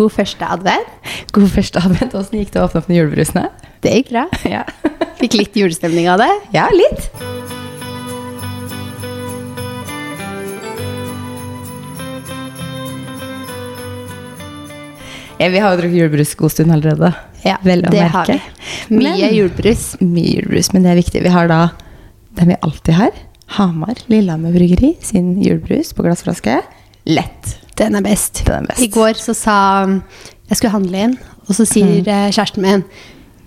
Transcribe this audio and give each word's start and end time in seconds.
God 0.00 0.12
første 0.16 0.46
advent. 0.56 1.10
God 1.36 1.50
første 1.52 1.82
advent. 1.84 2.14
Åssen 2.16 2.40
gikk 2.40 2.54
det 2.54 2.62
å 2.62 2.68
åpne 2.70 2.80
opp 2.82 2.88
de 2.88 2.96
julebrusene? 3.00 3.46
Det 3.84 3.92
gikk 3.98 4.14
bra. 4.14 4.26
Ja. 4.56 4.64
Fikk 5.20 5.36
litt 5.36 5.58
julestemning 5.60 6.08
av 6.08 6.22
det. 6.22 6.30
ja, 6.56 6.64
litt. 6.72 7.10
Ja, 15.40 15.48
vi 15.48 15.58
har 15.62 15.72
jo 15.72 15.78
drukket 15.80 15.96
julebrus 15.96 16.34
god 16.36 16.52
stund 16.52 16.72
allerede. 16.74 17.12
Ja, 17.46 17.54
Vel 17.64 17.80
å 17.88 17.92
det 17.92 18.02
har 18.12 18.26
vi. 18.28 18.36
Mye 18.92 19.14
Men- 19.16 19.34
julebrus. 19.34 19.96
Mye 20.00 20.34
julebrus, 20.36 20.72
men 20.74 20.82
det 20.84 20.90
er 20.92 20.96
viktig. 21.00 21.22
Vi 21.24 21.28
har 21.32 21.48
da 21.48 21.60
den 22.36 22.48
vi 22.52 22.56
alltid 22.60 22.94
har. 22.94 23.10
Hamar 23.56 23.96
Lillehammer 24.06 24.52
Bryggeri 24.52 24.96
sin 25.00 25.42
julebrus 25.42 25.92
på 25.94 26.02
glassflaske. 26.04 26.60
Lett. 27.06 27.56
Den 27.80 27.96
er 27.96 28.04
best. 28.04 28.42
Den 28.46 28.66
er 28.66 28.68
best. 28.68 28.84
I 28.84 28.90
går 28.92 29.16
så 29.20 29.34
sa 29.36 29.56
Jeg 29.88 30.58
skulle 30.58 30.74
handle 30.74 31.06
inn, 31.08 31.16
og 31.46 31.56
så 31.56 31.64
sier 31.68 32.02
mm. 32.04 32.30
kjæresten 32.34 32.66
min 32.66 32.86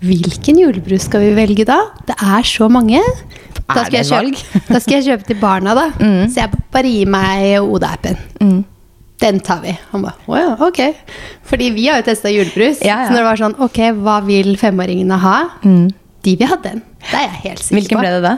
Hvilken 0.04 0.58
julebrus 0.60 1.06
skal 1.08 1.22
vi 1.22 1.30
velge 1.36 1.64
da? 1.64 1.78
Det 2.04 2.16
er 2.20 2.44
så 2.44 2.68
mange. 2.68 3.00
Da 3.64 3.86
skal, 3.86 4.02
jeg 4.02 4.08
kjøpe, 4.10 4.60
da 4.68 4.80
skal 4.82 4.98
jeg 4.98 5.04
kjøpe 5.06 5.28
til 5.30 5.38
barna, 5.40 5.72
da. 5.78 5.86
Så 6.28 6.42
jeg 6.42 6.64
bare 6.74 6.90
gir 6.90 7.08
meg 7.08 7.54
Oda-appen. 7.62 8.18
Mm. 8.42 8.58
Den 9.22 9.38
tar 9.40 9.62
vi. 9.62 9.72
Han 9.92 10.04
bare 10.04 10.28
å 10.28 10.36
ja, 10.36 10.50
ok. 10.66 10.80
Fordi 11.48 11.70
vi 11.72 11.86
har 11.88 12.02
jo 12.02 12.06
testa 12.10 12.32
julebrus. 12.32 12.82
Ja, 12.84 12.98
ja. 12.98 13.06
Så 13.06 13.14
når 13.14 13.22
det 13.22 13.28
var 13.30 13.40
sånn 13.40 13.56
ok, 13.64 13.80
hva 14.04 14.18
vil 14.26 14.52
femåringene 14.60 15.18
ha? 15.22 15.38
De 15.64 16.36
vil 16.40 16.50
ha 16.50 16.58
den. 16.60 16.84
Det 17.04 17.16
er 17.20 17.24
jeg 17.28 17.40
helt 17.46 17.64
sikker 17.64 17.78
Hvilken 17.78 17.98
på. 18.00 18.04
ble 18.04 18.12
det 18.18 18.22
da? 18.26 18.34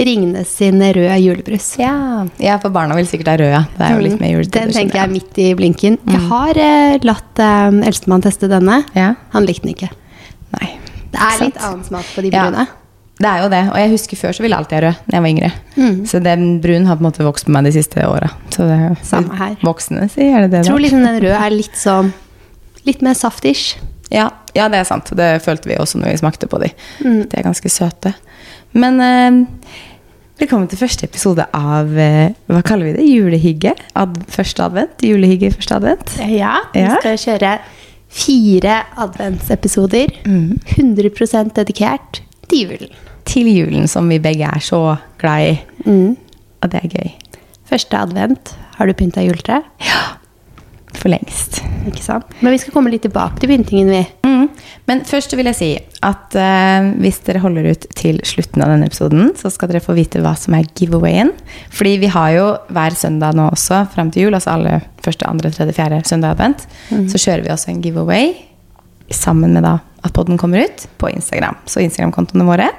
Ringnes 0.00 0.48
sin 0.56 0.80
røde 0.80 1.16
julebrus. 1.20 1.74
Ja, 1.80 2.24
ja 2.40 2.56
for 2.62 2.72
barna 2.72 2.96
vil 2.96 3.08
sikkert 3.10 3.34
ha 3.34 3.36
rød. 3.40 3.72
Det 3.76 3.84
er 3.84 3.96
jo 3.96 4.04
litt 4.06 4.20
mer 4.22 4.42
Den 4.56 4.72
tenker 4.72 4.96
jeg 5.02 5.04
er 5.04 5.12
midt 5.12 5.40
i 5.42 5.48
blinken. 5.58 5.98
Jeg 6.08 6.20
har 6.30 6.60
eh, 6.60 6.96
latt 7.04 7.42
eh, 7.42 7.66
eldstemann 7.90 8.24
teste 8.24 8.48
denne. 8.50 8.80
Ja. 8.96 9.12
Han 9.34 9.48
likte 9.48 9.66
den 9.66 9.74
ikke. 9.76 9.90
Nei. 10.56 10.70
Det 11.10 11.20
er 11.26 11.40
litt 11.42 11.58
annen 11.60 11.84
smak 11.84 12.08
på 12.14 12.24
de 12.24 12.32
Ja. 12.32 12.46
brune. 12.48 12.66
Det 13.20 13.28
er 13.28 13.42
jo 13.42 13.48
det. 13.52 13.60
Og 13.68 13.76
jeg 13.76 13.90
husker 13.92 14.16
før 14.16 14.32
så 14.32 14.40
ville 14.42 14.56
jeg 14.56 14.64
alltid 14.64 14.76
ha 14.78 14.82
rød 14.86 15.00
da 15.04 15.16
jeg 15.18 15.24
var 15.26 15.28
yngre. 15.34 15.50
Mm. 15.76 15.96
Så 16.08 16.22
den 16.24 16.46
brun 16.64 16.86
har 16.88 16.96
på 16.96 17.04
en 17.04 17.08
måte 17.10 17.26
vokst 17.26 17.44
på 17.44 17.52
meg 17.52 17.68
de 17.68 17.74
siste 17.76 18.06
åra. 18.08 18.30
Så 18.48 18.64
det 18.64 18.78
er 18.80 18.96
Samme 19.04 19.36
her. 19.36 19.58
Voksne 19.66 20.08
sier 20.08 20.38
er 20.38 20.46
det 20.46 20.54
det 20.54 20.62
Jeg 20.62 20.70
tror 20.70 20.80
liksom 20.80 21.04
den 21.04 21.20
røde 21.26 21.36
er 21.36 21.52
litt 21.52 21.76
sånn 21.76 22.12
Litt 22.88 23.02
mer 23.04 23.12
saftish. 23.12 23.76
Ja, 24.08 24.30
ja, 24.56 24.70
det 24.72 24.78
er 24.80 24.86
sant. 24.88 25.10
Det 25.12 25.28
følte 25.44 25.68
vi 25.68 25.76
også 25.76 26.00
når 26.00 26.14
vi 26.14 26.20
smakte 26.22 26.48
på 26.48 26.62
de. 26.62 26.70
Mm. 27.04 27.26
De 27.28 27.36
er 27.36 27.44
ganske 27.44 27.68
søte. 27.68 28.14
Men 28.72 28.96
eh, 29.04 29.76
velkommen 30.40 30.68
til 30.70 30.80
første 30.80 31.04
episode 31.08 31.44
av 31.56 31.90
eh, 32.00 32.32
Hva 32.50 32.62
kaller 32.66 32.90
vi 32.90 32.94
det? 32.96 33.06
Julehygge? 33.08 33.74
Ad, 33.98 34.16
første 34.32 34.64
advent? 34.64 35.04
Julehygge 35.04 35.50
første 35.54 35.76
advent? 35.76 36.14
Ja, 36.30 36.54
vi 36.74 36.84
Ja. 36.86 36.96
skal 37.00 37.18
kjøre 37.20 37.52
fire 38.10 38.78
adventsepisoder. 38.98 40.10
Mm. 40.26 40.58
100% 40.76 41.52
dedikert 41.54 42.22
til 42.48 42.64
julen. 42.66 42.94
Til 43.28 43.46
julen, 43.52 43.86
som 43.88 44.08
vi 44.10 44.18
begge 44.18 44.48
er 44.48 44.58
så 44.64 44.96
glad 45.20 45.52
i. 45.52 45.60
Mm. 45.86 46.16
Og 46.62 46.72
det 46.72 46.80
er 46.82 46.88
gøy. 46.96 47.12
Første 47.70 47.96
advent. 48.00 48.56
Har 48.78 48.86
du 48.86 48.92
pynta 48.96 49.22
juletre? 49.22 49.62
For 50.96 51.12
lengst. 51.12 51.60
Ikke 51.88 52.02
sant? 52.04 52.26
Men 52.42 52.54
vi 52.54 52.60
skal 52.62 52.74
komme 52.74 52.90
litt 52.92 53.04
tilbake 53.06 53.40
til 53.40 53.52
pyntingen, 53.52 53.92
vi. 53.92 54.02
Mm. 54.26 54.48
Men 54.90 55.02
først 55.06 55.32
vil 55.38 55.48
jeg 55.50 55.58
si 55.58 55.70
at 56.04 56.36
uh, 56.36 56.90
hvis 57.00 57.20
dere 57.26 57.42
holder 57.44 57.70
ut 57.70 57.86
til 57.96 58.18
slutten 58.26 58.64
av 58.64 58.72
denne 58.72 58.88
episoden, 58.90 59.30
så 59.38 59.52
skal 59.52 59.70
dere 59.70 59.84
få 59.84 59.94
vite 59.96 60.22
hva 60.24 60.34
som 60.38 60.56
er 60.58 60.68
giveawayen. 60.76 61.32
Fordi 61.72 61.94
vi 62.02 62.10
har 62.10 62.34
jo 62.36 62.46
hver 62.74 62.96
søndag 62.98 63.38
nå 63.38 63.48
også 63.52 63.84
fram 63.94 64.10
til 64.12 64.26
jul, 64.26 64.36
altså 64.36 64.56
alle 64.56 64.80
første, 65.04 65.28
andre, 65.30 65.52
tredje, 65.54 65.76
fjerde 65.78 66.02
søndag 66.08 66.34
advent, 66.34 66.66
så 66.90 67.20
kjører 67.20 67.46
vi 67.46 67.54
også 67.54 67.70
en 67.72 67.82
giveaway 67.84 68.34
sammen 69.14 69.54
med 69.56 69.64
da 69.66 69.78
at 70.06 70.14
podden 70.16 70.38
kommer 70.40 70.64
ut 70.64 70.86
på 71.00 71.10
Instagram. 71.12 71.58
Så 71.68 71.82
Instagram-kontoene 71.84 72.46
våre 72.48 72.70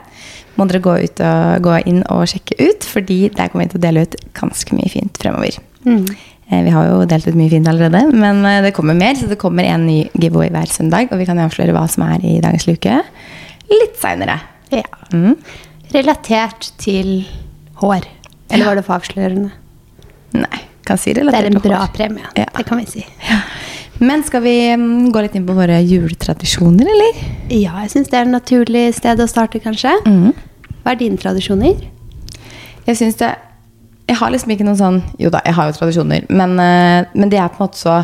må 0.58 0.68
dere 0.68 0.84
gå, 0.84 0.96
ut 1.06 1.22
og, 1.24 1.64
gå 1.64 1.78
inn 1.90 2.02
og 2.12 2.26
sjekke 2.30 2.58
ut, 2.60 2.88
fordi 2.88 3.24
der 3.36 3.52
kommer 3.52 3.68
vi 3.68 3.74
til 3.74 3.82
å 3.82 3.86
dele 3.86 4.06
ut 4.06 4.18
ganske 4.38 4.78
mye 4.78 4.92
fint 4.92 5.22
fremover. 5.22 5.60
Eh, 5.86 6.26
Vi 6.52 6.72
har 6.76 6.88
jo 6.90 7.04
delt 7.08 7.28
ut 7.30 7.38
mye 7.40 7.52
fint 7.52 7.68
allerede, 7.72 8.02
men 8.12 8.42
eh, 8.46 8.60
det 8.66 8.74
kommer 8.76 8.98
mer. 8.98 9.16
Så 9.16 9.30
det 9.32 9.40
kommer 9.40 9.64
en 9.68 9.86
ny 9.88 10.02
giveaway 10.20 10.52
hver 10.52 10.68
søndag, 10.72 11.12
og 11.12 11.22
vi 11.22 11.28
kan 11.30 11.40
avsløre 11.40 11.72
hva 11.76 11.86
som 11.92 12.04
er 12.10 12.26
i 12.28 12.40
dagens 12.44 12.68
luke 12.68 12.98
litt 13.72 13.96
seinere. 14.02 14.36
Ja. 14.76 14.84
Mm. 15.16 15.38
Relatert 15.96 16.72
til 16.82 17.22
hår. 17.80 18.08
Eller 18.52 18.68
var 18.68 18.76
det 18.80 18.84
for 18.88 19.00
avslørende? 19.00 19.52
Nei, 20.36 20.62
kan 20.88 21.00
si 21.00 21.14
Det 21.16 21.24
relatert 21.24 21.48
er 21.48 21.56
en 21.56 21.64
bra 21.64 21.84
hår. 21.86 21.94
premie. 21.96 22.28
Ja. 22.36 22.50
Det 22.58 22.66
kan 22.68 22.82
vi 22.82 22.88
si. 22.90 23.06
Men 24.02 24.24
skal 24.28 24.42
vi 24.44 24.56
mm, 24.76 25.12
gå 25.14 25.22
litt 25.24 25.36
inn 25.38 25.46
på 25.48 25.56
våre 25.56 25.78
juletradisjoner, 25.86 26.88
eller? 26.90 27.20
Ja, 27.54 27.76
jeg 27.84 27.92
syns 27.94 28.10
det 28.12 28.18
er 28.18 28.26
et 28.28 28.34
naturlig 28.34 28.86
sted 28.98 29.20
å 29.22 29.28
starte, 29.30 29.62
kanskje. 29.64 29.94
Mm. 30.08 30.32
Hva 30.82 30.96
er 30.96 31.00
dine 31.04 31.20
tradisjoner? 31.22 31.84
Jeg 32.88 32.98
syns 32.98 33.20
det 33.20 33.30
Jeg 34.12 34.20
har 34.20 34.32
liksom 34.34 34.52
ikke 34.52 34.66
noen 34.68 34.80
sånn 34.80 34.98
Jo 35.22 35.30
da, 35.32 35.40
jeg 35.48 35.56
har 35.56 35.70
jo 35.70 35.78
tradisjoner, 35.78 36.26
men, 36.30 36.58
eh, 36.60 37.06
men 37.16 37.32
de 37.32 37.38
er 37.40 37.52
på 37.52 37.62
en 37.62 37.68
måte 37.70 37.80
så 37.80 38.02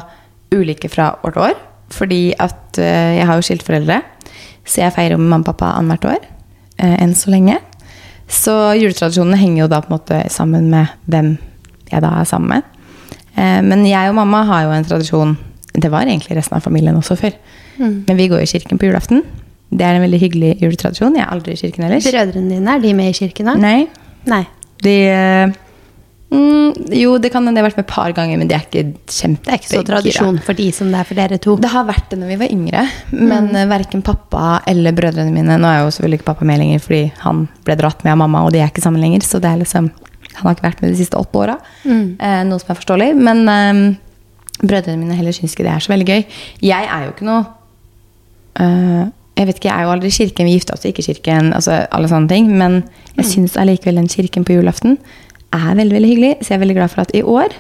ulike 0.56 0.88
fra 0.92 1.10
år 1.28 1.34
til 1.36 1.44
år. 1.50 1.58
Fordi 1.92 2.22
at 2.44 2.80
eh, 2.80 3.18
jeg 3.20 3.28
har 3.28 3.40
jo 3.40 3.44
skilte 3.48 4.02
så 4.68 4.82
jeg 4.82 4.96
feirer 4.96 5.16
jo 5.16 5.22
med 5.22 5.32
mamma 5.32 5.44
og 5.44 5.50
pappa 5.52 5.74
annethvert 5.80 6.18
år. 6.18 6.24
eh, 6.80 6.96
enn 7.04 7.14
så 7.16 7.32
lenge. 7.32 7.58
Så 8.28 8.54
juletradisjonene 8.76 9.40
henger 9.40 9.64
jo 9.64 9.68
da 9.72 9.82
på 9.82 9.92
en 9.92 9.98
måte 9.98 10.22
sammen 10.32 10.70
med 10.70 10.88
hvem 11.08 11.38
jeg 11.92 12.02
da 12.04 12.10
er 12.20 12.28
sammen 12.28 12.50
med. 12.50 12.64
Men 13.38 13.86
jeg 13.86 14.10
og 14.10 14.16
mamma 14.18 14.42
har 14.50 14.64
jo 14.66 14.72
en 14.74 14.84
tradisjon 14.84 15.36
Det 15.78 15.92
var 15.94 16.08
egentlig 16.10 16.36
resten 16.36 16.58
av 16.58 16.64
familien 16.66 16.96
også 16.98 17.16
før. 17.16 17.36
Men 17.78 18.18
vi 18.18 18.28
går 18.28 18.42
i 18.42 18.50
kirken 18.50 18.80
på 18.82 18.88
julaften. 18.90 19.22
Det 19.70 19.86
er 19.86 19.94
en 19.96 20.02
veldig 20.02 20.20
hyggelig 20.20 20.56
juletradisjon. 20.64 21.16
Jeg 21.16 21.24
er 21.24 21.32
aldri 21.36 21.54
i 21.54 21.60
kirken 21.62 21.86
ellers. 21.86 22.08
Brødrene 22.08 22.56
dine, 22.56 22.76
er 22.76 22.80
de 22.82 22.94
med 22.98 23.12
i 23.12 23.14
kirken? 23.14 23.46
da? 23.46 23.56
Nei, 23.62 23.88
Nei. 24.26 24.44
de 24.84 24.96
mm, 26.34 26.88
Jo, 26.98 27.18
det 27.22 27.32
kan 27.34 27.46
hende 27.48 27.60
jeg 27.60 27.66
har 27.66 27.70
vært 27.70 27.80
med 27.80 27.86
et 27.86 27.94
par 27.94 28.16
ganger, 28.16 28.40
men 28.40 28.50
det 28.50 28.58
er 28.58 28.66
ikke 28.66 28.84
kjempe... 29.12 29.46
Det 29.46 29.54
er 29.54 29.62
ikke 29.62 29.72
så 29.72 29.84
tradisjon 29.88 30.40
for 30.44 30.58
de 30.58 30.68
som 30.76 30.90
det 30.92 31.00
er 31.00 31.08
for 31.10 31.20
dere 31.20 31.40
to. 31.44 31.56
Det 31.62 31.72
har 31.72 31.88
vært 31.88 32.10
det 32.12 32.20
når 32.22 32.34
vi 32.34 32.40
var 32.42 32.54
yngre, 32.54 32.84
men 33.14 33.52
mm. 33.54 33.62
verken 33.72 34.04
pappa 34.06 34.60
eller 34.70 34.96
brødrene 34.98 35.34
mine 35.34 35.60
Nå 35.62 35.70
er 35.70 35.84
jo 35.84 35.94
selvfølgelig 35.96 36.22
ikke 36.22 36.30
pappa 36.32 36.48
med 36.48 36.62
lenger 36.62 36.84
fordi 36.84 37.04
han 37.24 37.46
ble 37.68 37.78
dratt 37.80 38.04
med 38.06 38.16
av 38.16 38.22
mamma, 38.24 38.46
og 38.48 38.56
de 38.56 38.62
er 38.64 38.72
ikke 38.72 38.84
sammen 38.86 39.04
lenger. 39.04 39.26
Så 39.28 39.42
det 39.44 39.52
er 39.52 39.64
liksom 39.64 39.92
Han 40.38 40.46
har 40.46 40.54
ikke 40.54 40.68
vært 40.68 40.82
med 40.84 40.92
de 40.94 41.00
siste 41.00 41.18
åtte 41.18 41.40
åra, 41.40 41.56
eh, 41.88 42.42
noe 42.46 42.62
som 42.62 42.70
er 42.70 42.78
forståelig. 42.78 43.14
Men 43.18 43.40
eh, 43.50 43.80
brødrene 44.62 45.00
mine 45.02 45.18
heller 45.18 45.36
syns 45.36 45.56
ikke 45.56 45.66
det 45.66 45.74
er 45.74 45.84
så 45.84 45.94
veldig 45.94 46.08
gøy. 46.08 46.26
Jeg 46.66 46.90
er 46.94 47.06
jo 47.06 47.14
ikke 47.14 47.28
noe 47.28 47.46
eh, 48.62 49.06
Jeg 49.38 49.46
vet 49.50 49.60
ikke, 49.60 49.70
jeg 49.70 49.78
er 49.78 49.86
jo 49.86 49.94
aldri 49.94 50.10
i 50.10 50.16
kirken, 50.18 50.48
vi 50.50 50.56
gifta 50.56 50.74
oss 50.74 50.86
ikke 50.90 51.04
i 51.04 51.08
kirken, 51.12 51.52
altså 51.54 51.84
alle 51.94 52.10
sånne 52.10 52.30
ting. 52.32 52.48
Men 52.58 52.80
jeg 53.14 53.24
mm. 53.24 53.28
syns 53.32 53.58
allikevel 53.58 54.00
den 54.02 54.10
kirken 54.10 54.46
på 54.46 54.56
julaften 54.56 54.98
er 55.56 55.80
veldig 55.80 55.96
veldig 55.98 56.12
hyggelig. 56.12 56.34
Så 56.42 56.52
jeg 56.54 56.60
er 56.60 56.64
veldig 56.66 56.78
glad 56.80 56.94
for 56.94 57.04
at 57.06 57.16
i 57.16 57.24
år 57.24 57.56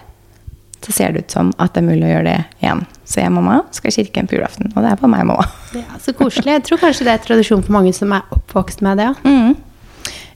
så 0.86 0.94
ser 0.94 1.14
det 1.14 1.25
ut 1.25 1.34
som 1.34 1.50
at 1.58 1.74
det 1.74 1.81
er 1.81 1.88
mulig 1.88 2.06
å 2.06 2.12
gjøre 2.12 2.28
det 2.28 2.38
igjen. 2.62 2.84
Så 3.08 3.22
jeg 3.22 3.31
og 3.31 3.38
mamma 3.40 3.62
skal 3.75 3.90
i 3.92 3.96
kirken 3.96 4.28
på 4.30 4.38
julaften. 4.38 4.70
Og 4.75 4.84
det 4.84 4.92
er 4.92 5.00
på 5.00 5.09
meg 5.12 5.24
og 5.25 5.31
mamma. 5.31 5.48
Ja, 5.75 5.97
så 6.03 6.14
koselig. 6.16 6.53
Jeg 6.53 6.66
tror 6.68 6.81
kanskje 6.84 7.08
det 7.08 7.16
er 7.16 7.24
tradisjon 7.26 7.64
for 7.66 7.76
mange 7.76 7.94
som 7.97 8.14
er 8.16 8.28
oppvokst 8.36 8.84
med 8.86 9.02
det. 9.02 9.09
Ja. 9.09 9.16
Mm. 9.26 9.56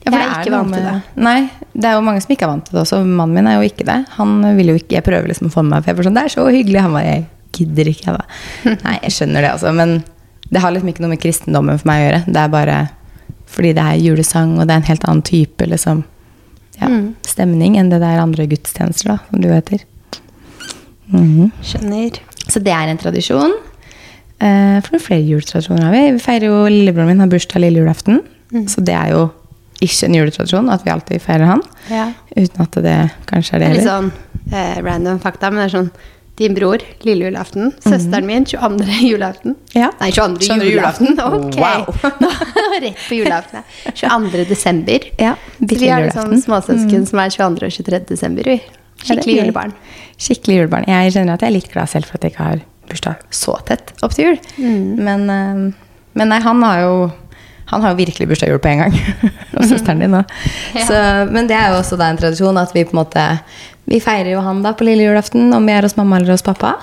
Ja, 0.02 0.10
Jeg 0.10 0.18
er 0.18 0.40
ikke 0.42 0.50
noe 0.50 0.64
vant 0.64 0.74
til 0.74 0.86
det. 0.88 0.94
Nei, 1.22 1.36
det 1.78 1.86
er 1.86 1.92
jo 1.94 2.02
mange 2.02 2.22
som 2.24 2.32
ikke 2.34 2.46
er 2.48 2.50
vant 2.50 2.64
til 2.66 2.74
det 2.74 2.80
også. 2.82 2.98
Mannen 3.06 3.36
min 3.38 3.48
er 3.48 3.60
jo 3.60 3.68
ikke 3.68 3.86
det. 3.86 4.00
Han 4.16 4.32
vil 4.58 4.72
jo 4.72 4.80
ikke, 4.80 4.96
Jeg 4.96 5.06
prøver 5.06 5.30
liksom 5.30 5.46
å 5.46 5.54
få 5.54 5.62
med 5.62 5.76
meg 5.76 5.86
for 5.86 6.02
er 6.02 6.08
sånn, 6.08 6.18
Det 6.18 6.24
er 6.26 6.34
så 6.34 6.46
hyggelig. 6.48 6.80
Han 6.82 6.96
bare 6.96 7.12
Jeg 7.12 7.22
gidder 7.52 7.92
ikke, 7.92 8.08
jeg 8.08 8.18
da. 8.18 8.74
Nei, 8.88 8.96
jeg 9.04 9.14
skjønner 9.14 9.46
det, 9.46 9.52
altså. 9.52 9.72
Men 9.78 10.02
det 10.50 10.60
har 10.64 10.74
liksom 10.74 10.90
ikke 10.90 11.04
noe 11.04 11.14
med 11.14 11.22
kristendommen 11.22 11.78
for 11.78 11.88
meg 11.92 12.00
å 12.00 12.06
gjøre. 12.08 12.22
Det 12.26 12.42
er 12.42 12.52
bare 12.52 12.80
fordi 13.52 13.74
det 13.76 13.84
er 13.84 14.00
julesang, 14.00 14.56
og 14.58 14.66
det 14.66 14.74
er 14.74 14.80
en 14.80 14.88
helt 14.88 15.06
annen 15.06 15.24
type 15.28 15.66
liksom, 15.68 16.02
ja, 16.82 17.02
stemning 17.26 17.78
enn 17.80 17.90
det 17.92 18.02
der 18.02 18.22
andre 18.22 18.46
gudstjenester, 18.50 19.14
da, 19.14 19.18
som 19.30 19.42
du 19.42 19.48
heter. 19.52 19.82
heter. 19.82 20.22
-hmm. 21.12 21.50
Skjønner. 21.62 22.18
Så 22.48 22.60
det 22.60 22.72
er 22.72 22.90
en 22.90 22.98
tradisjon. 22.98 23.54
Eh, 24.42 24.78
for 24.82 24.94
noen 24.94 25.04
flere 25.04 25.22
juletradisjoner 25.22 25.84
har 25.86 25.94
vi. 25.94 26.12
Vi 26.16 26.22
feirer 26.22 26.48
jo 26.48 26.64
Lillebroren 26.66 27.12
min 27.12 27.20
har 27.20 27.30
bursdag 27.30 27.62
lille 27.62 27.82
julaften. 27.82 28.22
Så 28.68 28.82
det 28.84 28.94
er 28.94 29.12
jo 29.14 29.28
ikke 29.82 30.08
en 30.08 30.16
juletradisjon 30.18 30.70
at 30.72 30.84
vi 30.84 30.92
alltid 30.92 31.22
feirer 31.22 31.48
han. 31.54 31.62
Ja. 31.90 32.08
Uten 32.36 32.64
at 32.64 32.80
det 32.84 32.96
kanskje 33.30 33.56
er 33.56 33.62
det 33.62 33.68
Det 33.68 33.72
er 33.72 33.80
litt 33.80 33.90
sånn 33.90 34.10
eh, 34.52 34.82
random 34.84 35.22
fakta, 35.22 35.50
men 35.50 35.62
det 35.62 35.70
er 35.70 35.76
sånn 35.78 35.92
Din 36.40 36.54
bror, 36.56 36.80
lille 37.04 37.24
julaften. 37.28 37.72
Søsteren 37.84 38.26
min, 38.26 38.44
22. 38.48 38.86
julaften. 39.04 39.54
Ja. 39.76 39.90
Nei, 40.00 40.10
22. 40.12 40.46
22. 40.48 40.70
julaften. 40.70 41.20
Ok. 41.20 41.58
Wow. 41.60 41.90
Nå, 42.24 42.30
rett 42.80 43.02
på 43.08 43.18
julaften. 43.18 43.60
ja. 43.84 43.92
22. 43.94 44.44
desember. 44.48 44.98
Ja, 45.20 45.34
Så 45.58 45.74
vi 45.76 45.88
har 45.88 46.06
liksom 46.06 46.32
småsøsken 46.40 46.42
småsøsken 46.42 47.06
som 47.06 47.18
er 47.20 47.30
22. 47.36 47.66
og 47.66 47.72
23. 47.76 48.00
desember. 48.08 48.48
Vi. 48.48 48.60
Skikkelig 49.02 49.36
julebarn. 49.42 49.72
Skikkelig 50.16 50.56
julebarn. 50.62 50.88
Jeg 50.88 51.12
kjenner 51.16 51.36
at 51.36 51.44
jeg 51.44 51.52
er 51.52 51.56
litt 51.58 51.72
glad 51.72 51.90
selv 51.90 52.08
for 52.08 52.16
at 52.16 52.24
jeg 52.24 52.32
ikke 52.34 52.48
har 52.48 52.62
bursdag 52.88 53.26
så 53.34 53.56
tett 53.68 53.92
opp 54.02 54.14
til 54.16 54.32
jul. 54.32 54.38
Men, 55.02 55.28
eh, 55.30 55.66
men 56.16 56.32
nei, 56.32 56.40
han 56.44 56.62
har 56.64 56.80
jo 56.86 56.94
han 57.72 57.80
har 57.80 57.94
jo 57.94 58.02
virkelig 58.02 58.28
bursdag 58.28 58.50
jul 58.52 58.58
på 58.60 58.68
en 58.68 58.82
gang. 58.84 58.96
og 59.56 59.64
søsteren 59.64 60.02
din 60.02 60.16
òg. 60.18 60.32
Ja. 60.76 61.24
Men 61.30 61.48
det 61.48 61.56
er 61.56 61.72
jo 61.72 61.78
også 61.80 61.96
da 62.00 62.10
en 62.12 62.18
tradisjon 62.20 62.58
at 62.60 62.72
vi 62.76 62.84
på 62.84 62.92
en 62.96 63.00
måte 63.00 63.22
Vi 63.90 63.98
feirer 64.02 64.32
jo 64.34 64.44
han 64.44 64.62
da 64.64 64.74
på 64.76 64.86
lille 64.86 65.08
julaften, 65.08 65.50
om 65.54 65.66
vi 65.66 65.74
er 65.74 65.86
hos 65.86 65.98
mamma 65.98 66.18
eller 66.18 66.34
hos 66.34 66.44
pappa. 66.46 66.76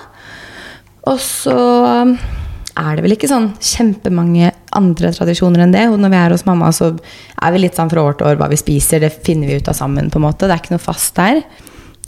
Og 1.08 1.20
så 1.22 1.56
um, 1.56 2.12
er 2.78 2.96
det 2.96 3.04
vel 3.04 3.14
ikke 3.16 3.30
sånn 3.30 3.50
kjempemange 3.56 4.52
andre 4.76 5.10
tradisjoner 5.16 5.64
enn 5.64 5.74
det. 5.74 5.86
Og 5.90 5.98
når 6.00 6.12
vi 6.12 6.20
er 6.20 6.34
hos 6.36 6.46
mamma, 6.46 6.70
så 6.76 6.92
er 6.92 7.54
vi 7.54 7.64
litt 7.64 7.78
sånn 7.78 7.90
fra 7.92 8.04
år 8.04 8.18
til 8.18 8.30
år 8.30 8.38
hva 8.40 8.50
vi 8.52 8.60
spiser. 8.60 9.02
Det 9.02 9.12
finner 9.26 9.50
vi 9.50 9.58
ut 9.60 9.72
av 9.72 9.78
sammen, 9.78 10.12
på 10.12 10.20
en 10.20 10.26
måte. 10.28 10.46
Det 10.46 10.56
er 10.56 10.62
ikke 10.62 10.76
noe 10.76 10.84
fast 10.84 11.16
der. 11.18 11.42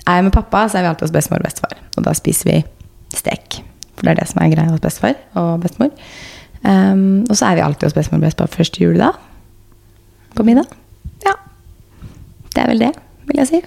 Er 0.02 0.18
jeg 0.18 0.28
med 0.28 0.36
pappa, 0.36 0.66
så 0.68 0.78
er 0.78 0.86
vi 0.86 0.92
alltid 0.92 1.08
hos 1.08 1.16
bestemor 1.16 1.42
og 1.42 1.48
bestefar. 1.48 1.82
Og 1.96 2.06
da 2.06 2.14
spiser 2.18 2.50
vi 2.50 2.60
stek. 3.14 3.60
For 3.96 4.06
det 4.06 4.14
er 4.14 4.22
det 4.22 4.30
som 4.30 4.42
er 4.42 4.54
greia 4.54 4.72
hos 4.72 4.82
bestefar 4.82 5.18
og 5.40 5.52
bestemor. 5.64 5.92
Um, 6.62 7.22
og 7.26 7.34
så 7.34 7.48
er 7.48 7.58
vi 7.58 7.66
alltid 7.66 7.88
hos 7.88 7.98
bestemor 7.98 8.22
og 8.22 8.28
bestefar 8.28 8.56
første 8.56 8.82
juledag. 8.82 9.20
På 10.36 10.46
middag. 10.46 10.68
Ja. 11.26 11.36
Det 12.52 12.62
er 12.62 12.72
vel 12.72 12.84
det, 12.86 12.92
vil 13.28 13.42
jeg 13.42 13.50
si. 13.50 13.64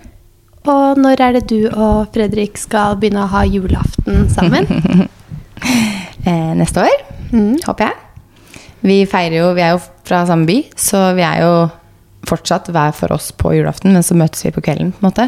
Og 0.66 0.98
når 0.98 1.22
er 1.22 1.36
det 1.38 1.44
du 1.52 1.68
og 1.70 2.08
Fredrik 2.16 2.58
skal 2.58 2.96
begynne 3.02 3.26
å 3.26 3.32
ha 3.34 3.44
julaften 3.46 4.26
sammen? 4.34 4.66
eh, 6.26 6.54
neste 6.58 6.86
år, 6.86 7.04
Mm. 7.36 7.56
håper 7.66 7.90
jeg. 7.90 7.96
Vi 8.86 8.96
feirer 9.10 9.40
jo, 9.40 9.48
vi 9.58 9.64
er 9.66 9.72
jo 9.74 9.80
fra 10.06 10.22
samme 10.30 10.46
by, 10.48 10.60
så 10.78 11.00
vi 11.18 11.24
er 11.26 11.42
jo 11.42 11.54
fortsatt 12.30 12.70
hver 12.74 12.94
for 12.96 13.12
oss 13.16 13.32
på 13.36 13.52
julaften, 13.58 13.92
men 13.94 14.06
så 14.06 14.16
møtes 14.18 14.46
vi 14.46 14.52
på 14.54 14.62
kvelden, 14.64 14.92
på 14.94 15.02
en 15.02 15.08
måte. 15.10 15.26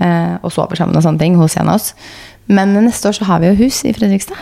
Eh, 0.00 0.36
og 0.44 0.52
sover 0.52 0.76
sammen 0.78 0.96
og 0.96 1.02
sånne 1.04 1.20
ting 1.20 1.34
hos 1.40 1.56
en 1.60 1.68
av 1.72 1.80
oss. 1.80 1.94
Men 2.50 2.72
neste 2.76 3.08
år 3.10 3.16
så 3.18 3.26
har 3.28 3.40
vi 3.42 3.50
jo 3.50 3.58
hus 3.64 3.82
i 3.88 3.92
Fredrikstad. 3.96 4.38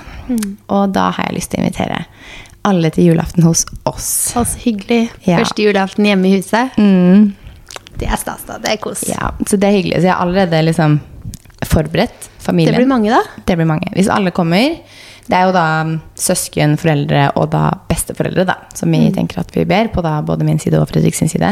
Og 0.68 0.92
da 0.94 1.08
har 1.14 1.28
jeg 1.28 1.38
lyst 1.38 1.50
til 1.52 1.60
å 1.60 1.64
invitere 1.64 2.02
alle 2.68 2.90
til 2.92 3.10
julaften 3.12 3.46
hos 3.46 3.64
oss. 3.88 4.08
Og 4.36 4.46
så 4.46 4.60
hyggelig. 4.62 5.08
Ja. 5.26 5.38
Første 5.40 5.64
julaften 5.64 6.06
hjemme 6.08 6.28
i 6.28 6.36
huset. 6.38 6.76
Mm. 6.78 7.32
Det 7.98 8.08
er 8.08 8.20
stas, 8.20 8.44
da. 8.46 8.58
Det 8.62 8.72
er 8.72 8.80
kos. 8.82 9.04
Ja, 9.10 9.32
så 9.46 9.58
det 9.58 9.68
er 9.68 9.78
hyggelig. 9.78 10.00
Så 10.00 10.06
jeg 10.08 10.14
har 10.14 10.22
allerede 10.24 10.62
liksom 10.68 10.98
forberedt 11.66 12.30
familien. 12.38 12.74
Det 12.74 12.84
blir 12.84 12.90
mange, 12.90 13.10
da. 13.10 13.42
Det 13.44 13.56
blir 13.58 13.68
mange. 13.68 13.90
Hvis 13.96 14.10
alle 14.12 14.30
kommer 14.30 14.78
Det 15.28 15.36
er 15.36 15.44
jo 15.44 15.52
da 15.52 15.62
mm, 15.84 15.96
søsken, 16.16 16.78
foreldre 16.80 17.26
og 17.36 17.50
da 17.52 17.66
besteforeldre 17.90 18.46
da, 18.48 18.54
som 18.72 18.88
vi 18.88 19.10
tenker 19.12 19.42
at 19.42 19.50
vi 19.52 19.66
ber 19.68 19.90
på 19.92 20.00
da 20.00 20.22
både 20.24 20.46
min 20.48 20.56
side 20.56 20.78
og 20.80 20.88
Fredrik 20.88 21.18
sin 21.18 21.28
side. 21.28 21.50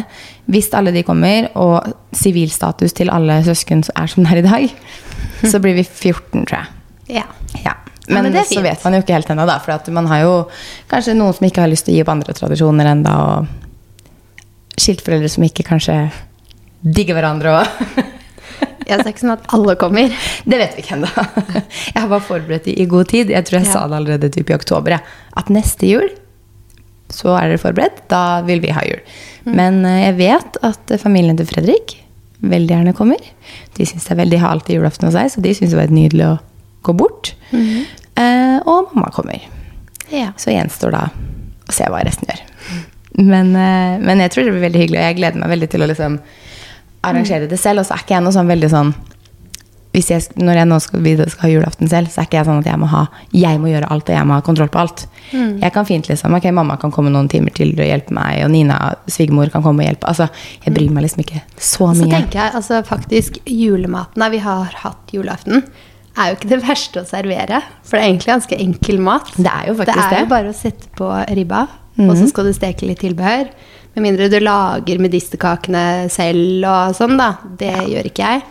Hvis 0.48 0.70
alle 0.72 0.94
de 0.94 1.02
kommer, 1.04 1.50
og 1.60 1.84
sivilstatus 2.16 2.96
til 2.96 3.12
alle 3.12 3.42
søsken 3.44 3.84
er 3.92 4.08
som 4.08 4.25
den 4.25 4.32
er 4.32 4.40
i 4.40 4.46
dag, 4.46 4.72
så 5.52 5.60
blir 5.60 5.76
vi 5.76 5.84
14, 5.84 6.46
tror 6.46 6.56
jeg. 6.56 6.72
Ja. 7.19 7.26
Ja. 7.60 7.75
Ja, 8.06 8.14
Men, 8.14 8.22
men 8.22 8.32
det 8.32 8.46
er 8.46 8.54
så 8.54 8.62
vet 8.62 8.84
man 8.84 8.94
jo 8.94 9.02
ikke 9.02 9.16
helt 9.16 9.31
ennå, 9.34 9.44
da. 9.44 9.58
For 9.60 9.75
at 9.75 9.88
man 9.92 10.06
har 10.06 10.22
jo 10.22 10.34
kanskje 10.88 11.16
noen 11.19 11.34
som 11.34 11.46
ikke 11.49 11.64
har 11.64 11.69
lyst 11.69 11.88
til 11.88 11.96
å 11.96 11.99
gi 11.99 12.04
opp 12.06 12.12
andre 12.14 12.37
tradisjoner 12.38 12.90
ennå, 12.94 13.12
og 13.12 14.81
skiltforeldre 14.81 15.28
som 15.32 15.44
ikke 15.44 15.66
kanskje 15.66 15.96
digger 16.87 17.19
hverandre 17.19 17.56
og 17.61 18.05
Ja, 18.87 18.94
så 18.94 19.03
det 19.03 19.09
er 19.09 19.15
ikke 19.17 19.23
sånn 19.25 19.33
at 19.35 19.47
alle 19.56 19.73
kommer. 19.81 20.12
Det 20.50 20.59
vet 20.61 20.77
vi 20.77 20.83
ikke 20.85 20.94
ennå. 20.94 21.09
Jeg 21.91 21.97
har 21.99 22.06
bare 22.12 22.23
forberedt 22.23 22.69
det 22.69 22.77
i 22.79 22.85
god 22.87 23.09
tid. 23.11 23.33
Jeg 23.35 23.43
tror 23.49 23.59
jeg 23.59 23.67
Ja. 23.67 23.73
sa 23.73 23.81
det 23.91 23.97
allerede 23.99 24.29
typ 24.31 24.53
i 24.53 24.55
oktober. 24.55 24.94
At 25.35 25.50
neste 25.50 25.88
jul 25.91 26.06
så 27.11 27.33
er 27.35 27.50
dere 27.50 27.59
forberedt. 27.62 28.05
Da 28.12 28.43
vil 28.47 28.62
vi 28.62 28.71
ha 28.77 28.85
jul. 28.87 29.03
Men 29.50 29.81
eh, 29.87 30.05
jeg 30.05 30.17
vet 30.21 30.61
at 30.71 30.94
eh, 30.94 31.03
familien 31.03 31.35
til 31.38 31.50
Fredrik 31.50 31.97
veldig 32.47 32.77
gjerne 32.77 32.94
kommer. 32.94 33.27
De 33.75 33.87
synes 33.91 34.06
det 34.06 34.15
er 34.15 34.21
veldig, 34.23 34.41
halt 34.44 34.71
i 34.71 34.79
julaften 34.79 35.09
hos 35.11 35.19
deg, 35.19 35.31
så 35.35 35.43
de 35.43 35.55
syns 35.59 35.75
det 35.75 35.81
var 35.81 35.91
nydelig 35.94 36.27
å 36.31 36.33
gå 36.87 36.94
bort. 37.03 37.33
Eh, 37.50 38.56
og 38.71 38.94
mamma 38.94 39.11
kommer. 39.15 39.43
Ja. 40.15 40.31
Så 40.38 40.55
gjenstår 40.55 40.94
da 40.94 41.05
å 41.67 41.75
se 41.75 41.91
hva 41.91 42.05
resten 42.06 42.31
gjør. 42.31 42.43
Men, 43.19 43.50
eh, 43.59 43.99
men 43.99 44.23
jeg 44.23 44.31
tror 44.35 44.47
det 44.47 44.55
blir 44.55 44.67
veldig 44.69 44.83
hyggelig, 44.87 45.00
og 45.03 45.09
jeg 45.11 45.19
gleder 45.25 45.43
meg 45.43 45.55
veldig 45.56 45.71
til 45.75 45.83
å 45.83 45.91
liksom 45.91 46.21
arrangere 47.11 47.50
det 47.50 47.58
selv. 47.61 47.82
Og 47.82 47.88
så 47.88 47.97
er 47.97 48.05
ikke 48.05 48.17
jeg 48.17 48.26
noe 48.26 48.35
sånn 48.37 48.50
veldig 48.50 48.73
sånn 48.73 48.94
hvis 49.97 50.11
jeg, 50.12 50.25
Når 50.37 50.61
jeg 50.61 50.69
nå 50.69 50.79
skal, 50.85 51.06
skal 51.32 51.47
ha 51.47 51.53
julaften 51.55 51.88
selv, 51.88 52.11
så 52.12 52.20
er 52.20 52.29
ikke 52.29 52.37
jeg 52.41 52.49
sånn 52.50 52.61
at 52.61 52.69
jeg 52.69 52.81
må, 52.82 52.88
ha, 52.93 53.06
jeg 53.32 53.61
må 53.62 53.70
gjøre 53.70 53.88
alt 53.94 54.11
og 54.11 54.19
jeg 54.19 54.29
må 54.29 54.37
ha 54.37 54.44
kontroll 54.44 54.69
på 54.73 54.82
alt. 54.82 55.06
Jeg 55.32 55.73
kan 55.75 55.87
fint 55.88 56.06
liksom 56.11 56.37
Ok, 56.37 56.50
mamma 56.55 56.76
kan 56.81 56.93
komme 56.94 57.11
noen 57.11 57.31
timer 57.32 57.55
til 57.56 57.73
og 57.75 57.88
hjelpe 57.88 58.14
meg, 58.14 58.43
og 58.44 58.53
Nina, 58.53 58.76
svigermor, 59.11 59.50
kan 59.53 59.64
komme 59.64 59.82
og 59.82 59.88
hjelpe. 59.88 60.11
Altså, 60.12 60.29
jeg 60.67 60.76
bryr 60.76 60.93
meg 60.93 61.06
liksom 61.06 61.25
ikke 61.25 61.43
så 61.56 61.88
mye. 61.88 62.03
Så 62.03 62.11
tenker 62.12 62.43
jeg 62.43 62.56
altså 62.61 62.82
faktisk 62.87 63.41
julematen 63.49 64.26
vi 64.37 64.43
har 64.44 64.76
hatt 64.82 65.14
julaften, 65.17 65.64
er 66.17 66.31
jo 66.31 66.37
ikke 66.38 66.52
det 66.52 66.61
verste 66.64 67.02
å 67.02 67.09
servere. 67.09 67.62
For 67.85 67.97
det 67.97 68.05
er 68.05 68.11
egentlig 68.11 68.32
ganske 68.35 68.61
enkel 68.67 69.00
mat. 69.05 69.32
Det 69.37 69.52
er 69.52 69.70
jo 69.70 69.79
faktisk 69.81 69.97
det. 69.97 70.06
er 70.06 70.14
det. 70.14 70.23
jo 70.23 70.31
bare 70.32 70.52
å 70.52 70.56
sette 70.56 70.93
på 70.97 71.11
ribba, 71.38 71.67
og 72.05 72.12
så 72.19 72.29
skal 72.29 72.49
du 72.49 72.52
steke 72.56 72.88
litt 72.88 73.00
tilbehør. 73.05 73.49
Med 73.96 74.04
mindre 74.04 74.28
du 74.28 74.37
lager 74.44 74.98
medisterkakene 75.00 75.84
selv 76.12 76.66
og 76.69 76.96
sånn, 76.98 77.16
da. 77.16 77.31
Det 77.56 77.72
gjør 77.88 78.10
ikke 78.10 78.32
jeg. 78.34 78.43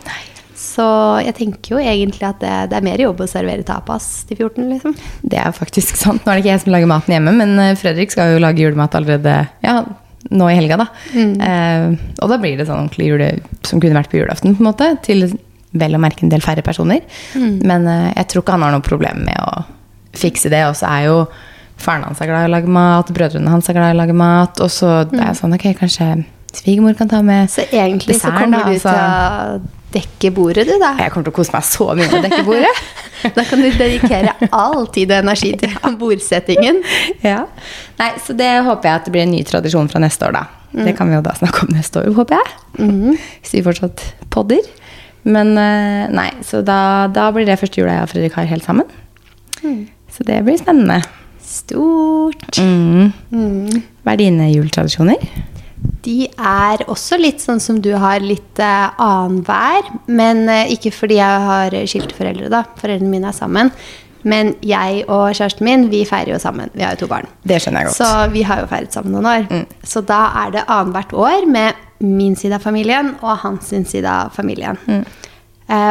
Så 0.56 0.86
jeg 1.22 1.36
tenker 1.36 1.76
jo 1.76 1.82
egentlig 1.82 2.24
at 2.26 2.40
det, 2.42 2.54
det 2.72 2.78
er 2.78 2.86
mer 2.86 3.00
jobb 3.00 3.20
å 3.22 3.28
servere 3.30 3.62
tapas 3.66 4.24
til 4.26 4.40
14, 4.40 4.64
liksom. 4.72 4.96
Det 5.22 5.38
er 5.38 5.54
faktisk 5.54 6.00
sant. 6.00 6.24
Nå 6.24 6.32
er 6.32 6.40
det 6.40 6.44
ikke 6.44 6.54
jeg 6.54 6.64
som 6.64 6.74
lager 6.74 6.90
maten 6.90 7.14
hjemme, 7.14 7.34
men 7.38 7.54
eh, 7.62 7.76
Fredrik 7.78 8.14
skal 8.14 8.34
jo 8.34 8.42
lage 8.42 8.64
julemat 8.64 8.96
allerede 8.98 9.36
ja, 9.62 9.76
nå 10.34 10.48
i 10.50 10.56
helga. 10.58 10.80
da. 10.82 10.88
Eh, 11.14 11.86
og 12.18 12.32
da 12.32 12.40
blir 12.42 12.58
det 12.58 12.66
sånn 12.66 12.82
ordentlig 12.82 13.10
jule 13.12 13.30
som 13.68 13.82
kunne 13.82 14.00
vært 14.00 14.10
på 14.10 14.18
julaften, 14.18 14.56
på 14.56 14.64
en 14.64 14.70
måte. 14.72 14.90
Til 15.06 15.28
vel 15.76 15.94
å 15.94 16.00
merke 16.02 16.24
en 16.26 16.32
del 16.32 16.42
færre 16.44 16.64
personer. 16.66 17.04
Men 17.36 17.86
eh, 17.86 18.08
jeg 18.16 18.32
tror 18.32 18.42
ikke 18.42 18.56
han 18.56 18.66
har 18.66 18.74
noe 18.74 18.86
problem 18.86 19.22
med 19.28 19.38
å 19.44 19.62
fikse 20.16 20.50
det. 20.50 20.64
Og 20.70 20.74
så 20.78 20.90
er 20.90 21.06
jo 21.10 21.20
faren 21.80 22.06
hans 22.06 22.20
er 22.20 22.30
glad 22.30 22.46
i 22.46 22.50
å 22.50 22.54
lage 22.54 22.72
mat, 22.72 23.10
brødrene 23.14 23.52
hans 23.52 23.68
er 23.70 23.76
glad 23.76 23.92
i 23.92 23.96
å 23.96 24.00
lage 24.00 24.16
mat. 24.16 24.60
Og 24.64 24.72
så 24.72 24.98
det 25.10 25.22
er 25.22 25.36
sånn, 25.38 25.54
ok, 25.56 25.70
kanskje 25.80 26.10
svigermor 26.56 26.96
kan 26.96 27.08
ta 27.10 27.18
med 27.22 27.50
Så 27.52 27.66
egentlig 27.68 28.16
så 28.20 28.30
kommer 28.32 28.64
du 28.64 28.76
altså. 28.76 28.92
til 28.92 29.00
å 29.00 29.74
dekke 29.96 30.30
bordet, 30.34 30.66
du, 30.68 30.74
da. 30.80 30.94
Jeg 31.00 31.12
kommer 31.12 31.28
til 31.28 31.34
å 31.34 31.36
kose 31.36 31.52
meg 31.54 31.66
så 31.68 31.88
mye 31.92 32.06
med 32.08 32.18
å 32.20 32.24
dekke 32.28 32.46
bordet. 32.46 32.76
Da 33.36 33.42
kan 33.48 33.58
du 33.58 33.66
dedikere 33.72 34.34
all 34.54 34.84
tid 34.92 35.10
og 35.10 35.22
energi 35.24 35.48
til 35.58 35.72
bordsettingen. 36.00 36.82
Ja. 37.24 37.46
Nei, 37.98 38.10
så 38.22 38.36
det 38.36 38.50
håper 38.66 38.90
jeg 38.90 39.00
at 39.00 39.08
det 39.08 39.14
blir 39.14 39.24
en 39.24 39.32
ny 39.32 39.40
tradisjon 39.48 39.88
fra 39.90 40.02
neste 40.04 40.28
år, 40.28 40.36
da. 40.36 40.44
Det 40.76 40.92
kan 40.98 41.08
vi 41.08 41.16
jo 41.16 41.22
da 41.24 41.32
snakke 41.34 41.64
om 41.64 41.72
neste 41.72 42.02
år, 42.02 42.10
håper 42.14 42.36
jeg. 42.36 42.52
Hvis 43.40 43.54
vi 43.56 43.64
fortsatt 43.64 44.04
podder. 44.30 44.68
Men 45.26 45.56
eh, 45.58 46.04
nei, 46.12 46.28
så 46.46 46.60
da, 46.62 47.08
da 47.10 47.30
blir 47.34 47.48
det 47.48 47.56
første 47.58 47.80
jula 47.80 47.96
jeg 47.96 48.04
og 48.04 48.12
Fredrik 48.12 48.36
har 48.38 48.50
helt 48.52 48.68
sammen. 48.68 48.92
Så 50.12 50.28
det 50.28 50.42
blir 50.46 50.60
spennende. 50.60 51.00
Stort. 51.46 52.58
Mm. 52.58 53.12
Hva 54.02 54.14
er 54.14 54.20
dine 54.20 54.48
juletradisjoner? 54.50 55.22
De 56.06 56.24
er 56.26 56.82
også 56.90 57.18
litt 57.20 57.42
sånn 57.42 57.60
som 57.62 57.78
du 57.82 57.92
har, 57.98 58.22
litt 58.22 58.58
uh, 58.62 58.90
annenhver. 59.02 59.92
Men 60.10 60.44
uh, 60.50 60.64
ikke 60.72 60.92
fordi 60.94 61.20
jeg 61.20 61.46
har 61.46 61.76
skilte 61.86 62.16
foreldre, 62.18 62.50
da. 62.52 62.64
Foreldrene 62.80 63.12
mine 63.12 63.30
er 63.30 63.36
sammen. 63.36 63.70
Men 64.26 64.56
jeg 64.66 65.04
og 65.06 65.28
kjæresten 65.38 65.66
min, 65.68 65.86
vi 65.92 66.02
feirer 66.08 66.32
jo 66.34 66.38
sammen. 66.42 66.70
Vi 66.74 66.82
har 66.82 66.96
jo 66.96 67.04
to 67.04 67.10
barn. 67.10 67.28
Det 67.46 67.60
skjønner 67.62 67.84
jeg 67.84 67.92
godt. 67.92 68.00
Så 68.00 68.10
vi 68.32 68.42
har 68.48 68.64
jo 68.64 68.70
feiret 68.70 68.96
sammen 68.96 69.14
noen 69.14 69.28
år. 69.30 69.66
Så 69.86 70.02
da 70.06 70.24
er 70.42 70.56
det 70.56 70.64
annethvert 70.66 71.14
år 71.14 71.46
med 71.46 71.84
min 72.02 72.34
side 72.36 72.58
av 72.58 72.64
familien 72.66 73.14
og 73.22 73.38
hans 73.44 73.70
side 73.70 74.10
av 74.10 74.34
familien. 74.34 74.78
Eh, 74.90 75.04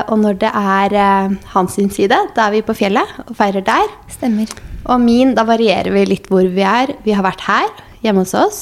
og 0.08 0.20
når 0.22 0.38
det 0.40 0.52
er 0.56 0.94
eh, 0.96 1.34
hans 1.52 1.76
side, 1.76 2.20
da 2.36 2.46
er 2.48 2.54
vi 2.54 2.64
på 2.64 2.76
fjellet 2.78 3.18
og 3.26 3.34
feirer 3.36 3.66
der. 3.66 3.90
Stemmer. 4.12 4.52
Og 4.86 5.02
min, 5.02 5.34
da 5.36 5.44
varierer 5.48 5.92
vi 5.92 6.06
litt 6.08 6.30
hvor 6.32 6.46
vi 6.48 6.64
er. 6.64 6.94
Vi 7.04 7.16
har 7.16 7.26
vært 7.26 7.44
her, 7.48 7.68
hjemme 8.06 8.24
hos 8.24 8.36
oss. 8.38 8.60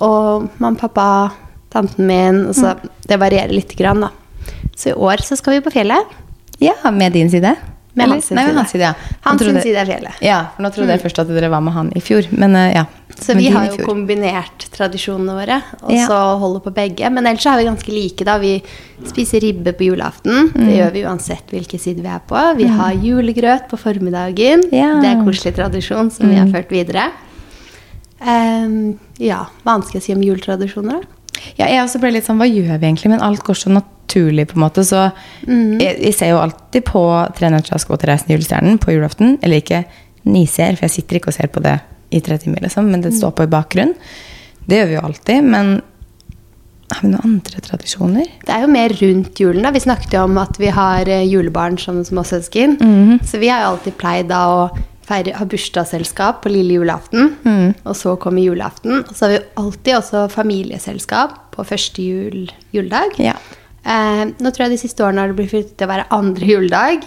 Og 0.00 0.48
mamma, 0.56 0.78
pappa, 0.80 1.08
tanten 1.74 2.08
min. 2.08 2.46
Og 2.48 2.56
mm. 2.56 2.94
Det 3.08 3.20
varierer 3.20 3.52
litt, 3.52 3.74
grann, 3.76 4.06
da. 4.06 4.12
Så 4.78 4.92
i 4.92 4.96
år 4.96 5.24
så 5.26 5.36
skal 5.36 5.58
vi 5.58 5.64
på 5.66 5.74
fjellet. 5.74 6.16
Ja, 6.62 6.78
med 6.94 7.12
din 7.18 7.30
side? 7.30 7.56
Med 7.98 8.08
hans 8.14 8.28
sin 8.30 8.38
Nei, 8.38 8.44
side. 8.46 8.56
hans 8.56 8.70
side, 8.74 8.86
ja. 8.86 8.94
Hans 9.26 9.42
trodde- 9.42 9.62
side 9.66 9.82
er 9.82 9.88
fjellet. 9.90 10.22
Ja, 10.24 10.38
for 10.54 10.62
nå 10.64 10.70
trodde 10.74 10.94
jeg 10.94 11.02
først 11.02 11.18
at 11.22 11.28
dere 11.34 11.50
var 11.52 11.60
med 11.66 11.74
han 11.76 11.92
i 11.98 12.00
fjor. 12.04 12.28
Men 12.38 12.54
uh, 12.56 12.68
ja. 12.72 12.86
Så 13.18 13.34
vi 13.34 13.48
har 13.50 13.66
jo 13.66 13.82
kombinert 13.82 14.68
tradisjonene 14.76 15.34
våre, 15.34 15.56
og 15.82 15.90
Ja. 15.90 16.06
så 16.06 16.18
holder 16.38 16.60
på 16.62 16.72
begge. 16.76 17.08
Men 17.10 17.26
ellers 17.26 17.42
så 17.42 17.52
er 17.56 17.62
vi 17.64 17.68
ganske 17.68 17.90
like, 17.92 18.24
da. 18.24 18.36
Vi 18.38 18.52
spiser 19.10 19.40
ribbe 19.42 19.72
på 19.74 19.88
julaften. 19.88 20.52
Mm. 20.54 20.66
Det 20.68 20.76
gjør 20.76 20.92
vi 20.94 21.02
uansett 21.10 21.50
hvilken 21.50 21.80
side 21.82 22.00
vi 22.04 22.08
er 22.14 22.20
på. 22.28 22.38
Vi 22.56 22.68
har 22.70 22.92
julegrøt 22.94 23.66
på 23.68 23.76
formiddagen. 23.80 24.68
Ja. 24.70 24.94
Mm. 24.94 25.02
Det 25.02 25.10
er 25.10 25.24
koselig 25.26 25.54
tradisjon 25.58 26.10
som 26.14 26.30
vi 26.30 26.36
har 26.38 26.46
ført 26.54 26.70
videre. 26.70 27.08
Um, 28.20 28.98
ja, 29.22 29.44
hva 29.62 29.76
annet 29.76 29.86
skal 29.90 30.00
jeg 30.00 30.06
si 30.08 30.14
om 30.16 30.22
juletradisjoner? 30.26 31.04
Ja, 31.58 31.68
jeg 31.70 31.82
også 31.84 32.00
ble 32.02 32.10
litt 32.16 32.26
sånn, 32.26 32.38
hva 32.40 32.48
gjør 32.50 32.78
vi 32.82 32.88
egentlig? 32.88 33.12
Men 33.12 33.22
alt 33.22 33.44
går 33.46 33.54
så 33.58 33.70
naturlig, 33.70 33.94
på 34.12 34.56
en 34.56 34.64
måte. 34.64 34.84
Så 34.86 35.10
jeg, 35.46 35.94
jeg 35.98 36.14
ser 36.16 36.32
jo 36.32 36.40
alltid 36.42 36.84
på 36.88 37.02
Tre 37.36 37.50
nøtter 37.52 37.70
til 37.70 37.76
Askepott 37.78 38.04
og 38.04 38.10
Reisen 38.10 38.30
til 38.30 38.38
julestjernen 38.38 38.80
på 38.82 38.94
julaften. 38.94 39.38
Eller 39.42 39.62
ikke 39.62 39.84
niser, 40.28 40.76
for 40.76 40.88
jeg 40.88 40.96
sitter 40.98 41.20
ikke 41.20 41.32
og 41.32 41.38
ser 41.38 41.52
på 41.52 41.62
det 41.64 41.78
i 42.10 42.20
tre 42.24 42.38
timer, 42.40 42.62
liksom. 42.64 42.88
Men 42.88 43.04
det 43.04 43.14
står 43.16 43.34
på 43.36 43.44
i 43.44 43.52
bakgrunnen. 43.52 43.94
Det 44.68 44.80
gjør 44.80 44.90
vi 44.90 44.96
jo 44.98 45.04
alltid. 45.08 45.44
Men 45.44 45.72
har 46.88 47.02
vi 47.04 47.10
noen 47.12 47.34
andre 47.34 47.60
tradisjoner? 47.64 48.28
Det 48.46 48.52
er 48.54 48.64
jo 48.64 48.70
mer 48.72 48.94
rundt 48.96 49.40
julen. 49.40 49.64
da. 49.66 49.72
Vi 49.74 49.84
snakket 49.84 50.14
jo 50.16 50.22
om 50.24 50.38
at 50.40 50.56
vi 50.60 50.70
har 50.72 51.08
eh, 51.08 51.26
julebarn 51.28 51.76
som 51.80 52.00
småsøsken. 52.04 52.78
Så 53.24 53.40
vi 53.42 53.50
har 53.52 53.64
jo 53.64 53.74
alltid 53.74 53.96
pleid 54.00 54.30
da 54.32 54.40
å 54.48 54.62
feire, 55.08 55.32
ha 55.36 55.44
bursdagsselskap 55.48 56.42
på 56.44 56.52
lille 56.52 56.78
julaften. 56.80 57.34
Og 57.84 57.96
så 57.96 58.16
kommer 58.20 58.44
julaften. 58.44 59.04
Og 59.08 59.14
så 59.16 59.26
har 59.26 59.34
vi 59.36 59.44
alltid 59.60 59.94
også 60.00 60.26
familieselskap 60.32 61.38
på 61.56 61.64
første 61.68 62.02
jul, 62.04 62.50
juledag. 62.76 63.16
Ja. 63.20 63.36
Eh, 63.86 64.24
nå 64.42 64.50
tror 64.52 64.66
jeg 64.66 64.74
de 64.74 64.80
siste 64.80 65.04
årene 65.04 65.22
har 65.22 65.30
det 65.30 65.36
blitt 65.38 65.52
flyttet 65.52 65.76
til 65.78 65.86
å 65.86 65.92
være 65.92 66.06
andre 66.12 66.48
juledag. 66.50 67.06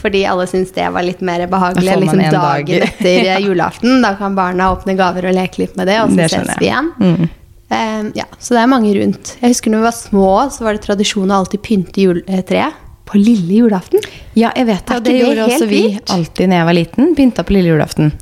Fordi 0.00 0.22
alle 0.30 0.46
syns 0.48 0.70
det 0.76 0.86
var 0.94 1.04
litt 1.04 1.20
mer 1.20 1.44
behagelig. 1.50 1.90
Da 1.92 1.98
Liksom 2.00 2.22
dagen 2.22 2.40
dag. 2.40 2.70
etter 2.88 3.24
ja. 3.26 3.38
julaften. 3.42 3.98
Da 4.04 4.14
kan 4.20 4.34
barna 4.38 4.70
åpne 4.72 4.96
gaver 4.96 5.28
og 5.28 5.34
leke 5.36 5.64
litt 5.64 5.76
med 5.76 5.90
det, 5.90 5.98
og 6.04 6.10
så 6.14 6.22
Det 6.22 6.30
ses 6.32 6.54
vi 6.60 6.70
igjen. 6.70 6.92
igjen. 7.00 7.28
Eh, 7.72 8.06
ja, 8.22 8.24
så 8.38 8.54
det 8.54 8.62
er 8.62 8.70
mange 8.70 8.94
rundt. 8.96 9.36
Jeg 9.40 9.54
husker 9.54 9.70
når 9.72 9.82
vi 9.82 9.88
var 9.90 9.98
små, 9.98 10.30
så 10.52 10.64
var 10.66 10.76
det 10.78 10.82
tradisjon 10.86 11.30
å 11.32 11.42
alltid 11.42 11.62
pynte 11.64 12.02
juletreet 12.06 12.80
på 13.08 13.18
lille 13.20 13.58
julaften. 13.64 14.00
Ja, 14.38 14.52
jeg 14.56 14.66
vet 14.70 14.86
det. 14.86 14.96
Og 14.96 15.04
det 15.04 15.12
det 15.12 15.20
gjorde 15.26 15.46
også 15.50 15.66
vi 15.68 15.82
vilt? 15.90 16.10
alltid 16.14 16.48
når 16.48 16.56
jeg 16.62 16.68
var 16.70 16.76
liten. 16.78 17.14
Pynta 17.18 17.44
på 17.44 17.52
lille 17.58 17.72
julaften. 17.74 18.12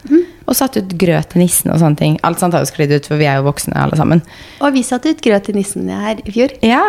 Og 0.50 0.56
satte 0.58 0.80
ut 0.82 0.94
grøt 0.98 1.28
til 1.30 1.42
nissen 1.44 1.70
og 1.70 1.78
sånne 1.78 1.96
ting. 2.00 2.16
Alt 2.26 2.40
sånt 2.42 2.54
har 2.56 2.64
jo 2.64 2.70
sklidd 2.72 2.90
ut, 2.96 3.06
for 3.06 3.20
vi 3.20 3.28
er 3.30 3.38
jo 3.38 3.44
voksne 3.46 3.76
alle 3.78 3.94
sammen. 3.98 4.22
Og 4.64 4.72
vi 4.74 4.82
satte 4.82 5.12
ut 5.12 5.20
grøt 5.22 5.44
til 5.46 5.54
nissen 5.54 5.86
her 5.92 6.18
i 6.24 6.32
fjor. 6.34 6.56
Ja, 6.66 6.88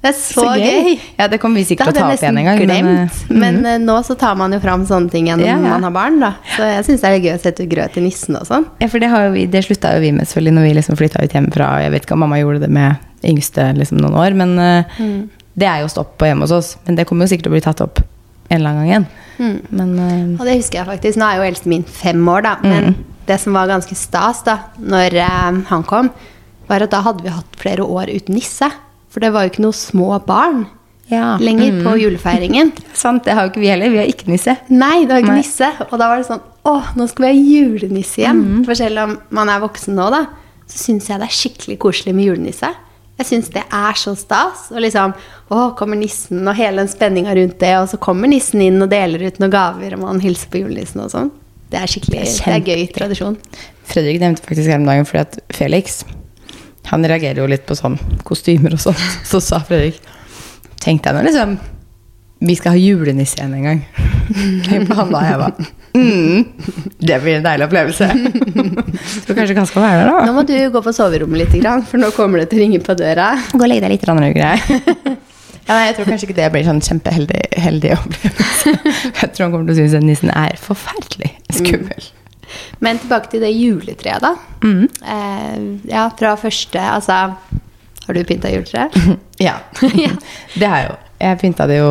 Det 0.00 0.08
er 0.08 0.14
så, 0.16 0.44
gøy. 0.56 0.94
Ja, 1.18 1.26
det 1.28 1.36
kommer 1.42 1.60
vi 1.60 1.64
sikkert 1.68 1.90
til 1.92 2.00
å 2.00 2.06
ta 2.06 2.12
opp 2.14 2.22
igjen 2.22 2.38
en 2.40 2.46
gang. 2.48 2.58
glemt. 2.62 3.18
Men, 3.28 3.40
Men, 3.40 3.66
eh, 3.66 3.74
eh, 3.74 3.80
nå 3.84 3.98
så 4.06 4.14
tar 4.16 4.34
man 4.40 4.52
jo 4.56 4.60
fram 4.62 4.86
sånne 4.88 5.10
ting 5.12 5.26
igjen 5.28 5.42
når 5.42 5.46
Ja, 5.50 5.56
ja. 5.60 5.72
man 5.74 5.82
har 5.84 5.90
barn. 5.92 6.16
da. 6.22 6.30
Så 6.56 6.64
jeg 6.64 6.84
syns 6.86 7.02
det 7.04 7.10
er 7.10 7.18
gøy 7.20 7.34
å 7.34 7.40
sette 7.42 7.66
grøt 7.68 7.92
til 7.92 8.02
nissen 8.06 8.36
og 8.40 8.46
sånn. 8.48 8.64
ja, 8.80 8.88
for 8.88 8.98
det, 8.98 9.10
har 9.12 9.28
vi, 9.34 9.44
det 9.46 9.60
slutta 9.66 9.92
jo 9.96 10.00
vi 10.00 10.12
med 10.16 10.24
selvfølgelig 10.30 10.54
når 10.56 10.62
vi 10.68 10.72
liksom 10.80 10.96
flytta 10.96 11.22
ut 11.26 11.36
hjemmefra. 11.36 11.68
Jeg 11.84 11.92
vet 11.92 12.06
ikke 12.08 12.16
om 12.16 12.24
mamma 12.24 12.38
gjorde 12.40 12.60
det 12.64 12.70
med 12.70 12.96
yngste 13.28 13.76
liksom, 13.76 14.00
noen 14.00 14.16
år, 14.16 14.34
men 14.40 14.56
uh, 14.58 14.84
Mm. 14.98 15.28
det 15.60 15.68
er 15.68 15.80
jo 15.84 15.88
stopp 15.92 16.16
på 16.16 16.24
hjemme 16.30 16.48
hos 16.48 16.50
oss. 16.56 16.76
Men 16.86 16.96
det 16.96 17.04
kommer 17.06 17.26
jo 17.28 17.34
sikkert 17.36 17.50
til 17.50 17.52
å 17.52 17.58
bli 17.58 17.64
tatt 17.68 17.80
opp 17.84 18.00
en 18.48 18.56
eller 18.56 18.70
annen 18.70 18.80
gang 18.80 18.90
igjen. 18.90 19.06
Mm. 19.38 19.60
Men 19.70 19.98
uh, 20.00 20.40
Og 20.40 20.46
det 20.48 20.56
husker 20.62 20.80
jeg 20.80 20.86
faktisk. 20.96 21.20
Nå 21.20 21.28
er 21.28 21.36
jo 21.42 21.48
eldste 21.52 21.68
min 21.68 21.84
fem 21.84 22.24
år, 22.28 22.42
da. 22.48 22.56
Men 22.64 22.84
Mm. 22.94 22.94
det 23.28 23.36
som 23.38 23.52
var 23.52 23.68
ganske 23.68 23.94
stas 23.94 24.40
da 24.48 24.56
når 24.80 25.20
han 25.68 25.82
kom, 25.84 26.08
var 26.68 26.80
at 26.82 26.90
da 26.90 27.02
hadde 27.02 27.22
vi 27.22 27.28
hatt 27.28 27.52
flere 27.60 27.84
år 27.84 28.08
uten 28.16 28.34
nisse. 28.34 28.70
For 29.10 29.20
det 29.24 29.32
var 29.34 29.46
jo 29.46 29.50
ikke 29.54 29.64
noe 29.64 29.74
små 29.76 30.12
barn 30.26 30.66
ja. 31.10 31.36
lenger 31.42 31.72
Mm. 31.72 31.80
på 31.86 31.96
julefeiringen. 31.98 32.72
Sant, 32.94 33.24
det 33.26 33.34
har 33.34 33.46
jo 33.48 33.50
ikke 33.52 33.62
vi 33.64 33.70
heller. 33.72 33.90
Vi 33.90 33.98
har 33.98 34.06
ikke 34.10 34.28
nisse. 34.30 34.54
Nei, 34.70 35.00
det 35.04 35.10
var 35.16 35.24
ikke 35.24 35.32
Nei. 35.34 35.40
nisse. 35.42 35.70
Og 35.90 35.96
da 35.98 36.06
var 36.12 36.20
det 36.22 36.28
sånn 36.30 36.44
Å, 36.70 36.74
nå 36.94 37.06
skal 37.08 37.24
vi 37.24 37.30
ha 37.32 37.40
julenisse 37.56 38.20
igjen. 38.20 38.40
Mm. 38.44 38.64
For 38.68 38.76
selv 38.76 39.00
om 39.06 39.14
man 39.32 39.48
er 39.48 39.62
voksen 39.62 39.94
nå, 39.96 40.10
da, 40.12 40.26
så 40.68 40.76
syns 40.78 41.08
jeg 41.08 41.18
det 41.22 41.26
er 41.26 41.32
skikkelig 41.38 41.78
koselig 41.80 42.12
med 42.14 42.26
julenisse. 42.28 42.68
Jeg 43.20 43.26
syns 43.30 43.48
det 43.54 43.62
er 43.72 43.96
så 43.96 44.12
stas. 44.16 44.66
Og 44.70 44.80
liksom 44.84 45.14
Å, 45.50 45.70
kommer 45.74 45.96
nissen, 45.98 46.44
og 46.46 46.54
hele 46.60 46.84
den 46.84 46.88
spenninga 46.92 47.32
rundt 47.34 47.56
det. 47.64 47.72
Og 47.80 47.88
så 47.90 47.98
kommer 47.98 48.28
nissen 48.30 48.60
inn 48.62 48.76
og 48.84 48.92
deler 48.92 49.24
ut 49.26 49.40
noen 49.42 49.50
gaver, 49.56 49.96
og 49.96 50.04
man 50.04 50.20
hilser 50.22 50.52
på 50.52 50.60
julenissen 50.62 51.00
og 51.02 51.10
sånn. 51.10 51.32
Det 51.72 51.80
er 51.80 51.90
skikkelig 51.90 52.20
Det 52.20 52.36
Det 52.36 52.52
er 52.52 52.56
er, 52.60 52.68
gøy 52.70 52.86
tradisjon. 52.94 53.36
Fredrik 53.90 54.20
nevnte 54.22 54.44
faktisk 54.46 54.68
her 54.70 54.78
om 54.78 54.86
dagen 54.86 55.08
fordi 55.08 55.24
at 55.24 55.40
Felix 55.56 56.02
Han 56.90 57.06
reagerer 57.06 57.42
jo 57.42 57.48
litt 57.50 57.66
på 57.68 57.76
sånn 57.78 57.98
kostymer 58.26 58.74
og 58.76 58.82
sånn. 58.82 58.98
Så 59.30 59.42
sa 59.44 59.62
Fredrik 59.66 60.00
Tenkte 60.80 61.10
jeg 61.10 61.18
nå 61.18 61.26
liksom 61.26 61.56
Vi 62.46 62.56
skal 62.56 62.74
ha 62.74 62.80
julenisse 62.80 63.36
igjen 63.36 63.56
en 63.58 63.66
gang. 63.68 63.82
Tenk 64.66 64.88
på 64.88 64.96
han 64.96 65.12
da 65.12 65.22
jeg 65.26 65.40
var 65.42 65.56
mm, 65.92 66.44
Det 67.02 67.18
blir 67.24 67.38
en 67.38 67.46
deilig 67.46 67.66
opplevelse. 67.68 68.08
Så 69.26 69.36
kanskje 69.36 69.58
han 69.58 69.68
skal 69.68 69.84
være 69.84 70.04
der, 70.06 70.28
Nå 70.28 70.36
må 70.36 70.46
du 70.48 70.54
gå 70.72 70.84
på 70.84 70.94
soverommet 70.96 71.44
litt, 71.44 71.58
for 71.90 72.00
nå 72.00 72.12
kommer 72.16 72.42
det 72.42 72.50
til 72.52 72.60
å 72.60 72.64
ringe 72.64 72.80
på 72.84 72.96
døra. 72.98 73.32
Gå 73.52 73.60
og 73.60 73.68
legg 73.70 73.82
deg 73.84 73.96
litt, 73.96 74.06
Røygrei. 74.06 74.54
Ja, 75.70 75.76
nei, 75.76 75.82
jeg 75.90 75.98
tror 75.98 76.08
kanskje 76.08 76.26
ikke 76.26 76.38
det 76.40 76.46
blir 76.54 76.64
sånn 76.66 76.80
kjempeheldig 76.82 77.42
heldig 77.62 77.92
opplevelse. 77.94 78.72
Jeg 78.72 79.28
tror 79.34 79.44
han 79.44 79.52
kommer 79.52 79.68
til 79.68 79.76
å 79.76 79.78
synes 79.82 79.98
at 80.00 80.06
nissen 80.06 80.32
er 80.34 80.56
forferdelig 80.58 81.34
skummel. 81.60 82.08
Men 82.84 82.98
tilbake 83.02 83.30
til 83.32 83.42
det 83.44 83.50
juletreet, 83.54 84.22
da. 84.24 84.34
Mm. 84.64 84.86
Eh, 85.14 85.58
ja, 85.92 86.06
fra 86.18 86.34
første 86.40 86.80
Altså, 86.80 87.18
har 88.06 88.14
du 88.16 88.22
pynta 88.28 88.52
juletre? 88.52 88.88
Ja. 89.40 89.54
Det 89.80 90.66
har 90.66 90.78
jeg 90.82 90.88
jo. 90.90 90.96
Jeg 91.20 91.38
pynta 91.40 91.66
det 91.70 91.78
jo 91.80 91.90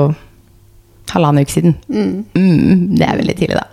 halvannen 1.09 1.41
uke 1.45 1.53
siden. 1.53 1.75
Mm, 1.89 2.97
det 2.99 3.05
er 3.07 3.17
veldig 3.17 3.35
tidlig, 3.39 3.57
da. 3.57 3.65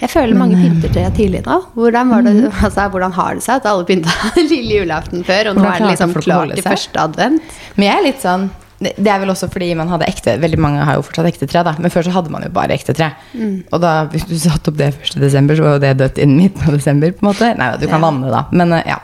Jeg 0.00 0.10
føler 0.12 0.36
mange 0.36 0.58
eh, 0.58 0.64
pynter 0.66 0.92
tre 0.92 1.04
tidlig 1.16 1.40
nå. 1.46 1.56
Hvordan, 1.78 2.10
var 2.12 2.26
det, 2.26 2.34
Mm. 2.36 2.52
altså, 2.66 2.88
hvordan 2.92 3.12
har 3.16 3.34
det 3.38 3.44
seg 3.46 3.60
at 3.62 3.68
alle 3.70 3.86
pynta 3.88 4.12
lille 4.36 4.80
julaften 4.82 5.24
før, 5.24 5.52
og 5.52 5.60
nå 5.60 5.64
er 5.70 5.80
det 5.84 5.92
liksom 5.94 6.14
klart 6.18 6.52
til 6.54 6.66
første 6.66 7.00
advent? 7.06 7.56
Men 7.76 7.88
jeg 7.88 7.96
er 8.00 8.04
litt 8.10 8.22
sånn 8.26 8.48
det 8.80 9.08
er 9.08 9.20
vel 9.22 9.32
også 9.32 9.48
fordi 9.48 9.70
man 9.78 9.88
hadde 9.88 10.08
ekte 10.10 10.34
Veldig 10.42 10.58
mange 10.60 10.84
har 10.84 10.98
jo 10.98 11.04
fortsatt 11.06 11.30
ekte 11.30 11.48
tre, 11.48 11.62
da. 11.64 11.72
Men 11.80 11.92
før 11.92 12.04
så 12.04 12.12
hadde 12.12 12.32
man 12.32 12.44
jo 12.44 12.52
bare 12.52 12.76
ekte 12.76 12.92
tre. 12.96 13.12
Mm. 13.32 13.56
Og 13.72 13.80
da, 13.80 13.92
hvis 14.12 14.26
du 14.28 14.36
satte 14.40 14.72
opp 14.72 14.76
det 14.80 14.90
1. 14.92 15.16
desember, 15.22 15.56
så 15.56 15.64
var 15.64 15.76
jo 15.78 15.84
det 15.86 15.94
dødt 16.02 16.20
innen 16.20 16.42
midten 16.44 16.68
av 16.68 16.76
desember. 16.76 17.14
på 17.16 17.24
en 17.24 17.30
måte 17.30 17.52
Nei, 17.56 17.70
du 17.80 17.86
kan 17.86 18.00
Ja. 18.00 18.04
vanne, 18.04 18.32
da. 18.32 18.44
Men 18.52 18.76
eh, 18.76 18.84
ja. 18.92 19.00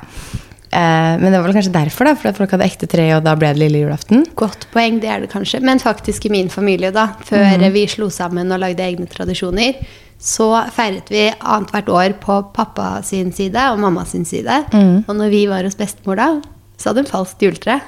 Eh, 0.72 1.14
men 1.20 1.26
det 1.28 1.38
var 1.38 1.48
vel 1.48 1.56
kanskje 1.56 1.72
derfor, 1.72 2.08
da. 2.08 2.14
Fordi 2.18 2.36
folk 2.36 2.52
hadde 2.56 2.68
ekte 2.68 2.88
tre, 2.90 3.08
og 3.16 3.24
da 3.24 3.34
ble 3.38 3.54
det 3.54 3.62
lille 3.62 3.82
julaften. 3.84 4.26
Godt 4.36 4.68
poeng, 4.74 5.00
det 5.00 5.08
er 5.08 5.24
det 5.24 5.32
kanskje. 5.32 5.62
Men 5.64 5.80
faktisk 5.80 6.28
i 6.28 6.32
min 6.32 6.52
familie, 6.52 6.92
da, 6.92 7.08
før 7.28 7.56
mm. 7.60 7.68
vi 7.72 7.86
slo 7.88 8.10
sammen 8.12 8.52
og 8.52 8.60
lagde 8.60 8.84
egne 8.84 9.08
tradisjoner, 9.08 9.80
så 10.22 10.50
feiret 10.70 11.08
vi 11.10 11.26
annethvert 11.40 11.88
år 11.90 12.12
på 12.22 12.38
pappa 12.54 13.00
sin 13.02 13.32
side 13.34 13.58
og 13.72 13.80
mamma 13.82 14.04
sin 14.06 14.24
side. 14.28 14.62
Mm. 14.72 15.02
Og 15.08 15.16
når 15.18 15.32
vi 15.32 15.46
var 15.50 15.66
hos 15.66 15.80
bestemor 15.80 16.20
da, 16.20 16.28
så 16.78 16.90
hadde 16.90 17.02
hun 17.02 17.10
falskt 17.10 17.42
juletre. 17.42 17.80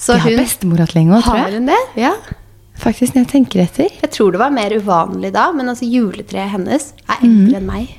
Så 0.00 0.16
de 0.16 0.22
har 0.24 0.32
hun 0.32 0.40
bestemor 0.40 0.80
hatt 0.80 0.94
lenge 0.96 1.18
òg, 1.18 1.26
tror 1.26 1.42
har 1.42 1.56
hun 1.58 1.68
det? 1.68 1.80
Ja. 2.00 2.14
Faktisk, 2.80 3.12
når 3.12 3.26
jeg 3.26 3.30
tenker 3.34 3.60
etter. 3.66 3.90
Jeg 4.00 4.12
tror 4.14 4.32
det 4.32 4.40
var 4.40 4.52
mer 4.54 4.72
uvanlig 4.72 5.34
da, 5.34 5.50
men 5.52 5.68
altså 5.68 5.84
juletreet 5.84 6.54
hennes 6.54 6.92
er 7.04 7.18
eldre 7.18 7.28
eldre 7.28 7.60
enn 7.60 7.68
meg. 7.68 7.90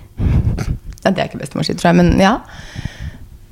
Ja, 1.03 1.12
det 1.12 1.22
er 1.22 1.29
ikke 1.29 1.41
bestemor 1.41 1.65
sitt, 1.67 1.77
tror 1.81 1.91
jeg, 1.91 2.00
men 2.01 2.22
ja. 2.22 2.39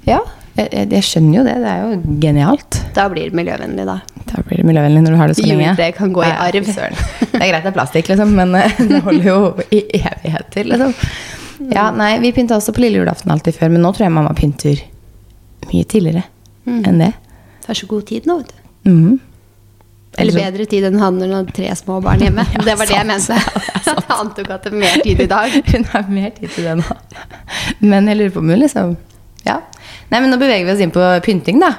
Ja, 0.07 0.23
jeg, 0.55 0.71
jeg, 0.73 0.89
jeg 0.95 1.05
skjønner 1.05 1.37
jo 1.37 1.43
det. 1.45 1.53
Det 1.61 1.69
er 1.69 1.83
jo 1.83 2.17
genialt. 2.23 2.79
Da 2.97 3.05
blir 3.13 3.29
det 3.29 3.37
miljøvennlig, 3.37 3.85
da. 3.89 3.99
Da 4.29 4.41
blir 4.45 4.61
det 4.61 4.67
miljøvennlig 4.69 5.05
når 5.05 5.13
du 5.15 5.19
har 5.21 5.31
det 5.31 5.37
så 5.37 5.45
lenge. 5.45 5.67
Juletreet 5.67 5.97
kan 5.97 6.13
gå 6.17 6.25
i 6.25 6.33
arv. 6.33 6.69
Ja. 6.73 6.89
Det 7.21 7.39
er 7.39 7.51
greit 7.51 7.65
det 7.65 7.71
er 7.71 7.77
plastikk, 7.77 8.09
liksom, 8.09 8.33
men 8.37 8.57
eh, 8.57 8.81
det 8.89 9.03
holder 9.05 9.29
jo 9.29 9.39
i 9.69 9.83
evigheter, 10.01 10.73
liksom. 10.73 10.97
Ja, 11.69 11.89
nei, 11.93 12.13
vi 12.23 12.33
pynta 12.33 12.57
også 12.57 12.73
på 12.73 12.81
lille 12.85 13.01
julaften 13.03 13.33
alltid 13.33 13.57
før, 13.57 13.73
men 13.73 13.83
nå 13.85 13.93
tror 13.93 14.07
jeg 14.07 14.15
mamma 14.15 14.33
pynter 14.37 14.81
mye 15.69 15.85
tidligere 15.91 16.25
enn 16.69 17.01
det. 17.01 17.13
Er 17.69 17.77
så 17.77 17.89
god 17.89 18.07
tid 18.09 18.29
nå, 18.29 18.39
vet 18.41 18.53
du. 18.53 18.89
Mm. 18.89 19.19
Eller 20.19 20.33
bedre 20.33 20.65
tid 20.69 20.87
enn 20.87 20.97
han 20.99 21.19
når 21.19 21.29
han 21.29 21.35
hadde 21.43 21.55
tre 21.55 21.69
små 21.77 21.99
barn 22.03 22.23
hjemme. 22.23 22.45
Ja, 22.55 22.63
det 22.65 22.75
var 22.79 22.89
det 22.89 22.95
jeg 22.97 23.07
mente. 23.07 23.37
Han 23.89 24.25
antok 24.25 24.49
at 24.53 24.65
det 24.65 24.71
er 24.73 24.81
mer 24.81 25.03
tid 25.05 25.21
i 25.23 25.27
dag. 25.29 25.53
Hun 25.71 25.85
har 25.93 26.09
mer 26.11 26.33
tid 26.35 26.51
til 26.55 26.65
det 26.67 26.75
nå. 26.81 26.97
Men 27.85 28.09
jeg 28.09 28.19
lurer 28.19 28.33
på 28.33 28.41
om 28.43 28.49
hun 28.51 28.61
liksom 28.61 28.97
Ja. 29.45 29.59
Nei, 30.09 30.19
men 30.19 30.29
nå 30.33 30.37
beveger 30.41 30.65
vi 30.67 30.73
oss 30.73 30.81
inn 30.83 30.91
på 30.93 31.05
pynting, 31.25 31.61
da. 31.61 31.71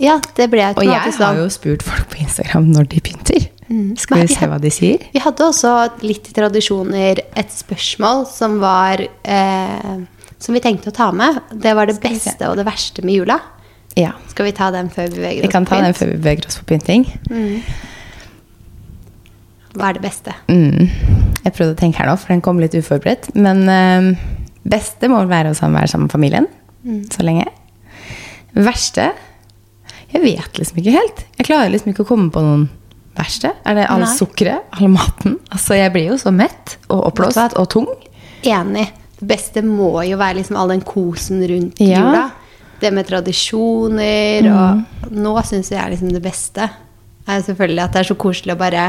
Ja, 0.00 0.16
det 0.36 0.48
ble 0.52 0.64
Og 0.80 0.84
jeg 0.88 1.14
har 1.20 1.38
jo 1.38 1.46
spurt 1.52 1.84
folk 1.84 2.08
på 2.12 2.22
Instagram 2.24 2.70
når 2.72 2.88
de 2.94 3.02
pynter. 3.04 3.46
Skal 4.00 4.22
vi 4.22 4.26
vi 4.26 4.34
se 4.34 4.48
hva 4.50 4.58
de 4.58 4.72
sier? 4.74 5.04
Vi 5.14 5.22
hadde 5.22 5.46
også 5.46 5.74
litt 6.02 6.26
i 6.26 6.34
tradisjoner 6.34 7.20
et 7.38 7.52
spørsmål 7.54 8.24
som 8.26 8.56
var 8.62 9.04
eh, 9.04 9.92
Som 10.40 10.56
vi 10.56 10.62
tenkte 10.64 10.90
å 10.90 10.96
ta 10.96 11.10
med. 11.14 11.38
Det 11.52 11.76
var 11.76 11.86
det 11.86 12.00
beste 12.02 12.48
og 12.48 12.56
det 12.58 12.66
verste 12.66 13.04
med 13.06 13.20
jula. 13.20 13.38
Ja. 13.98 14.12
Skal 14.30 14.46
vi 14.46 14.52
ta 14.56 14.70
den 14.74 14.88
før 14.92 15.08
vi 15.10 15.16
beveger 15.18 15.42
Vi 15.42 15.48
oss 15.48 15.52
kan 15.52 15.66
ta 15.66 15.80
den 15.82 15.94
før 15.96 16.12
vi 16.12 16.18
beveger 16.20 16.46
oss 16.46 16.58
på 16.60 16.68
pynting. 16.70 17.06
Hva 19.74 19.90
er 19.90 19.98
det 19.98 20.02
beste? 20.02 20.34
Mm. 20.50 20.90
Jeg 21.44 21.54
prøvde 21.56 21.74
å 21.74 21.78
tenke 21.78 22.00
her 22.02 22.08
nå, 22.10 22.16
for 22.18 22.32
den 22.32 22.42
kom 22.44 22.58
litt 22.62 22.74
uforberedt. 22.74 23.30
Men 23.38 23.62
eh, 23.70 24.10
beste 24.70 25.10
må 25.10 25.22
være 25.30 25.52
å 25.54 25.58
være 25.58 25.90
sammen 25.90 26.08
med 26.08 26.14
familien. 26.14 26.48
Så 27.12 27.24
lenge. 27.26 27.44
Verste 28.56 29.10
Jeg 30.10 30.22
vet 30.24 30.56
liksom 30.58 30.80
ikke 30.80 30.94
helt. 30.96 31.20
Jeg 31.38 31.46
klarer 31.46 31.70
liksom 31.70 31.92
ikke 31.92 32.02
å 32.06 32.08
komme 32.08 32.30
på 32.34 32.40
noen 32.42 32.64
verste. 33.18 33.52
Er 33.68 33.76
det 33.78 33.84
all 33.92 34.02
sukkeret? 34.10 34.64
All 34.78 34.88
maten? 34.90 35.36
Altså, 35.52 35.76
jeg 35.78 35.92
blir 35.94 36.08
jo 36.10 36.16
så 36.18 36.32
mett 36.34 36.78
og 36.88 37.04
oppblåst 37.12 37.54
og 37.60 37.68
tung. 37.70 37.86
Enig. 38.42 38.88
Det 39.20 39.28
beste 39.28 39.62
må 39.66 39.92
jo 40.08 40.16
være 40.18 40.40
liksom 40.40 40.56
all 40.58 40.72
den 40.72 40.82
kosen 40.86 41.42
rundt 41.46 41.78
Ja. 41.84 42.00
jula. 42.00 42.24
Det 42.80 42.90
med 42.96 43.06
tradisjoner 43.08 44.46
og 44.50 45.10
Nå 45.16 45.34
syns 45.46 45.70
jeg 45.72 45.80
er 45.82 45.90
liksom 45.94 46.12
det 46.14 46.22
beste. 46.24 46.68
Er 47.30 47.42
selvfølgelig 47.44 47.82
at 47.84 47.92
det 47.94 48.00
er 48.02 48.08
så 48.10 48.16
koselig 48.18 48.54
å 48.54 48.60
bare 48.60 48.84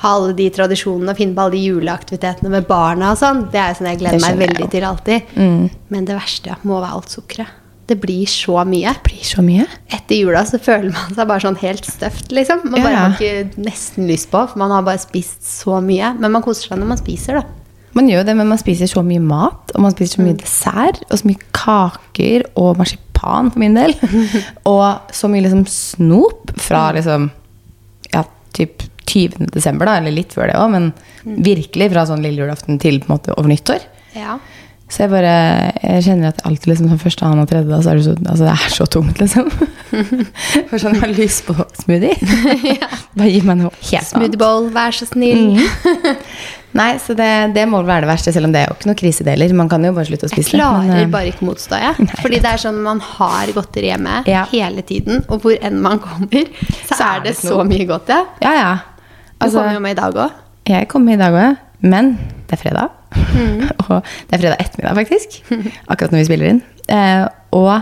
ha 0.00 0.10
alle 0.16 0.32
de 0.36 0.46
tradisjonene 0.54 1.12
og 1.12 1.18
finne 1.18 1.36
på 1.36 1.42
alle 1.44 1.56
de 1.56 1.62
juleaktivitetene 1.68 2.52
med 2.52 2.66
barna 2.68 3.12
og 3.14 3.18
sånn. 3.20 3.46
Det 3.52 3.60
er 3.60 3.72
jo 3.72 3.78
sånn 3.80 3.90
jeg 3.90 4.00
gleder 4.02 4.22
meg 4.24 4.38
veldig 4.46 4.68
til 4.72 4.86
alltid. 4.88 5.32
Men 5.92 6.06
det 6.08 6.16
verste 6.16 6.56
må 6.68 6.78
være 6.80 6.94
alt 7.00 7.16
sukkeret. 7.16 7.56
Det 7.90 7.96
blir 7.98 8.28
så 8.30 8.60
mye. 8.62 8.92
Det 8.94 9.02
blir 9.08 9.24
så 9.26 9.42
mye. 9.42 9.64
Etter 9.90 10.20
jula 10.20 10.44
så 10.46 10.60
føler 10.62 10.92
man 10.94 11.10
seg 11.16 11.26
bare 11.26 11.42
sånn 11.42 11.56
helt 11.58 11.88
støft, 11.90 12.30
liksom. 12.30 12.60
Man 12.70 12.78
Ja, 12.78 12.84
bare 12.86 13.00
har 13.02 13.16
ikke 13.18 13.64
nesten 13.66 14.06
lyst 14.06 14.30
på, 14.30 14.44
for 14.46 14.60
man 14.62 14.70
har 14.70 14.84
bare 14.86 15.02
spist 15.02 15.42
så 15.42 15.80
mye. 15.82 16.12
Men 16.20 16.30
man 16.36 16.44
koser 16.46 16.70
seg 16.70 16.78
når 16.78 16.92
man 16.92 17.00
spiser, 17.02 17.40
da. 17.40 17.44
Man 17.98 18.06
gjør 18.06 18.22
det, 18.28 18.36
men 18.38 18.46
man 18.46 18.60
spiser 18.62 18.86
så 18.86 19.02
mye 19.02 19.18
mat, 19.18 19.72
og 19.74 19.82
man 19.82 19.90
spiser 19.90 20.20
så 20.20 20.22
mye 20.22 20.38
dessert, 20.38 21.02
og 21.10 21.18
så 21.18 21.26
mye 21.26 21.42
kaker 21.50 22.46
og 22.54 22.78
marsipan 22.78 23.09
for 23.22 23.62
min 23.62 23.76
del. 23.78 23.94
og 24.72 25.12
så 25.14 25.30
mye 25.30 25.44
liksom 25.46 25.66
snop 25.70 26.54
fra 26.60 26.88
liksom 26.96 27.28
ja, 28.14 28.24
typ 28.56 28.86
20. 29.10 29.50
desember, 29.54 29.88
da, 29.88 29.98
eller 29.98 30.14
litt 30.14 30.34
før 30.36 30.50
det 30.50 30.58
òg, 30.58 30.70
men 30.74 30.90
virkelig 31.44 31.90
fra 31.92 32.06
sånn 32.08 32.22
lille 32.24 32.44
julaften 32.44 32.78
til 32.82 33.00
på 33.02 33.10
en 33.10 33.16
måte 33.16 33.34
over 33.36 33.50
nyttår. 33.50 33.84
Ja. 34.16 34.38
Så 34.90 35.04
jeg 35.04 35.12
bare 35.12 35.34
Jeg 35.84 36.02
kjenner 36.02 36.32
at 36.32 36.40
alltid 36.48 36.72
liksom 36.72 36.88
sånn 36.90 37.00
første, 37.00 37.26
annen 37.26 37.44
og 37.44 37.50
tredje 37.50 37.70
da, 37.70 37.78
så 37.82 37.92
er 37.92 38.00
det 38.00 38.06
så 38.08 38.14
Altså, 38.18 38.46
det 38.46 38.54
er 38.54 38.72
så 38.74 38.86
tungt, 38.90 39.20
liksom. 39.22 39.50
For 40.70 40.82
sånn, 40.82 40.96
jeg 40.96 41.04
har 41.04 41.14
lyst 41.14 41.44
på 41.46 41.54
smoothie. 41.82 42.16
Bare 43.18 43.30
gi 43.30 43.42
meg 43.46 43.60
noe 43.60 43.70
helt 43.70 43.94
annet. 43.94 44.10
Smoothie 44.10 44.40
bowl, 44.40 44.66
vær 44.74 44.96
så 44.96 45.06
snill. 45.06 45.60
Nei, 46.78 46.90
så 47.02 47.16
det, 47.18 47.26
det 47.56 47.64
må 47.66 47.80
vel 47.80 47.88
være 47.88 48.04
det 48.04 48.10
verste, 48.12 48.32
selv 48.34 48.46
om 48.46 48.52
det 48.54 48.60
er 48.62 48.68
jo 48.70 48.76
ikke 48.76 48.86
noe 48.92 48.98
krisedeler. 49.00 49.54
Man 49.58 49.68
kan 49.72 49.82
jo 49.82 49.90
bare 49.96 50.06
slutte 50.06 50.28
å 50.28 50.30
spise 50.30 50.52
Jeg 50.52 50.60
klarer 50.60 50.84
men, 50.86 51.00
eh, 51.02 51.08
bare 51.10 51.32
ikke 51.32 51.48
motstå, 51.48 51.80
jeg. 51.82 52.06
Fordi 52.22 52.38
det 52.44 52.52
er 52.52 52.62
sånn 52.62 52.78
man 52.84 53.00
har 53.02 53.50
godteri 53.56 53.90
hjemme 53.90 54.20
Ja. 54.30 54.44
hele 54.52 54.84
tiden, 54.86 55.24
og 55.28 55.42
hvor 55.42 55.56
enn 55.66 55.80
man 55.82 55.98
kommer, 56.04 56.46
så, 56.88 56.94
Så 56.94 57.02
er 57.08 57.24
det 57.26 57.34
så 57.40 57.64
mye 57.66 57.88
godt, 57.90 58.12
ja. 58.14 58.20
Ja, 58.44 58.54
ja. 58.60 58.70
Du 59.40 59.46
Altså, 59.46 59.58
kommer 59.58 59.74
jo 59.80 59.82
med 59.88 59.96
i 59.96 60.00
dag 60.00 60.14
òg. 60.26 60.38
jeg 60.70 60.88
kommer 60.92 61.16
i 61.16 61.20
dag 61.20 61.32
òg, 61.42 61.56
men 61.82 62.12
det 62.46 62.54
er 62.58 62.62
fredag. 62.62 62.88
Mm. 63.34 63.62
og 63.88 63.96
det 64.30 64.36
er 64.36 64.42
fredag 64.44 64.60
ettermiddag, 64.62 64.98
faktisk. 65.02 65.40
Akkurat 65.90 66.12
når 66.14 66.22
vi 66.22 66.28
spiller 66.30 66.52
inn. 66.54 66.62
Eh, 66.86 67.24
og 67.56 67.72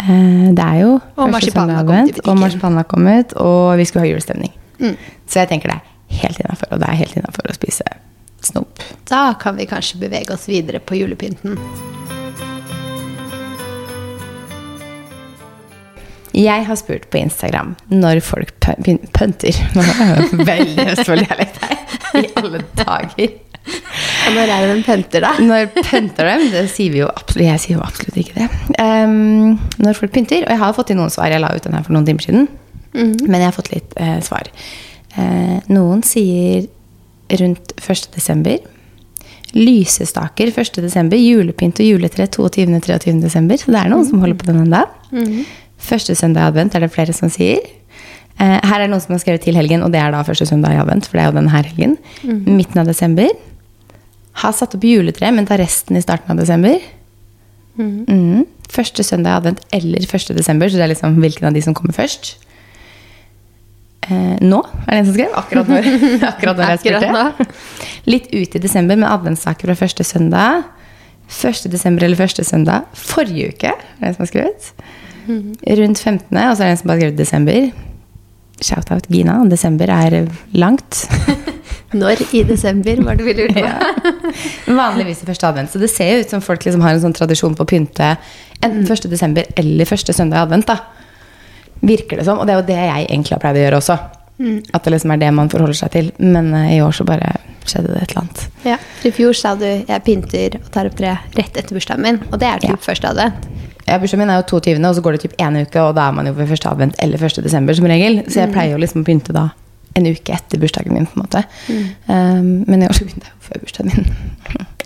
eh, 0.00 0.52
det 0.56 0.64
er 0.64 0.78
jo 0.86 0.92
Og 1.16 1.32
marsipanen 1.32 1.76
har 1.76 1.84
kommet. 1.84 2.20
Og 2.24 2.38
marsipanen 2.40 2.80
har 2.80 2.88
kommet, 2.88 3.34
og 3.36 3.74
vi 3.80 3.84
skulle 3.88 4.06
ha 4.06 4.12
julestemning. 4.14 4.52
Mm. 4.80 4.96
Så 5.28 5.42
jeg 5.44 5.52
tenker 5.52 5.74
det 5.74 5.80
helt 6.08 6.40
innafor, 6.40 6.72
og 6.72 6.82
det 6.82 6.90
er 6.90 7.00
helt 7.02 7.16
innafor 7.18 7.50
å 7.50 7.56
spise 7.56 7.86
snop. 8.44 8.82
Da 9.08 9.34
kan 9.40 9.56
vi 9.56 9.66
kanskje 9.66 10.00
bevege 10.02 10.34
oss 10.34 10.48
videre 10.48 10.80
på 10.80 10.98
julepynten. 10.98 11.58
Jeg 16.34 16.64
har 16.66 16.76
spurt 16.76 17.06
på 17.14 17.20
Instagram 17.22 17.76
når 17.94 18.20
folk 18.26 18.50
pynter. 18.58 19.06
pønter. 19.14 19.54
Er 19.78 20.46
veldig 20.48 20.86
Østfold-dialekt 20.96 21.60
her. 21.62 21.76
I 22.18 22.24
alle 22.40 22.62
dager. 22.74 23.36
Og 23.64 24.34
når 24.34 24.50
er 24.50 24.64
det 24.66 24.72
de 24.72 24.82
pynter, 24.84 25.24
da? 25.24 25.30
Når 25.40 25.70
pynter 25.76 26.28
dem, 26.28 26.48
det 26.52 26.64
sier 26.72 26.92
vi 26.92 27.00
jo 27.00 27.08
absolutt 27.08 27.46
Jeg 27.46 27.62
sier 27.62 27.78
jo 27.78 27.84
absolutt 27.86 28.18
ikke 28.20 28.42
det. 28.42 28.48
Um, 28.82 29.54
når 29.78 30.00
folk 30.00 30.12
pynter. 30.16 30.42
Og 30.42 30.50
jeg 30.50 30.62
har 30.64 30.74
fått 30.76 30.90
inn 30.90 31.00
noen 31.00 31.14
svar. 31.14 31.30
Jeg 31.30 31.42
la 31.44 31.52
ut 31.54 31.64
den 31.64 31.76
her 31.78 31.86
for 31.86 31.96
noen 31.96 32.08
timer 32.08 32.26
siden. 32.26 32.50
Men 32.94 33.38
jeg 33.38 33.48
har 33.48 33.54
fått 33.54 33.72
litt 33.72 33.94
uh, 34.00 34.18
svar. 34.24 34.50
Eh, 35.16 35.58
noen 35.70 36.02
sier 36.06 36.66
rundt 37.40 37.74
1. 37.78 38.08
desember. 38.14 38.58
Lysestaker 39.54 40.50
1. 40.50 40.80
desember. 40.82 41.20
Julepynt 41.20 41.80
og 41.82 41.86
juletre 41.86 42.26
22. 42.26 42.66
23. 42.82 43.20
desember. 43.22 43.60
Så 43.60 43.70
det 43.70 43.80
er 43.80 43.92
noen 43.92 44.06
som 44.08 44.22
holder 44.22 44.40
på 44.40 44.50
den 44.50 44.64
ennå. 44.64 44.82
Første 45.84 46.16
søndag 46.18 46.46
i 46.46 46.52
advent 46.52 46.74
er 46.74 46.84
det 46.84 46.92
flere 46.94 47.14
som 47.16 47.30
sier. 47.32 47.62
Eh, 48.40 48.58
her 48.58 48.80
er 48.80 48.86
det 48.86 48.90
noen 48.90 49.02
som 49.04 49.14
har 49.14 49.22
skrevet 49.22 49.44
til 49.46 49.54
helgen, 49.58 49.84
og 49.86 49.92
det 49.94 50.00
er 50.02 50.10
da 50.14 50.24
første 50.26 50.48
søndag 50.48 50.74
i 50.74 50.80
advent. 50.82 51.06
For 51.06 51.18
det 51.18 51.24
er 51.24 51.30
jo 51.30 51.38
denne 51.38 51.54
helgen. 51.54 51.96
Midten 52.48 52.82
av 52.82 52.90
desember. 52.90 53.30
Har 54.42 54.54
satt 54.56 54.74
opp 54.74 54.82
juletre, 54.82 55.30
men 55.30 55.46
tar 55.46 55.62
resten 55.62 55.96
i 55.96 56.02
starten 56.02 56.34
av 56.34 56.40
desember. 56.42 56.80
Mm. 57.78 58.46
Første 58.70 59.04
søndag 59.06 59.30
i 59.30 59.38
advent 59.38 59.62
eller 59.74 60.06
første 60.10 60.34
desember, 60.34 60.70
så 60.70 60.80
det 60.80 60.86
er 60.86 60.92
liksom 60.94 61.20
hvilken 61.22 61.46
av 61.46 61.54
de 61.54 61.62
som 61.62 61.74
kommer 61.76 61.94
først. 61.94 62.34
Eh, 64.04 64.36
nå 64.44 64.60
er 64.84 64.90
det 64.90 64.98
en 64.98 65.08
som 65.08 65.16
skrev. 65.16 65.34
Akkurat 65.40 65.70
når, 65.70 65.88
akkurat 66.32 66.60
når 66.60 66.72
jeg 66.74 66.82
spurte. 66.82 67.48
Litt 68.10 68.28
ut 68.34 68.58
i 68.58 68.62
desember 68.62 69.00
med 69.00 69.08
adventssaker 69.10 69.70
fra 69.70 69.78
første 69.84 70.06
søndag. 70.06 70.66
Første 71.34 71.70
desember 71.72 72.04
eller 72.04 72.20
første 72.20 72.44
søndag 72.44 72.84
forrige 73.00 73.54
uke, 73.54 73.72
er 73.72 74.02
det 74.02 74.10
en 74.10 74.16
som 74.18 74.26
har 74.26 74.30
skrevet. 74.32 74.70
Rundt 75.24 76.02
15., 76.02 76.36
og 76.36 76.56
så 76.56 76.66
er 76.66 76.66
det 76.66 76.72
en 76.74 76.80
som 76.82 76.90
bare 76.90 76.98
har 76.98 77.06
skrevet 77.06 77.20
desember. 77.22 77.70
Shout-out 78.60 79.08
Gina. 79.10 79.38
Desember 79.48 79.90
er 79.90 80.18
langt. 80.52 81.04
Når 81.94 82.24
i 82.34 82.42
desember, 82.46 83.00
var 83.06 83.16
det 83.16 83.24
vi 83.24 83.34
lurte 83.38 83.54
på. 83.54 83.64
Ja. 83.64 84.74
Vanligvis 84.74 85.22
i 85.22 85.28
første 85.28 85.48
advent. 85.48 85.72
Så 85.72 85.80
det 85.80 85.88
ser 85.92 86.10
jo 86.10 86.24
ut 86.24 86.34
som 86.34 86.42
folk 86.44 86.66
liksom 86.66 86.82
har 86.84 86.96
en 86.96 87.02
sånn 87.06 87.16
tradisjon 87.16 87.54
på 87.56 87.64
å 87.64 87.70
pynte 87.70 88.16
enten 88.64 88.84
1. 88.84 89.08
desember 89.12 89.48
eller 89.60 89.88
første 89.88 90.12
søndag 90.16 90.42
i 90.42 90.46
advent. 90.48 90.68
da. 90.68 91.03
Virker 91.84 92.20
det 92.20 92.26
som. 92.26 92.38
Og 92.40 92.46
det 92.48 92.54
er 92.54 92.60
jo 92.62 92.66
det 92.72 92.78
jeg 92.80 93.06
egentlig 93.08 93.34
har 93.36 93.42
pleid 93.42 93.58
å 93.60 93.64
gjøre 93.66 93.80
også. 93.82 93.98
At 94.74 94.82
det 94.82 94.90
liksom 94.96 95.12
er 95.14 95.20
det 95.22 95.30
man 95.36 95.50
forholder 95.52 95.76
seg 95.78 95.92
til. 95.94 96.08
Men 96.18 96.48
uh, 96.54 96.64
i 96.74 96.80
år 96.82 96.94
så 96.96 97.04
bare 97.06 97.34
skjedde 97.64 97.92
det 97.94 98.00
et 98.02 98.10
eller 98.12 98.22
annet. 98.24 98.40
Ja, 98.66 98.78
for 99.00 99.08
I 99.08 99.12
fjor 99.14 99.36
sa 99.38 99.54
du 99.56 99.64
jeg 99.66 100.02
pynter 100.04 100.56
og 100.58 100.70
tar 100.74 100.88
opp 100.90 100.96
tre 100.98 101.14
rett 101.38 101.56
etter 101.60 101.76
bursdagen 101.76 102.02
min, 102.04 102.18
og 102.30 102.40
det 102.42 102.48
er 102.50 102.64
typ 102.64 102.74
Ja. 102.74 102.80
første 102.82 103.08
advent. 103.14 103.46
Ja, 103.86 103.98
Bursdagen 104.00 104.20
min 104.24 104.30
er 104.32 104.40
jo 104.40 104.46
22., 104.58 104.80
og 104.88 104.94
så 104.96 105.02
går 105.04 105.12
det 105.16 105.20
typ 105.26 105.34
en 105.44 105.56
uke, 105.60 105.80
og 105.80 105.94
da 105.96 106.08
er 106.08 106.12
man 106.16 106.26
jo 106.28 106.32
ved 106.36 106.48
første 106.48 106.68
advent 106.70 106.94
eller 107.04 107.20
1. 107.20 107.42
desember 107.44 107.76
som 107.76 107.84
regel. 107.88 108.22
Så 108.28 108.40
jeg 108.42 108.52
pleier 108.52 108.72
jo 108.72 108.80
liksom 108.80 109.02
å 109.04 109.08
pynte 109.08 109.32
da 109.36 109.50
en 109.94 110.06
uke 110.10 110.34
etter 110.34 110.60
bursdagen 110.62 110.94
min, 110.94 111.06
på 111.06 111.18
en 111.18 111.24
måte. 111.24 111.44
Um, 112.08 112.64
men 112.66 112.82
i 112.82 112.88
år 112.88 112.96
så 112.96 113.06
begynte 113.06 113.28
jeg 113.28 113.34
jo 113.34 113.48
før 113.48 113.62
bursdagen 113.62 113.92
min. 113.94 114.08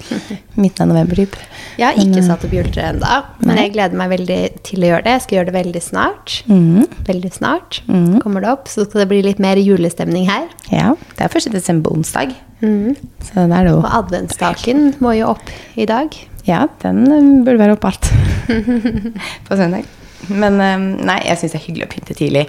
Midten 0.63 0.85
av 0.85 0.91
november, 0.93 1.19
typ. 1.19 1.37
Jeg 1.79 1.87
har 1.87 2.01
ikke 2.01 2.21
eh, 2.21 2.27
satt 2.27 2.45
opp 2.47 2.55
juletre 2.55 2.85
ennå, 2.93 3.21
men 3.45 3.61
jeg 3.61 3.73
gleder 3.75 3.99
meg 3.99 4.13
veldig 4.13 4.39
til 4.67 4.85
å 4.85 4.93
gjøre 4.93 5.07
det. 5.07 5.15
Jeg 5.17 5.25
skal 5.25 5.39
gjøre 5.39 5.51
det 5.51 5.57
veldig 5.59 5.83
snart. 5.85 6.37
Mm. 6.49 6.87
Veldig 7.09 7.33
snart 7.35 7.81
mm. 7.89 8.19
kommer 8.25 8.45
det 8.45 8.53
opp, 8.53 8.71
så 8.71 8.87
skal 8.87 9.05
det 9.05 9.11
bli 9.13 9.23
litt 9.27 9.43
mer 9.43 9.61
julestemning 9.61 10.29
her. 10.31 10.49
Ja, 10.73 10.95
det 11.17 11.29
er 11.29 11.39
1. 11.41 11.53
desember 11.57 11.97
onsdag. 11.97 12.35
Mhm. 12.59 12.97
Så 13.23 13.45
det 13.47 13.55
er 13.55 13.69
jo 13.69 13.77
Og 13.79 13.87
adventstaken 13.87 14.97
må 15.05 15.13
jo 15.15 15.29
opp 15.37 15.53
i 15.79 15.87
dag. 15.87 16.15
Ja, 16.49 16.67
den 16.83 17.05
um, 17.13 17.45
burde 17.47 17.61
være 17.61 17.77
oppe 17.77 17.93
alt 17.93 18.11
på 19.47 19.57
søndag. 19.57 19.87
Men 20.27 20.59
um, 20.59 20.87
nei, 21.07 21.21
jeg 21.29 21.41
syns 21.41 21.55
det 21.55 21.61
er 21.61 21.67
hyggelig 21.67 21.87
å 21.87 21.93
pynte 21.93 22.17
tidlig. 22.19 22.47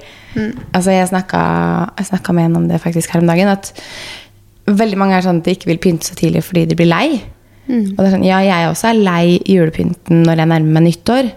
Altså, 0.74 0.94
jeg 0.96 1.10
snakka, 1.12 2.34
med 2.36 2.50
en 2.50 2.62
om 2.64 2.70
det 2.70 2.82
faktisk 2.82 3.14
her 3.14 3.22
om 3.24 3.30
dagen. 3.30 3.52
At 3.52 3.74
veldig 4.70 4.98
mange 5.02 5.18
er 5.18 5.26
sånn 5.26 5.42
at 5.42 5.50
de 5.50 5.58
ikke 5.58 5.70
vil 5.72 5.82
pynte 5.84 6.10
så 6.10 6.18
tidlig 6.18 6.44
fordi 6.46 6.66
de 6.70 6.78
blir 6.80 6.90
lei. 6.90 7.20
Og 7.70 8.00
det 8.00 8.08
er 8.08 8.16
sånn, 8.16 8.26
ja, 8.26 8.40
jeg 8.42 8.72
også 8.72 8.90
er 8.90 9.04
lei 9.06 9.24
julepynten 9.46 10.24
når 10.26 10.42
jeg 10.42 10.52
nærmer 10.52 10.76
meg 10.80 10.88
nyttår. 10.88 11.32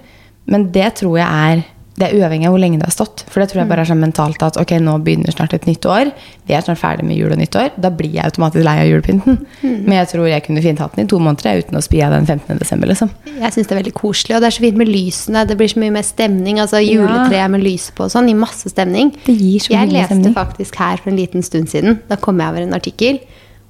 Men 0.53 0.71
det 0.75 0.89
tror 1.03 1.19
jeg 1.21 1.29
er 1.29 1.65
det 2.03 2.09
er 2.11 2.19
uavhengig 2.19 2.49
av 2.49 2.57
hvor 2.57 2.63
lenge 2.63 2.81
det 2.81 2.89
har 2.89 2.95
stått. 2.95 3.23
For 3.31 3.43
det 3.43 3.53
tror 3.53 3.63
jeg 3.63 3.71
bare 3.71 3.85
er 3.85 3.89
sånn 3.93 4.03
mentalt 4.03 4.43
at 4.43 4.57
ok, 4.59 4.75
nå 4.83 4.97
begynner 5.07 5.35
snart 5.35 5.55
et 5.55 5.69
nytt 5.69 5.87
år. 5.87 6.11
Vi 6.49 6.57
er 6.57 6.65
snart 6.65 6.81
ferdig 6.81 7.07
med 7.07 7.19
jul 7.19 7.31
og 7.31 7.39
nyttår. 7.39 7.77
Da 7.83 7.93
blir 7.95 8.17
jeg 8.17 8.27
automatisk 8.27 8.67
lei 8.67 8.75
av 8.83 8.89
julepynten. 8.91 9.39
Men 9.63 9.95
jeg 10.01 10.11
tror 10.11 10.27
jeg 10.27 10.45
kunne 10.49 10.65
fint 10.65 10.83
hatt 10.83 10.97
den 10.99 11.07
i 11.07 11.13
to 11.13 11.21
måneder 11.23 11.63
uten 11.63 11.79
å 11.79 11.85
spy 11.85 12.03
av 12.03 12.17
den 12.17 12.27
15. 12.27 12.59
desember. 12.59 12.91
liksom. 12.91 13.13
Jeg 13.29 13.55
syns 13.55 13.71
det 13.71 13.77
er 13.77 13.81
veldig 13.83 13.95
koselig, 14.01 14.37
og 14.37 14.43
det 14.43 14.51
er 14.51 14.57
så 14.59 14.65
fint 14.67 14.81
med 14.83 14.91
lysene. 14.91 15.45
Det 15.47 15.59
blir 15.61 15.71
så 15.71 15.85
mye 15.85 15.95
mer 15.95 16.09
stemning. 16.09 16.59
altså 16.63 16.83
juletreet 16.83 17.55
med 17.55 17.63
lys 17.63 17.91
på 17.95 18.09
og 18.09 18.15
sånn, 18.17 18.33
gir 18.33 18.41
masse 18.41 18.73
stemning. 18.73 19.15
Det 19.23 19.37
gir 19.37 19.63
så 19.63 19.73
mye 19.73 19.79
jeg 19.79 19.95
leste 19.95 20.17
stemning. 20.17 20.35
faktisk 20.41 20.83
her 20.83 20.99
for 20.99 21.13
en 21.13 21.21
liten 21.23 21.47
stund 21.47 21.71
siden, 21.71 22.01
da 22.11 22.19
kom 22.19 22.43
jeg 22.43 22.55
over 22.55 22.67
en 22.67 22.79
artikkel 22.79 23.23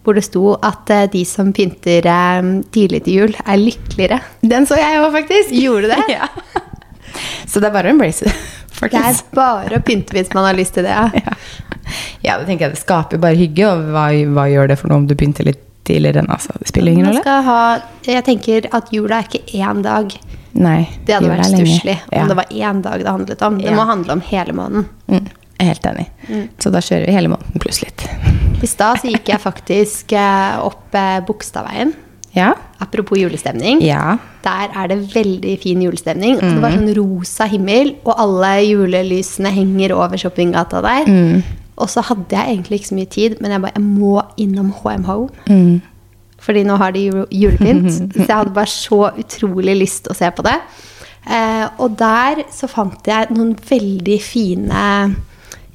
hvor 0.02 0.16
det 0.18 0.24
sto 0.26 0.56
at 0.66 0.90
eh, 0.90 1.04
de 1.12 1.20
som 1.22 1.52
pynter 1.54 2.08
eh, 2.10 2.48
tidlig 2.74 3.04
til 3.06 3.20
jul, 3.20 3.36
er 3.46 3.60
lykkeligere. 3.60 4.18
Den 4.42 4.66
så 4.66 4.74
jeg 4.80 4.98
òg, 4.98 5.12
faktisk. 5.14 5.54
Gjorde 5.54 5.86
du 5.86 5.94
det? 5.94 6.00
ja. 6.16 6.26
Så 7.46 7.60
det 7.60 7.68
er 7.70 7.74
bare 7.76 7.90
å 7.90 7.94
embrace 7.96 8.24
det. 8.28 8.34
Det 8.82 8.98
er 8.98 9.18
bare 9.36 9.78
å 9.78 9.82
pynte 9.84 10.16
hvis 10.16 10.32
man 10.34 10.44
har 10.48 10.56
lyst 10.58 10.74
til 10.74 10.86
det. 10.88 10.94
Ja. 10.94 11.34
Ja. 12.22 12.38
det 12.38 12.46
tenker 12.46 12.66
jeg. 12.68 12.76
Det 12.76 12.80
skaper 12.82 13.20
bare 13.22 13.36
hygge. 13.36 13.66
Og 13.68 13.88
hva, 13.92 14.06
hva 14.32 14.46
gjør 14.50 14.70
det 14.72 14.78
for 14.80 14.88
noe 14.92 15.02
om 15.02 15.06
du 15.10 15.14
pynter 15.18 15.44
litt 15.48 15.60
tidligere? 15.84 16.22
enn, 16.22 16.30
Altså, 16.30 16.54
det 16.58 16.70
spiller 16.70 16.92
ingen 16.94 17.08
rolle. 17.10 17.36
ha, 17.48 17.58
jeg 18.06 18.24
tenker 18.24 18.68
at 18.72 18.92
jula 18.94 19.18
er 19.20 19.26
ikke 19.28 19.42
én 19.58 19.82
dag. 19.82 20.14
Nei. 20.52 20.80
Det 21.06 21.16
hadde 21.16 21.30
vært 21.32 21.48
stusslig 21.50 21.96
ja. 22.12 22.22
om 22.22 22.28
det 22.30 22.36
var 22.38 22.50
én 22.52 22.82
dag 22.84 23.02
det 23.02 23.10
handlet 23.10 23.42
om. 23.42 23.58
Det 23.58 23.70
Ja. 23.70 23.76
må 23.76 23.86
handle 23.88 24.12
om 24.18 24.20
hele 24.20 24.52
måneden. 24.52 24.86
Mm, 25.08 25.26
jeg 25.58 25.66
er 25.66 25.70
helt 25.72 25.86
enig. 25.92 26.06
Så 26.62 26.70
da 26.70 26.78
kjører 26.84 27.06
vi 27.06 27.12
hele 27.18 27.28
måneden 27.32 27.60
pluss 27.62 27.82
litt. 27.82 28.06
I 28.62 28.66
stad 28.70 29.02
gikk 29.02 29.28
jeg 29.32 29.40
faktisk 29.42 30.12
eh, 30.12 30.58
opp 30.62 30.94
eh, 30.94 31.20
Bogstadveien. 31.26 31.94
Ja. 32.34 32.52
Apropos 32.80 33.18
julestemning. 33.20 33.82
Ja. 33.84 34.16
Der 34.44 34.72
er 34.74 34.88
det 34.88 34.98
veldig 35.14 35.58
fin 35.62 35.82
julestemning. 35.84 36.38
Mm. 36.40 36.54
det 36.54 36.62
var 36.62 36.70
sånn 36.76 36.92
rosa 36.96 37.44
himmel, 37.50 37.94
og 38.04 38.14
alle 38.18 38.52
julelysene 38.64 39.52
henger 39.52 39.92
over 39.94 40.16
shoppinggata 40.16 40.80
der. 40.84 41.10
Og 41.76 41.88
så 41.88 42.02
hadde 42.04 42.36
jeg 42.36 42.54
egentlig 42.56 42.80
ikke 42.80 42.88
så 42.90 42.94
mye 42.98 43.10
tid, 43.12 43.36
men 43.40 43.50
jeg 43.54 43.60
bare 43.64 43.72
jeg 43.76 43.84
må 43.84 44.14
innom 44.40 44.72
HM 44.82 45.04
Home. 45.04 45.28
Mm. 45.48 45.80
Fordi 46.42 46.64
nå 46.66 46.76
har 46.76 46.90
de 46.92 47.04
ju- 47.10 47.26
julepynt. 47.30 47.92
så 48.16 48.26
jeg 48.26 48.36
hadde 48.36 48.54
bare 48.56 48.66
så 48.72 49.02
utrolig 49.18 49.76
lyst 49.78 50.08
å 50.10 50.14
se 50.16 50.30
på 50.34 50.42
det. 50.42 50.56
Eh, 51.30 51.68
og 51.78 51.96
der 52.00 52.42
så 52.50 52.66
fant 52.68 53.06
jeg 53.06 53.28
noen 53.30 53.52
veldig 53.54 54.16
fine 54.20 55.14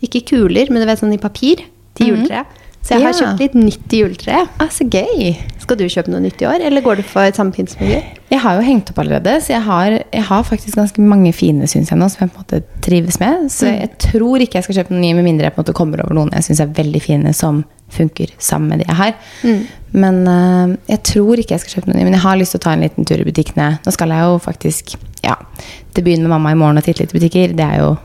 Ikke 0.04 0.20
kuler, 0.28 0.68
men 0.70 0.82
du 0.84 0.86
vet 0.90 1.00
sånn 1.00 1.14
i 1.16 1.18
papir 1.22 1.64
til 1.96 2.12
juletre. 2.12 2.44
Så 2.88 2.96
jeg 2.96 3.04
har 3.04 3.12
Ja. 3.12 3.20
kjøpt 3.20 3.40
litt 3.44 3.56
nytt 3.60 3.94
i 3.94 3.98
juletreet. 4.00 4.48
Ah, 4.64 4.70
så 4.72 4.86
gøy. 4.88 5.36
Skal 5.60 5.76
du 5.76 5.84
kjøpe 5.92 6.08
noe 6.14 6.22
nytt 6.24 6.40
i 6.42 6.46
år, 6.48 6.62
eller 6.64 6.80
går 6.82 6.96
du 7.02 7.04
for 7.04 7.28
samme 7.36 7.52
pynt 7.52 7.74
som 7.74 7.82
i 7.84 7.90
fjor? 7.90 8.04
Jeg 8.32 8.40
har 8.40 8.56
jo 8.56 8.62
hengt 8.64 8.90
opp 8.94 9.00
allerede, 9.04 9.34
så 9.44 9.50
jeg 9.58 9.62
har, 9.66 9.92
jeg 10.14 10.24
har 10.24 10.44
faktisk 10.48 10.76
ganske 10.80 11.00
mange 11.04 11.34
fine 11.36 11.68
synes 11.68 11.90
jeg 11.92 12.00
nå, 12.00 12.08
som 12.10 12.22
jeg 12.24 12.32
på 12.32 12.40
en 12.40 12.46
måte 12.46 12.64
trives 12.82 13.20
med. 13.20 13.50
Så 13.52 13.68
Mm. 13.68 13.80
jeg 13.82 13.98
tror 14.00 14.38
ikke 14.40 14.56
jeg 14.56 14.64
skal 14.64 14.76
kjøpe 14.80 14.92
noen 14.96 15.02
nye, 15.04 15.14
med 15.16 15.24
mindre 15.28 15.44
jeg 15.44 15.56
på 15.56 15.60
en 15.60 15.66
måte 15.66 15.76
kommer 15.76 16.00
over 16.06 16.14
noen 16.16 16.32
jeg 16.32 16.44
syns 16.48 16.62
er 16.64 16.68
veldig 16.68 17.02
fine, 17.02 17.34
som 17.36 17.66
funker 17.92 18.32
sammen 18.40 18.70
med 18.70 18.80
de 18.80 18.86
jeg 18.88 18.96
har. 18.96 19.14
Mm. 19.44 19.68
Men 19.94 20.28
uh, 20.28 20.78
jeg 20.88 21.04
tror 21.04 21.36
ikke 21.44 21.52
jeg 21.56 21.60
skal 21.66 21.82
kjøpe 21.82 21.88
noen 21.92 21.98
nye, 22.00 22.04
men 22.06 22.14
jeg 22.14 22.22
har 22.24 22.38
lyst 22.38 22.52
til 22.56 22.60
å 22.60 22.64
ta 22.64 22.72
en 22.72 22.82
liten 22.88 23.06
tur 23.06 23.20
i 23.20 23.28
butikkene. 23.28 23.80
Nå 23.86 23.92
skal 23.92 24.08
jeg 24.16 24.20
jo 24.24 24.40
faktisk 24.40 24.96
ja, 25.24 25.36
til 25.94 26.04
byen 26.04 26.22
med 26.24 26.30
mamma 26.30 26.52
i 26.52 26.56
morgen 26.56 26.78
og 26.78 26.84
titte 26.88 27.00
litt 27.04 27.12
i 27.16 27.20
butikker. 27.20 27.56
Det 27.56 27.66
er 27.68 27.80
jo 27.84 27.98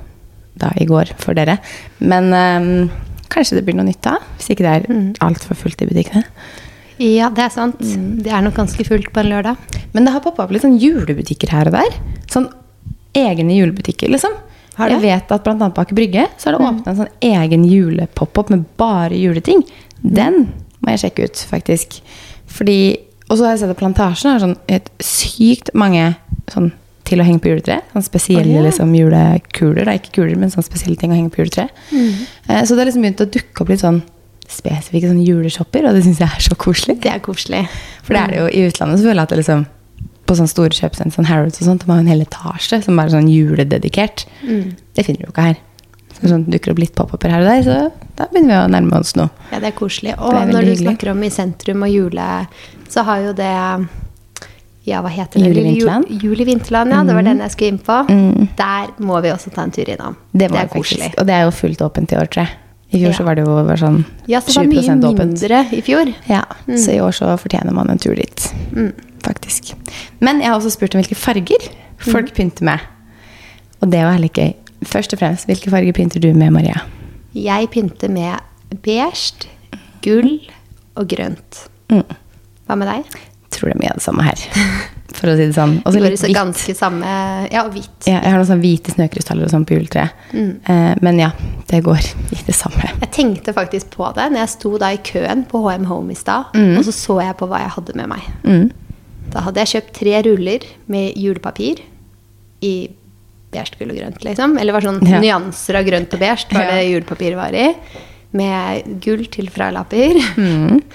da 0.59 0.73
i 0.81 0.85
går 0.85 1.14
for 1.18 1.35
dere. 1.35 1.59
Men 2.01 2.33
øh, 2.33 2.90
kanskje 3.33 3.59
det 3.59 3.64
blir 3.66 3.77
noe 3.79 3.88
nytt 3.88 4.07
av. 4.11 4.21
hvis 4.38 4.51
ikke 4.53 4.64
det 4.66 4.73
er 4.77 4.87
Mm. 4.92 5.12
altfor 5.21 5.57
fullt 5.57 5.83
i 5.83 5.87
butikkene. 5.87 6.25
Ja, 6.99 7.31
det 7.31 7.45
er 7.47 7.49
sant. 7.51 7.79
Det 7.81 8.31
er 8.31 8.42
nok 8.45 8.55
ganske 8.55 8.85
fullt 8.87 9.12
på 9.12 9.21
en 9.21 9.31
lørdag. 9.33 9.57
Men 9.92 10.05
det 10.05 10.12
har 10.12 10.21
poppa 10.21 10.45
opp 10.45 10.53
litt 10.53 10.62
sånn 10.62 10.79
julebutikker 10.79 11.49
her 11.51 11.66
og 11.66 11.73
der. 11.73 11.90
Sånn 12.31 12.49
egne 13.14 13.57
julebutikker, 13.57 14.09
liksom. 14.12 14.33
Har? 14.77 14.88
Jeg 14.88 15.03
vet 15.03 15.33
at 15.33 15.49
annet 15.49 15.75
bak 15.75 15.90
Brygge 15.92 16.29
så 16.38 16.47
har 16.51 16.59
det 16.59 16.64
åpnet 16.66 16.87
en 16.88 16.97
sånn 16.97 17.09
egen 17.21 17.64
julepop-opp 17.68 18.51
med 18.51 18.64
bare 18.79 19.11
juleting. 19.18 19.64
Den 20.03 20.53
må 20.81 20.95
jeg 20.97 21.11
sjekke 21.12 21.25
ut, 21.25 21.35
faktisk. 21.51 22.01
Fordi 22.47 22.99
Og 23.31 23.38
så 23.38 23.45
har 23.47 23.53
jeg 23.57 23.61
sett 23.61 23.71
at 23.71 23.79
Plantasjen 23.79 24.31
har 24.33 24.40
sånn 24.40 24.57
et 24.68 24.90
sykt 25.01 25.71
mange 25.75 26.16
sånn 26.51 26.71
til 27.12 27.22
å 27.22 27.27
henge 27.29 27.42
på 27.44 27.53
juletre. 27.53 27.79
Sånn 27.92 28.07
spesielle 28.07 28.57
ja. 28.57 28.64
liksom, 28.64 28.94
julekuler. 28.96 29.87
Da. 29.88 29.94
Ikke 30.01 30.16
kuler, 30.18 30.35
men 30.40 30.53
sånn 30.53 30.66
spesielle 30.66 30.98
ting 31.01 31.12
å 31.12 31.18
henge 31.18 31.33
på 31.35 31.44
juletreet. 31.44 31.85
Eh, 31.92 32.64
så 32.64 32.75
det 32.75 32.83
har 32.83 32.90
liksom 32.90 33.05
begynt 33.07 33.22
å 33.25 33.29
dukke 33.37 33.64
opp 33.64 33.72
litt 33.72 33.85
sånn 33.85 34.03
spesifikke 34.53 35.09
sånn 35.09 35.22
juleshopper, 35.25 35.87
og 35.88 35.96
det 35.96 36.03
syns 36.05 36.18
jeg 36.20 36.29
er 36.29 36.44
så 36.44 36.57
koselig. 36.61 36.98
Det 37.05 37.12
er 37.12 37.22
koselig. 37.25 37.62
For 38.05 38.16
det 38.16 38.20
er 38.25 38.33
det 38.35 38.40
jo 38.42 38.48
i 38.51 38.64
utlandet, 38.68 39.01
så 39.01 39.09
føler 39.09 39.22
jeg 39.22 39.29
at 39.29 39.33
det 39.33 39.40
liksom 39.40 39.62
på 40.29 40.37
sånne 40.38 40.53
store 40.53 40.77
kjøpesenter, 40.77 41.14
sånn 41.16 41.29
Harrods 41.29 41.61
og 41.62 41.66
sånt, 41.66 41.83
de 41.83 41.90
har 41.90 41.98
jo 41.98 42.05
en 42.05 42.11
hel 42.12 42.25
etasje 42.25 42.79
som 42.85 42.98
bare 42.98 43.11
er 43.11 43.16
sånn 43.16 43.31
julededikert. 43.33 44.27
Det 44.94 45.05
finner 45.07 45.22
du 45.22 45.27
jo 45.27 45.33
ikke 45.33 45.46
her. 45.48 45.59
Så 46.18 46.31
sånn 46.31 46.44
dukker 46.53 46.75
opp 46.75 46.83
litt 46.83 46.94
pop-uper 46.94 47.33
her 47.33 47.42
og 47.42 47.48
der, 47.48 47.64
så 47.66 48.12
da 48.18 48.29
begynner 48.31 48.53
vi 48.53 48.59
å 48.61 48.70
nærme 48.70 49.01
oss 49.01 49.16
noe. 49.18 49.33
Ja, 49.51 49.59
det 49.62 49.72
er 49.72 49.77
koselig. 49.79 50.14
Og 50.18 50.37
Det 50.37 50.42
er 50.44 50.53
når 50.53 50.61
du 50.61 50.70
hyggelig. 50.70 50.87
snakker 50.87 51.12
om 51.14 51.25
i 51.27 51.33
sentrum 51.33 51.83
og 51.88 51.90
jule, 51.90 52.29
så 52.92 53.05
har 53.09 53.25
jo 53.25 53.33
det 53.40 53.51
Ja, 54.85 54.99
hva 55.05 55.09
heter 55.14 55.38
det? 55.38 55.47
Juli 55.53 55.62
Vinterland? 55.62 56.09
Jul, 56.11 56.23
jul 56.38 56.45
Vinterland, 56.49 56.90
ja. 56.90 57.03
Det 57.07 57.14
var 57.14 57.23
den 57.23 57.38
jeg 57.45 57.51
skulle 57.55 57.68
inn 57.71 57.79
på. 57.79 57.99
Mm. 58.09 58.49
Der 58.59 58.88
må 58.99 59.21
vi 59.23 59.31
også 59.31 59.53
ta 59.55 59.62
en 59.62 59.71
tur 59.71 59.87
innom. 59.88 60.16
Det, 60.33 60.49
det 60.51 60.59
er 60.59 60.71
koselig. 60.73 61.12
Og 61.18 61.27
det 61.29 61.35
er 61.37 61.45
jo 61.47 61.53
fullt 61.55 61.85
åpent 61.87 62.12
i 62.12 62.16
år, 62.18 62.27
tror 62.33 62.42
jeg. 62.47 62.57
I 62.92 62.99
fjor 62.99 63.09
Ja. 63.09 63.16
så 63.16 63.25
var 63.25 63.35
det 63.38 63.45
jo 63.47 63.53
bare 63.64 63.79
sånn 63.81 64.01
Ja, 64.29 64.40
så 64.40 64.53
det 64.53 64.57
var 64.57 64.66
mye 64.68 65.12
åpent. 65.12 65.18
mindre 65.40 65.61
i 65.73 65.81
fjor. 65.81 66.11
Ja, 66.29 66.42
så 66.77 66.92
i 66.92 66.99
år 67.01 67.14
så 67.16 67.31
fortjener 67.40 67.73
man 67.73 67.88
en 67.90 67.99
tur 67.99 68.14
dit. 68.18 68.49
Faktisk. 69.23 69.73
Men 70.21 70.40
jeg 70.42 70.51
har 70.51 70.59
også 70.59 70.75
spurt 70.75 70.95
om 70.95 71.01
hvilke 71.01 71.16
farger 71.16 71.68
folk 72.03 72.35
pynter 72.35 72.66
med. 72.66 72.81
Og 73.81 73.88
det 73.90 74.03
var 74.05 74.12
heller 74.18 74.29
ikke 74.29 74.55
Først 74.83 75.12
og 75.14 75.21
fremst, 75.21 75.47
hvilke 75.47 75.71
farger 75.71 75.92
pynter 75.95 76.18
du 76.18 76.33
med, 76.35 76.51
Maria? 76.51 76.81
Jeg 77.38 77.68
pynter 77.71 78.11
med 78.11 78.35
beige, 78.83 79.47
gull 80.03 80.40
og 80.99 81.07
grønt. 81.07 81.68
Mm. 81.88 82.03
Hva 82.66 82.75
med 82.81 82.88
deg? 82.90 83.05
Tror 83.53 83.69
det 83.71 83.77
er 83.77 83.81
mye 83.83 83.93
av 83.93 84.01
det 84.01 84.05
samme 84.07 84.25
her. 84.27 84.43
For 85.19 85.29
å 85.29 85.35
si 85.37 85.45
det 85.45 85.55
sånn. 85.55 85.75
Og 85.85 85.93
så 85.93 86.01
litt 86.01 86.15
hvitt. 86.17 86.33
ganske 86.35 86.73
samme 86.75 87.05
Ja, 87.53 87.67
hvit. 87.69 87.85
hvitt. 87.85 88.07
Ja, 88.09 88.21
jeg 88.25 88.31
har 88.33 88.38
noen 88.41 88.49
sånne 88.49 88.65
hvite 88.65 88.95
snøkrystaller 88.95 89.45
og 89.45 89.53
sånn 89.53 89.67
på 89.69 89.77
juletreet. 89.77 90.23
Eh, 90.33 90.95
men 91.05 91.19
ja, 91.21 91.29
det 91.69 91.83
går 91.85 92.01
i 92.33 92.38
det 92.47 92.55
samme. 92.57 92.88
Jeg 93.03 93.11
tenkte 93.12 93.53
faktisk 93.53 93.91
på 93.93 94.09
det 94.17 94.31
når 94.33 94.41
jeg 94.47 94.53
sto 94.55 94.73
da 94.81 94.88
i 94.97 95.03
køen 95.05 95.45
på 95.51 95.61
HM 95.67 95.85
Home 95.91 96.11
i 96.12 96.17
stad, 96.19 96.49
Mm. 96.57 96.79
og 96.79 96.85
så 96.88 96.95
så 96.97 97.19
jeg 97.23 97.37
på 97.37 97.47
hva 97.51 97.61
jeg 97.61 97.75
hadde 97.77 97.95
med 98.01 98.09
meg. 98.09 98.73
Da 99.33 99.41
hadde 99.45 99.61
jeg 99.67 99.71
kjøpt 99.77 99.93
tre 100.01 100.23
ruller 100.27 100.65
med 100.88 101.12
julepapir 101.17 101.85
i 102.65 102.73
beige, 103.53 103.77
gull 103.79 103.91
og 103.93 103.97
grønt, 104.01 104.25
liksom. 104.25 104.57
Eller 104.59 104.73
var 104.73 104.81
sånn 104.81 105.03
Ja. 105.07 105.21
nyanser 105.21 105.77
av 105.77 105.85
grønt 105.85 106.12
og 106.15 106.21
beige 106.21 106.49
var 106.57 106.73
det 106.73 106.88
julepapiret 106.88 107.37
var 107.37 107.53
i. 107.53 107.75
Med 108.33 109.01
gull 109.05 109.27
til 109.29 109.49
fralapper. 109.53 110.17
Mm. 110.41 110.81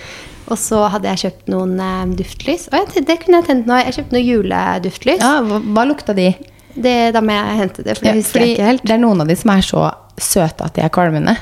og 0.47 0.59
så 0.59 0.85
hadde 0.93 1.09
jeg 1.11 1.23
kjøpt 1.25 1.49
noen 1.51 1.75
eh, 1.83 2.05
duftlys. 2.19 2.67
Og 2.71 2.79
jeg, 2.79 3.05
det 3.07 3.17
kunne 3.23 3.41
jeg 3.41 3.47
tent 3.49 3.67
nå. 3.69 3.79
Jeg 3.83 3.97
kjøpte 3.97 4.15
noen 4.15 4.27
juleduftlys. 4.27 5.21
Ja, 5.23 5.33
hva, 5.43 5.59
hva 5.75 5.85
lukta 5.89 6.15
de? 6.17 6.31
Det, 6.77 6.95
da 7.15 7.21
må 7.25 7.33
jeg 7.33 7.59
hente 7.63 7.83
det, 7.83 7.95
for 7.97 8.05
det 8.05 8.11
Ja, 8.13 8.17
husker 8.21 8.43
jeg 8.43 8.55
ikke 8.55 8.71
helt. 8.71 8.83
Det 8.85 8.95
er 8.95 9.01
noen 9.01 9.23
av 9.23 9.29
de 9.29 9.35
som 9.39 9.51
er 9.53 9.63
så 9.65 9.85
søte 10.21 10.67
at 10.67 10.75
de 10.77 10.83
er 10.85 10.91
kvalmende. 10.93 11.33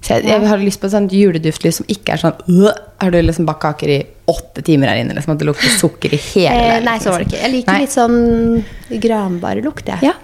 Så 0.00 0.16
jeg, 0.16 0.30
jeg 0.30 0.48
har 0.48 0.62
lyst 0.62 0.80
på 0.80 0.88
et 0.88 0.94
sånt 0.94 1.12
juleduftlys 1.12 1.82
som 1.82 1.88
ikke 1.92 2.14
er 2.14 2.20
sånn 2.22 2.38
øh, 2.48 2.70
Har 3.02 3.10
du 3.12 3.18
liksom 3.20 3.44
bakt 3.44 3.60
kaker 3.60 3.90
i 3.92 3.98
åtte 4.32 4.62
timer 4.64 4.88
her 4.88 5.02
inne? 5.02 5.12
Liksom, 5.12 5.34
at 5.34 5.42
det 5.42 5.48
lukter 5.50 5.74
sukker 5.76 6.14
i 6.16 6.20
hele 6.30 6.62
Eh, 6.70 6.78
nei, 6.86 6.94
så 7.04 7.12
var 7.12 7.20
det 7.20 7.28
ikke. 7.28 7.42
Jeg 7.42 7.52
liker 7.52 7.76
Nei. 7.76 7.82
litt 7.84 7.92
sånn 7.92 8.96
granbarlukt, 9.04 9.92
jeg. 9.92 10.08
Ja, 10.08 10.14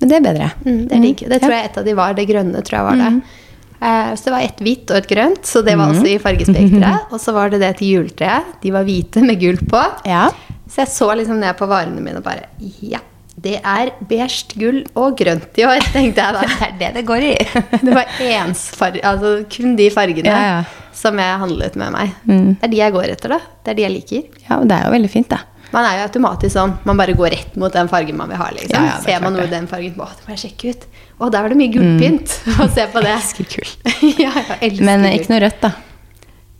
men 0.00 0.08
det 0.10 0.16
er 0.16 0.24
bedre. 0.24 0.48
Mm, 0.64 0.80
det 0.88 0.96
er 0.96 1.02
digg. 1.04 1.22
Det 1.28 1.38
tror 1.42 1.52
jeg 1.54 1.68
et 1.68 1.78
av 1.78 1.86
de 1.86 1.94
var. 1.98 2.14
Det 2.16 2.24
grønne 2.28 2.62
tror 2.64 2.78
jeg 2.78 2.86
var 2.88 3.00
det. 3.00 3.08
Eh, 3.12 3.38
så 3.80 4.26
det 4.28 4.32
var 4.34 4.44
ett 4.44 4.58
hvitt 4.60 4.90
og 4.92 4.98
et 5.00 5.06
grønt, 5.08 5.46
så 5.48 5.62
det 5.64 5.76
var 5.80 5.92
også 5.94 6.08
i 6.10 6.18
fargespekteret. 6.20 7.06
Og 7.14 7.20
så 7.22 7.32
var 7.32 7.48
det 7.52 7.62
det 7.62 7.70
til 7.78 7.94
juletreet. 7.94 8.50
De 8.60 8.72
var 8.74 8.84
hvite 8.84 9.22
med 9.24 9.40
gull 9.40 9.56
på. 9.70 9.80
Ja. 10.08 10.26
Så 10.70 10.82
jeg 10.84 10.92
så 10.92 11.08
liksom 11.16 11.40
ned 11.40 11.56
på 11.58 11.66
varene 11.70 12.02
mine 12.04 12.20
og 12.20 12.26
bare 12.26 12.44
Ja, 12.84 13.00
det 13.40 13.56
er 13.64 13.90
beige, 14.06 14.52
gull 14.60 14.82
og 15.00 15.16
grønt 15.18 15.56
i 15.58 15.64
år, 15.64 15.80
tenkte 15.94 16.20
jeg 16.26 16.36
da. 16.36 16.42
Det 16.60 16.66
er 16.68 16.76
det 16.82 16.90
det 17.00 17.06
går 17.08 17.24
i. 17.24 17.32
Det 17.86 17.96
var 17.96 18.20
ensfarge, 18.44 19.00
altså 19.02 19.32
kun 19.50 19.74
de 19.80 19.88
fargene 19.94 20.28
Ja, 20.28 20.42
ja. 20.60 20.90
som 20.94 21.16
jeg 21.18 21.40
handlet 21.40 21.78
med 21.80 21.94
meg. 21.96 22.12
Mm. 22.28 22.50
Det 22.60 22.68
er 22.68 22.74
de 22.76 22.82
jeg 22.84 22.94
går 22.98 23.14
etter, 23.16 23.34
da. 23.38 23.40
Det 23.64 23.72
er 23.72 23.80
de 23.80 23.86
jeg 23.88 23.96
liker. 23.96 24.28
Ja, 24.44 24.60
og 24.60 24.68
det 24.68 24.76
er 24.76 24.86
jo 24.90 24.92
veldig 24.98 25.10
fint, 25.16 25.30
da. 25.32 25.40
Man 25.70 25.86
er 25.86 26.00
jo 26.00 26.06
automatisk 26.08 26.50
sånn. 26.56 26.72
Man 26.84 26.98
bare 26.98 27.14
går 27.14 27.30
rett 27.30 27.56
mot 27.62 27.72
den 27.72 27.88
fargen 27.90 28.16
man 28.18 28.30
vil 28.32 28.40
ha. 28.42 28.48
liksom. 28.56 28.86
Er 28.90 29.04
Ser 29.04 29.20
man 29.22 29.36
noe 29.38 29.44
i 29.46 29.52
den 29.52 29.68
fargen, 29.70 29.94
å, 30.02 30.08
det 30.18 30.26
må 30.26 30.34
jeg 30.34 30.42
sjekke 30.48 30.72
ut. 30.74 30.86
Å, 31.20 31.28
der 31.28 31.44
var 31.44 31.52
det 31.52 31.60
mye 31.60 31.72
gullpynt. 31.74 32.32
Få 32.56 32.66
se 32.72 32.86
på 32.92 33.02
det. 33.04 33.12
elsker 33.18 33.48
gull. 33.52 33.72
ja, 34.24 34.32
Men 34.80 35.04
eh, 35.04 35.10
gull. 35.10 35.20
ikke 35.20 35.34
noe 35.34 35.42
rødt, 35.44 35.60
da. 35.66 35.74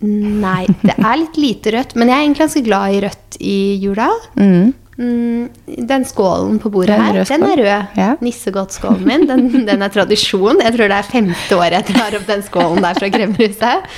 Nei, 0.01 0.65
det 0.81 0.97
er 0.97 1.17
litt 1.21 1.41
lite 1.41 1.73
rødt. 1.77 1.97
Men 1.97 2.09
jeg 2.13 2.17
er 2.17 2.27
egentlig 2.27 2.45
ganske 2.47 2.63
glad 2.65 2.95
i 2.97 3.01
rødt 3.05 3.41
i 3.41 3.57
jula. 3.83 4.09
Mm. 4.41 4.71
Mm, 5.01 5.49
den 5.89 6.05
skålen 6.05 6.59
på 6.61 6.69
bordet 6.69 6.93
Den 6.93 7.01
her, 7.01 7.25
den 7.25 7.45
er 7.47 7.57
rød. 7.57 7.85
Ja. 7.97 8.09
Nissegodtskålen 8.21 9.07
min, 9.09 9.25
den, 9.29 9.47
den 9.65 9.81
er 9.81 9.93
tradisjon. 9.93 10.61
Jeg 10.61 10.75
tror 10.75 10.93
det 10.93 10.99
er 10.99 11.09
femte 11.09 11.57
året 11.57 11.79
jeg 11.79 11.97
drar 11.97 12.17
opp 12.19 12.27
den 12.29 12.45
skålen 12.45 12.85
der 12.85 13.01
fra 13.01 13.09
Kremmerhuset. 13.15 13.89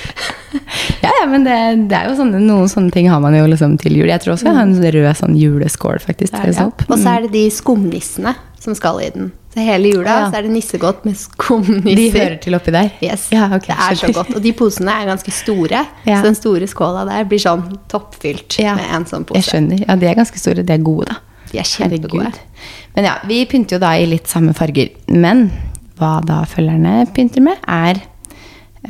Ja, 1.03 1.11
ja, 1.11 1.25
men 1.27 1.43
det, 1.43 1.57
det 1.91 1.97
er 1.99 2.07
jo 2.07 2.15
sånne, 2.21 2.39
noen 2.39 2.71
sånne 2.71 2.95
ting 2.95 3.09
har 3.11 3.19
man 3.23 3.35
jo 3.35 3.43
liksom 3.51 3.75
til 3.83 3.99
jul. 3.99 4.07
Jeg 4.07 4.23
tror 4.23 4.37
også 4.37 4.47
jeg 4.47 4.55
har 4.55 4.69
en 4.69 4.95
rød 4.95 5.19
sånn 5.19 5.35
juleskål, 5.39 5.99
faktisk. 6.05 6.31
til 6.39 6.55
Ja. 6.55 6.69
Og 6.71 6.95
så 6.95 7.17
er 7.17 7.27
det 7.27 7.33
de 7.35 7.45
skumnissene 7.51 8.37
som 8.63 8.77
skal 8.79 9.03
i 9.03 9.11
den. 9.11 9.33
Så 9.53 9.61
hele 9.61 9.91
jula 9.91 10.09
Ja. 10.09 10.29
så 10.31 10.39
er 10.39 10.47
det 10.47 10.51
nissegodt 10.51 11.03
med 11.05 11.13
De 11.85 12.05
hører 12.11 12.39
til 12.41 12.55
oppi 12.57 12.71
der? 12.73 12.87
Yes. 13.05 13.27
Ja, 13.31 13.45
okay, 13.53 13.75
det 13.75 13.91
er 13.91 13.99
så 13.99 14.09
godt. 14.15 14.31
Og 14.35 14.41
de 14.41 14.53
posene 14.57 14.95
er 15.01 15.05
ganske 15.11 15.31
store. 15.31 15.83
Ja. 16.07 16.15
Så 16.21 16.23
den 16.25 16.35
store 16.39 16.67
skåla 16.71 17.03
der 17.05 17.27
blir 17.29 17.37
sånn 17.43 17.67
toppfylt 17.91 18.57
med 18.63 18.87
en 18.89 19.05
sånn 19.05 19.27
pose. 19.29 19.37
Jeg 19.43 19.49
skjønner. 19.51 19.83
Ja, 19.85 19.95
de 19.95 20.09
er 20.09 20.17
ganske 20.17 20.41
store. 20.41 20.65
De 20.65 20.73
er 20.73 20.81
gode, 20.81 21.05
da. 21.11 21.19
De 21.51 21.59
er 21.61 21.69
kjempegode. 21.69 22.31
Herregud. 22.31 22.39
Men 22.95 23.05
ja, 23.11 23.13
vi 23.29 23.43
pynter 23.45 23.77
jo 23.77 23.83
da 23.85 23.93
i 24.01 24.09
litt 24.09 24.27
samme 24.31 24.55
farger. 24.57 24.89
Men 25.13 25.51
hva 26.01 26.15
da 26.25 26.41
følgerne 26.49 27.05
pynter 27.13 27.45
med, 27.45 27.61
er 27.69 28.01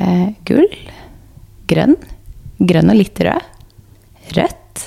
eh, 0.00 0.30
gull, 0.48 0.68
grønn, 1.68 1.96
grønn 2.64 2.88
og 2.92 2.96
litt 2.96 3.20
rød, 3.20 3.50
rødt, 4.38 4.86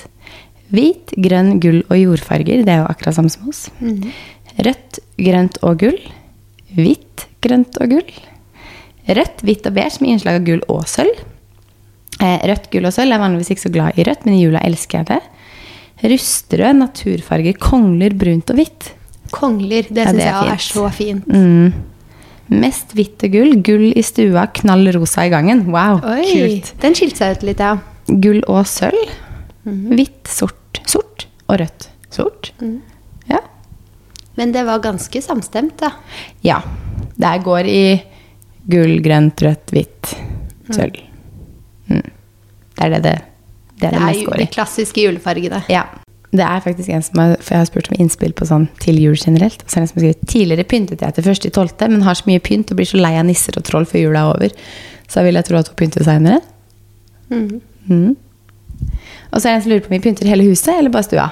hvit, 0.74 1.14
grønn, 1.16 1.54
gull 1.62 1.84
og 1.86 1.96
jordfarger. 1.96 2.64
Det 2.66 2.74
er 2.74 2.82
jo 2.82 2.88
akkurat 2.90 3.14
samme 3.16 3.30
som 3.32 3.46
oss. 3.48 3.68
Rødt, 4.66 4.98
grønt 5.18 5.58
og 5.62 5.78
gull. 5.84 5.98
Hvitt, 6.74 7.26
grønt 7.44 7.78
og 7.80 7.92
gull. 7.94 8.12
Rødt, 9.08 9.42
hvitt 9.46 9.66
og 9.70 9.74
beige 9.76 10.02
med 10.02 10.14
innslag 10.16 10.40
av 10.40 10.46
gull 10.48 10.62
og 10.68 10.84
sølv. 10.90 11.20
Eh, 12.18 12.38
Rødt, 12.50 12.66
gull 12.72 12.88
og 12.88 12.94
sølv 12.96 13.14
er 13.14 13.22
vanligvis 13.22 13.52
ikke 13.54 13.66
så 13.68 13.72
glad 13.72 13.98
i 14.00 14.04
rødt, 14.08 14.24
men 14.26 14.34
i 14.36 14.42
jula 14.42 14.62
elsker 14.66 14.98
jeg 15.04 15.10
det. 15.12 15.20
Rustrød, 16.12 16.76
naturfarger, 16.78 17.56
kongler, 17.62 18.14
brunt 18.18 18.50
og 18.52 18.58
hvitt. 18.60 18.90
Kongler, 19.34 19.86
det 19.92 20.04
Ja, 20.04 20.10
syns 20.12 20.24
jeg 20.24 20.52
er 20.56 20.64
så 20.66 20.88
fint. 20.94 21.26
Mm. 21.28 21.72
Mest 22.58 22.94
hvitt 22.96 23.22
og 23.26 23.32
gull. 23.34 23.56
Gull 23.66 23.88
i 23.92 24.02
stua, 24.06 24.46
knall 24.56 24.88
rosa 24.96 25.26
i 25.28 25.32
gangen. 25.32 25.66
Wow, 25.74 26.00
Oi, 26.02 26.22
kult. 26.32 26.70
den 26.80 26.94
skilte 26.96 27.20
seg 27.22 27.36
ut 27.38 27.42
litt, 27.50 27.60
ja. 27.60 27.74
Gull 28.08 28.40
og 28.48 28.64
sølv. 28.66 29.10
Mhm. 29.68 29.90
Hvitt, 29.98 30.22
sort, 30.32 30.80
sort 30.88 31.26
og 31.48 31.58
rødt. 31.60 31.88
Sort. 32.10 32.52
Mhm. 32.60 32.78
Men 34.38 34.52
det 34.54 34.62
var 34.68 34.78
ganske 34.84 35.22
samstemt, 35.22 35.80
da. 35.82 35.92
ja. 36.46 36.62
Det 37.18 37.30
går 37.42 37.66
i 37.66 37.82
gull, 38.70 39.00
grønt, 39.02 39.42
rødt, 39.42 39.72
hvitt, 39.74 40.12
sølv. 40.70 41.00
Mm. 41.88 42.04
Det 42.78 42.84
er 42.84 42.92
det 42.92 43.00
det, 43.02 43.14
det, 43.80 43.88
er 43.88 43.90
Det 43.90 43.90
det 43.90 43.96
er 43.96 44.04
mest 44.04 44.28
går 44.28 44.42
de 44.42 44.46
klassiske 44.54 45.02
julefargene. 45.02 45.64
Ja. 45.72 45.88
Det 46.28 46.44
er 46.44 46.60
faktisk 46.60 46.92
en 46.92 47.02
som 47.02 47.22
har, 47.22 47.34
for 47.40 47.56
jeg 47.56 47.64
har 47.64 47.70
spurt 47.70 47.88
om 47.90 47.96
innspill 47.98 48.34
på 48.36 48.46
sånn 48.46 48.68
til 48.84 49.00
jul 49.00 49.16
generelt. 49.16 49.64
Og 49.64 49.72
så 49.72 49.78
er 49.78 49.80
det 49.80 49.86
en 49.86 49.90
som 49.90 49.98
har 49.98 50.04
skrevet 50.04 50.30
tidligere 50.34 50.68
pyntet 50.68 51.02
jeg 51.02 51.16
til 51.16 51.26
første 51.26 51.48
i 51.48 51.54
tolvte, 51.56 51.88
men 51.88 52.04
har 52.04 52.18
så 52.20 52.28
mye 52.28 52.44
pynt 52.44 52.70
og 52.70 52.78
blir 52.78 52.90
så 52.90 53.00
lei 53.00 53.14
av 53.16 53.26
nisser 53.26 53.56
og 53.58 53.64
troll 53.66 53.88
før 53.88 54.04
jula 54.04 54.22
er 54.22 54.36
over. 54.36 54.72
Så 55.08 55.24
vil 55.24 55.40
jeg 55.40 55.48
tro 55.48 55.58
at 55.58 55.72
hun 55.72 55.80
pynter 55.80 56.04
seinere. 56.04 56.42
Mm. 57.32 57.60
Mm. 57.88 58.16
Og 59.32 59.40
så 59.40 59.48
er 59.48 59.50
det 59.50 59.56
en 59.56 59.64
som 59.64 59.72
lurer 59.72 59.86
på 59.86 59.90
om 59.90 59.96
vi 59.96 60.04
pynter 60.04 60.30
hele 60.30 60.46
huset 60.46 60.74
eller 60.76 60.92
bare 60.92 61.08
stua. 61.08 61.30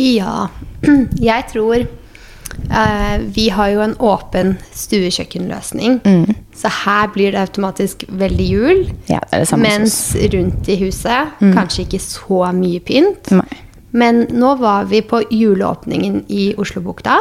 Ja. 0.00 0.48
Jeg 1.30 1.48
tror 1.52 1.84
uh, 1.84 3.16
Vi 3.36 3.48
har 3.52 3.72
jo 3.72 3.82
en 3.84 3.96
åpen 4.00 4.56
stuekjøkkenløsning. 4.74 6.00
Mm. 6.04 6.38
Så 6.56 6.70
her 6.84 7.10
blir 7.14 7.32
det 7.34 7.42
automatisk 7.42 8.04
veldig 8.08 8.48
jul. 8.48 8.86
Ja, 9.10 9.20
det 9.24 9.32
er 9.32 9.44
det 9.44 9.50
samme 9.50 9.68
Mens 9.68 9.98
rundt 10.34 10.68
i 10.68 10.78
huset 10.84 11.36
kanskje 11.40 11.86
ikke 11.86 12.02
så 12.04 12.46
mye 12.56 12.80
pynt. 12.84 13.32
Nei. 13.34 13.60
Men 13.92 14.24
nå 14.32 14.54
var 14.56 14.86
vi 14.88 15.02
på 15.04 15.20
juleåpningen 15.28 16.22
i 16.32 16.54
Oslobukta, 16.56 17.18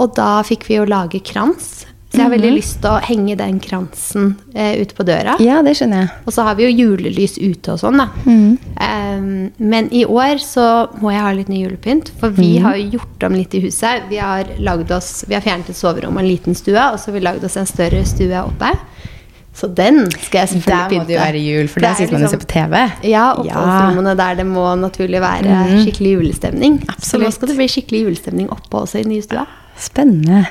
og 0.00 0.16
da 0.16 0.40
fikk 0.46 0.66
vi 0.66 0.80
jo 0.80 0.88
lage 0.90 1.20
krans 1.22 1.84
Så 2.10 2.18
jeg 2.18 2.24
har 2.26 2.32
veldig 2.32 2.50
lyst 2.56 2.80
til 2.82 2.90
å 2.90 3.00
henge 3.06 3.36
den 3.38 3.60
kransen 3.62 4.32
eh, 4.52 4.80
ute 4.82 4.96
på 4.98 5.04
døra. 5.06 5.36
Ja, 5.38 5.60
det 5.62 5.76
skjønner 5.78 6.00
jeg. 6.02 6.08
Og 6.26 6.34
så 6.34 6.42
har 6.42 6.56
vi 6.58 6.64
jo 6.66 6.72
julelys 6.74 7.36
ute 7.38 7.76
og 7.76 7.78
sånn, 7.78 8.00
da. 8.02 8.08
Em, 8.82 9.28
men 9.62 9.90
i 9.94 10.02
år 10.04 10.40
så 10.42 10.64
må 10.98 11.12
jeg 11.14 11.22
ha 11.22 11.30
litt 11.38 11.52
ny 11.52 11.60
julepynt. 11.62 12.10
For 12.18 12.34
vi 12.34 12.56
har 12.64 12.74
jo 12.80 12.96
gjort 12.98 13.28
om 13.28 13.36
litt 13.38 13.54
i 13.54 13.62
huset. 13.62 14.08
Vi 14.10 14.18
har, 14.18 14.50
oss, 14.96 15.24
vi 15.28 15.36
har 15.38 15.44
fjernet 15.44 15.70
et 15.70 15.78
soverom 15.78 16.18
og 16.18 16.24
en 16.24 16.28
liten 16.32 16.58
stue, 16.58 16.74
og 16.82 16.98
så 16.98 17.12
har 17.12 17.18
vi 17.20 17.22
lagd 17.28 17.46
oss 17.46 17.56
en 17.60 17.70
større 17.70 18.02
stue 18.08 18.42
oppe. 18.42 18.72
Så 19.60 19.68
den 19.74 20.04
skal 20.10 20.44
jeg 20.44 20.50
selvfølgelig 20.54 20.90
pynte. 20.90 20.90
Der 20.90 20.98
må 20.98 21.06
det 21.06 21.14
jo 21.14 21.20
være 21.20 21.40
jul, 21.44 21.68
for 21.68 21.80
Det 21.80 21.86
der 21.86 21.90
er 21.92 21.98
sitter 22.00 22.12
man 22.16 22.22
og 22.24 22.30
ser 22.30 22.38
liksom- 22.38 22.46
på 22.46 22.52
TV. 22.54 23.08
Ja, 23.10 23.24
oppholdsrommene 23.34 24.16
der 24.16 24.34
det 24.34 24.46
må 24.46 24.66
naturlig 24.78 25.20
være 25.20 25.60
skikkelig 25.84 26.12
julestemning. 26.18 26.80
Så 26.98 27.18
nå 27.22 27.30
skal 27.30 27.48
det 27.48 27.56
bli 27.56 27.68
skikkelig 27.68 28.02
julestemning 28.06 28.50
oppe 28.50 28.82
også 28.82 28.98
i 28.98 29.02
den 29.02 29.12
nye 29.12 29.22
stua. 29.22 29.46
Spennende. 29.76 30.46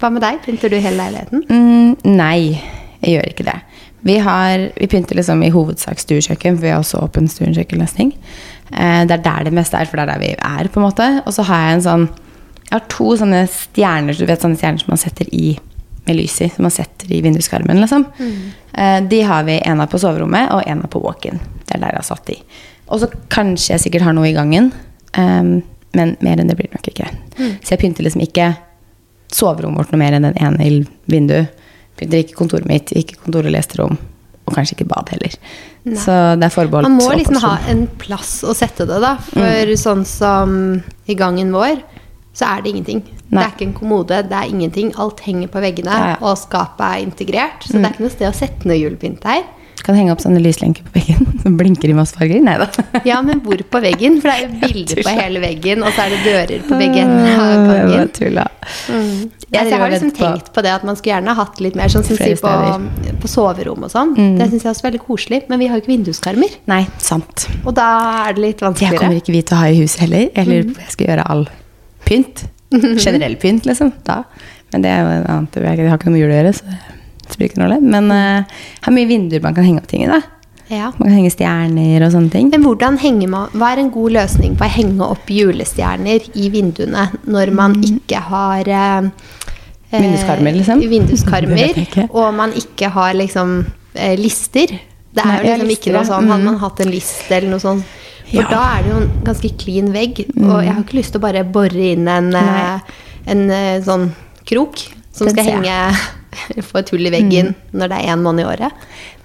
Hva 0.00 0.10
med 0.12 0.24
deg? 0.24 0.40
Pynter 0.44 0.72
du 0.72 0.78
hele 0.78 0.98
leiligheten? 0.98 1.44
Mm, 1.48 2.14
nei, 2.16 2.60
jeg 3.00 3.16
gjør 3.16 3.30
ikke 3.30 3.46
det. 3.46 3.58
Vi, 4.04 4.18
har, 4.20 4.66
vi 4.76 4.88
pynter 4.90 5.16
liksom 5.16 5.40
i 5.46 5.52
hovedsak 5.54 6.02
stuekjøkken, 6.02 6.58
for 6.58 6.66
vi 6.66 6.72
har 6.74 6.82
også 6.82 7.00
åpen 7.06 7.28
stuekjøkkenløsning. 7.30 8.10
Eh, 8.72 9.02
det 9.08 9.16
er 9.16 9.22
der 9.24 9.46
det 9.48 9.54
meste 9.56 9.78
er, 9.80 9.88
for 9.88 10.00
det 10.00 10.04
er 10.04 10.12
der 10.12 10.24
vi 10.24 10.32
er, 10.34 10.68
på 10.68 10.80
en 10.80 10.88
måte. 10.88 11.06
Og 11.24 11.36
så 11.36 11.46
har 11.48 11.68
jeg 11.68 11.78
en 11.78 11.88
sånn 11.88 12.06
Jeg 12.64 12.80
har 12.80 12.86
to 12.90 13.12
sånne 13.20 13.42
stjerner, 13.52 14.16
du 14.16 14.24
vet 14.26 14.42
sånne 14.42 14.56
stjerner 14.58 14.80
som 14.80 14.94
man 14.94 14.98
setter 14.98 15.28
i 15.36 15.52
med 16.04 16.16
lys 16.16 16.40
i, 16.42 16.48
som 16.52 16.64
man 16.66 16.72
setter 16.72 17.12
i 17.12 17.20
vinduskarmen, 17.24 17.78
liksom. 17.80 18.06
Eh, 18.72 18.96
de 19.08 19.20
har 19.24 19.44
vi 19.46 19.58
en 19.64 19.80
av 19.80 19.88
på 19.92 20.00
soverommet 20.00 20.50
og 20.52 20.64
en 20.68 20.82
av 20.84 20.90
på 20.92 21.00
walk-in. 21.00 21.38
Det 21.64 21.76
er 21.76 21.84
der 21.84 21.94
jeg 21.94 22.00
har 22.00 22.08
satt 22.08 22.26
de. 22.28 22.36
Og 22.88 23.00
så 23.00 23.08
kanskje 23.32 23.74
jeg 23.74 23.84
sikkert 23.86 24.08
har 24.08 24.16
noe 24.16 24.28
i 24.28 24.34
gangen, 24.36 24.72
ehm, 25.16 25.62
men 25.94 26.16
mer 26.20 26.40
enn 26.40 26.50
det 26.50 26.56
blir 26.58 26.68
det 26.68 26.76
nok 26.80 26.90
ikke. 26.90 27.08
Så 27.62 27.72
jeg 27.72 27.80
pynter 27.80 28.04
liksom 28.04 28.24
ikke 28.24 28.50
soverommet 29.34 29.82
vårt 29.82 29.92
noe 29.94 30.00
mer 30.02 30.16
enn 30.16 30.26
den 30.28 30.38
ene 30.40 30.66
i 30.68 30.80
vinduet. 31.10 31.50
Pynter 31.98 32.24
ikke 32.24 32.34
kontoret 32.38 32.66
mitt, 32.66 32.90
ikke 32.98 33.18
kontor 33.22 33.46
og 33.46 33.54
lesterom, 33.54 33.98
og 34.46 34.54
kanskje 34.56 34.74
ikke 34.78 34.88
bad 34.90 35.10
heller. 35.14 35.34
Så 36.00 36.14
det 36.40 36.46
er 36.48 36.54
forbeholdt 36.54 36.88
Man 36.88 36.96
må 36.98 37.10
liksom 37.14 37.36
ha 37.44 37.52
en 37.70 37.84
plass 38.00 38.38
å 38.48 38.54
sette 38.56 38.86
det, 38.88 39.00
da. 39.04 39.16
For 39.28 39.40
Mm. 39.68 39.76
sånn 39.78 40.04
som 40.08 40.82
i 41.06 41.14
gangen 41.14 41.52
vår, 41.54 41.82
så 42.34 42.48
er 42.56 42.62
det 42.62 42.72
ingenting. 42.72 43.02
Nei. 43.30 43.42
Det 43.42 43.44
er 43.44 43.52
ikke 43.54 43.66
en 43.68 43.78
kommode, 43.78 44.22
det 44.28 44.32
er 44.32 44.48
ingenting. 44.50 44.92
Alt 44.98 45.20
henger 45.20 45.48
på 45.48 45.60
veggene, 45.62 45.86
Ja, 45.94 46.06
ja. 46.14 46.16
og 46.20 46.36
skapet 46.36 46.80
er 46.80 47.04
integrert. 47.06 47.62
Så 47.62 47.78
det 47.78 47.84
er 47.84 47.92
ikke 47.94 48.06
noe 48.08 48.10
sted 48.10 48.28
å 48.32 48.34
sette 48.34 48.64
noe 48.66 48.76
julepynt 48.76 49.20
der. 49.22 49.44
Kan 49.84 49.98
henge 49.98 50.14
opp 50.14 50.22
sånne 50.24 50.40
lyslenker 50.40 50.86
på 50.86 50.94
veggen 50.96 51.26
som 51.42 51.56
blinker 51.60 51.90
i 51.92 51.96
masse 51.96 52.16
farger. 52.16 52.40
Nei 52.44 52.56
da. 52.62 52.68
Ja, 53.10 53.18
men 53.24 53.42
hvor 53.44 53.60
på 53.68 53.80
veggen? 53.84 54.16
For 54.22 54.30
det 54.30 54.34
er 54.34 54.44
jo 54.46 54.60
bilder 54.62 55.02
på 55.04 55.14
hele 55.18 55.42
veggen, 55.44 55.84
og 55.84 55.92
så 55.92 56.06
er 56.06 56.14
det 56.14 56.20
dører 56.24 56.64
på 56.68 56.78
begge 56.80 57.04
Det 57.04 57.34
av 57.34 57.50
Jeg 57.54 57.90
gangen. 57.92 58.12
tulla. 58.16 58.46
Mm. 58.88 59.02
Jeg 59.04 59.50
Jeg, 59.54 59.70
jeg 59.70 59.78
har 59.82 59.92
liksom 59.92 60.14
tenkt 60.16 60.48
på 60.54 60.62
det 60.64 60.72
at 60.72 60.86
man 60.88 60.96
skulle 60.98 61.14
gjerne 61.14 61.34
hatt 61.38 61.60
litt 61.62 61.76
mer 61.78 61.92
sånn 61.92 62.06
som 62.06 62.16
sier 62.18 62.40
på, 62.40 62.54
på 63.22 63.30
soverom 63.30 63.84
og 63.86 63.92
sånn. 63.92 64.14
Mm. 64.16 64.32
Det 64.40 64.48
syns 64.50 64.64
jeg 64.64 64.72
også 64.72 64.84
er 64.86 64.88
veldig 64.88 65.02
koselig. 65.04 65.42
Men 65.52 65.60
vi 65.62 65.68
har 65.70 65.78
jo 65.78 65.84
ikke 65.84 65.92
vinduskarmer. 65.92 66.56
Nei, 66.72 66.80
sant. 66.98 67.44
Og 67.62 67.76
da 67.76 67.90
er 68.24 68.34
det 68.38 68.46
litt 68.48 68.64
vanskeligere. 68.64 68.96
Det 68.96 69.04
kommer 69.04 69.20
ikke 69.20 69.36
vi 69.36 69.44
til 69.44 69.56
å 69.58 69.60
ha 69.60 69.68
i 69.70 69.78
huset 69.82 70.02
heller. 70.06 70.26
Jeg 70.32 70.48
lurer 70.50 70.66
på 70.70 70.74
om 70.74 70.82
jeg 70.88 70.96
skal 70.96 71.10
gjøre 71.12 71.28
all 71.36 71.46
pynt. 72.08 72.44
Generell 73.04 73.36
pynt, 73.38 73.68
liksom. 73.68 73.92
Da. 74.08 74.22
Men 74.72 74.82
det 74.82 74.90
er 74.90 75.04
jo 75.04 75.14
en 75.20 75.26
annen 75.36 75.48
Jeg 75.54 75.88
har 75.92 75.98
ikke 76.00 76.08
noe 76.10 76.16
med 76.16 76.24
jul 76.24 76.32
å 76.32 76.38
gjøre, 76.40 76.54
så 76.56 76.78
det 77.34 77.36
spiller 77.36 77.50
ikke 77.52 77.60
noen 77.60 77.72
rolle. 77.74 77.90
Men 77.98 78.10
uh, 78.14 78.62
er 78.86 78.94
mye 78.96 79.10
vinduer 79.10 79.42
man 79.44 79.54
kan 79.58 79.66
henge 79.66 79.82
opp 79.82 79.90
ting 79.90 80.06
i. 80.06 80.08
da. 80.10 80.22
Ja. 80.72 80.86
Man 80.96 81.10
kan 81.10 81.16
henge 81.18 81.30
stjerner 81.34 82.06
og 82.06 82.12
sånne 82.14 82.30
ting. 82.32 82.48
Men 82.54 82.62
hvordan 82.64 82.96
henger 83.02 83.28
man, 83.28 83.50
hva 83.52 83.74
er 83.74 83.82
en 83.82 83.90
god 83.92 84.14
løsning 84.16 84.54
på 84.56 84.64
å 84.64 84.70
henge 84.72 85.04
opp 85.12 85.28
julestjerner 85.28 86.24
i 86.40 86.48
vinduene 86.54 87.10
når 87.28 87.52
man 87.52 87.74
ikke 87.84 88.22
har 88.30 88.70
eh, 88.72 89.10
eh, 89.90 89.98
Vinduskarmer, 90.00 90.56
liksom? 90.56 90.80
Vinduskarmer, 90.94 91.58
Det 91.60 91.66
jeg 91.68 91.84
ikke. 91.88 92.06
og 92.16 92.32
man 92.38 92.54
ikke 92.56 92.88
har 92.96 93.12
liksom 93.18 93.58
eh, 93.92 94.14
lister. 94.16 94.72
Det 95.14 95.22
er 95.22 95.28
Nei, 95.28 95.36
jo 95.52 95.58
liksom 95.60 95.74
ikke 95.76 95.92
noe 95.94 96.06
sånn 96.08 96.30
Hadde 96.32 96.40
Mhm. 96.40 96.48
man 96.48 96.58
hatt 96.64 96.80
en 96.82 96.90
liste 96.90 97.36
eller 97.36 97.52
noe 97.52 97.62
sånt 97.62 97.84
For 98.24 98.40
Ja. 98.40 98.48
da 98.50 98.62
er 98.78 98.82
det 98.82 98.90
jo 98.90 98.96
en 99.02 99.10
ganske 99.28 99.50
clean 99.60 99.92
vegg. 99.94 100.24
Og 100.40 100.64
jeg 100.64 100.72
har 100.72 100.82
ikke 100.82 100.96
lyst 100.98 101.12
til 101.12 101.20
å 101.20 101.26
bare 101.28 101.44
bore 101.44 101.84
inn 101.92 102.08
en, 102.08 102.32
eh, 102.34 102.80
en 103.30 103.44
eh, 103.50 103.80
sånn 103.84 104.08
krok 104.48 104.80
som 105.12 105.28
Den 105.28 105.36
skal 105.36 105.52
henge 105.52 105.76
Få 106.68 106.78
et 106.82 106.90
hull 106.94 107.06
i 107.06 107.12
veggen 107.14 107.54
når 107.72 107.88
det 107.92 107.98
er 108.00 108.12
én 108.14 108.22
måned 108.24 108.44
i 108.44 108.48
året. 108.48 108.72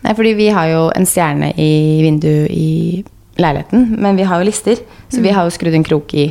Nei, 0.04 0.14
fordi 0.16 0.34
vi 0.38 0.50
har 0.56 0.68
jo 0.72 0.84
en 0.96 1.06
stjerne 1.10 1.52
i 1.60 1.70
vinduet 2.06 2.50
i 2.52 3.04
leiligheten, 3.40 3.96
men 4.00 4.16
vi 4.20 4.24
har 4.28 4.40
jo 4.42 4.48
lister. 4.50 4.80
Så 5.12 5.22
vi 5.24 5.32
har 5.36 5.44
jo 5.48 5.54
skrudd 5.56 5.74
en 5.76 5.84
krok 5.88 6.14
i 6.14 6.28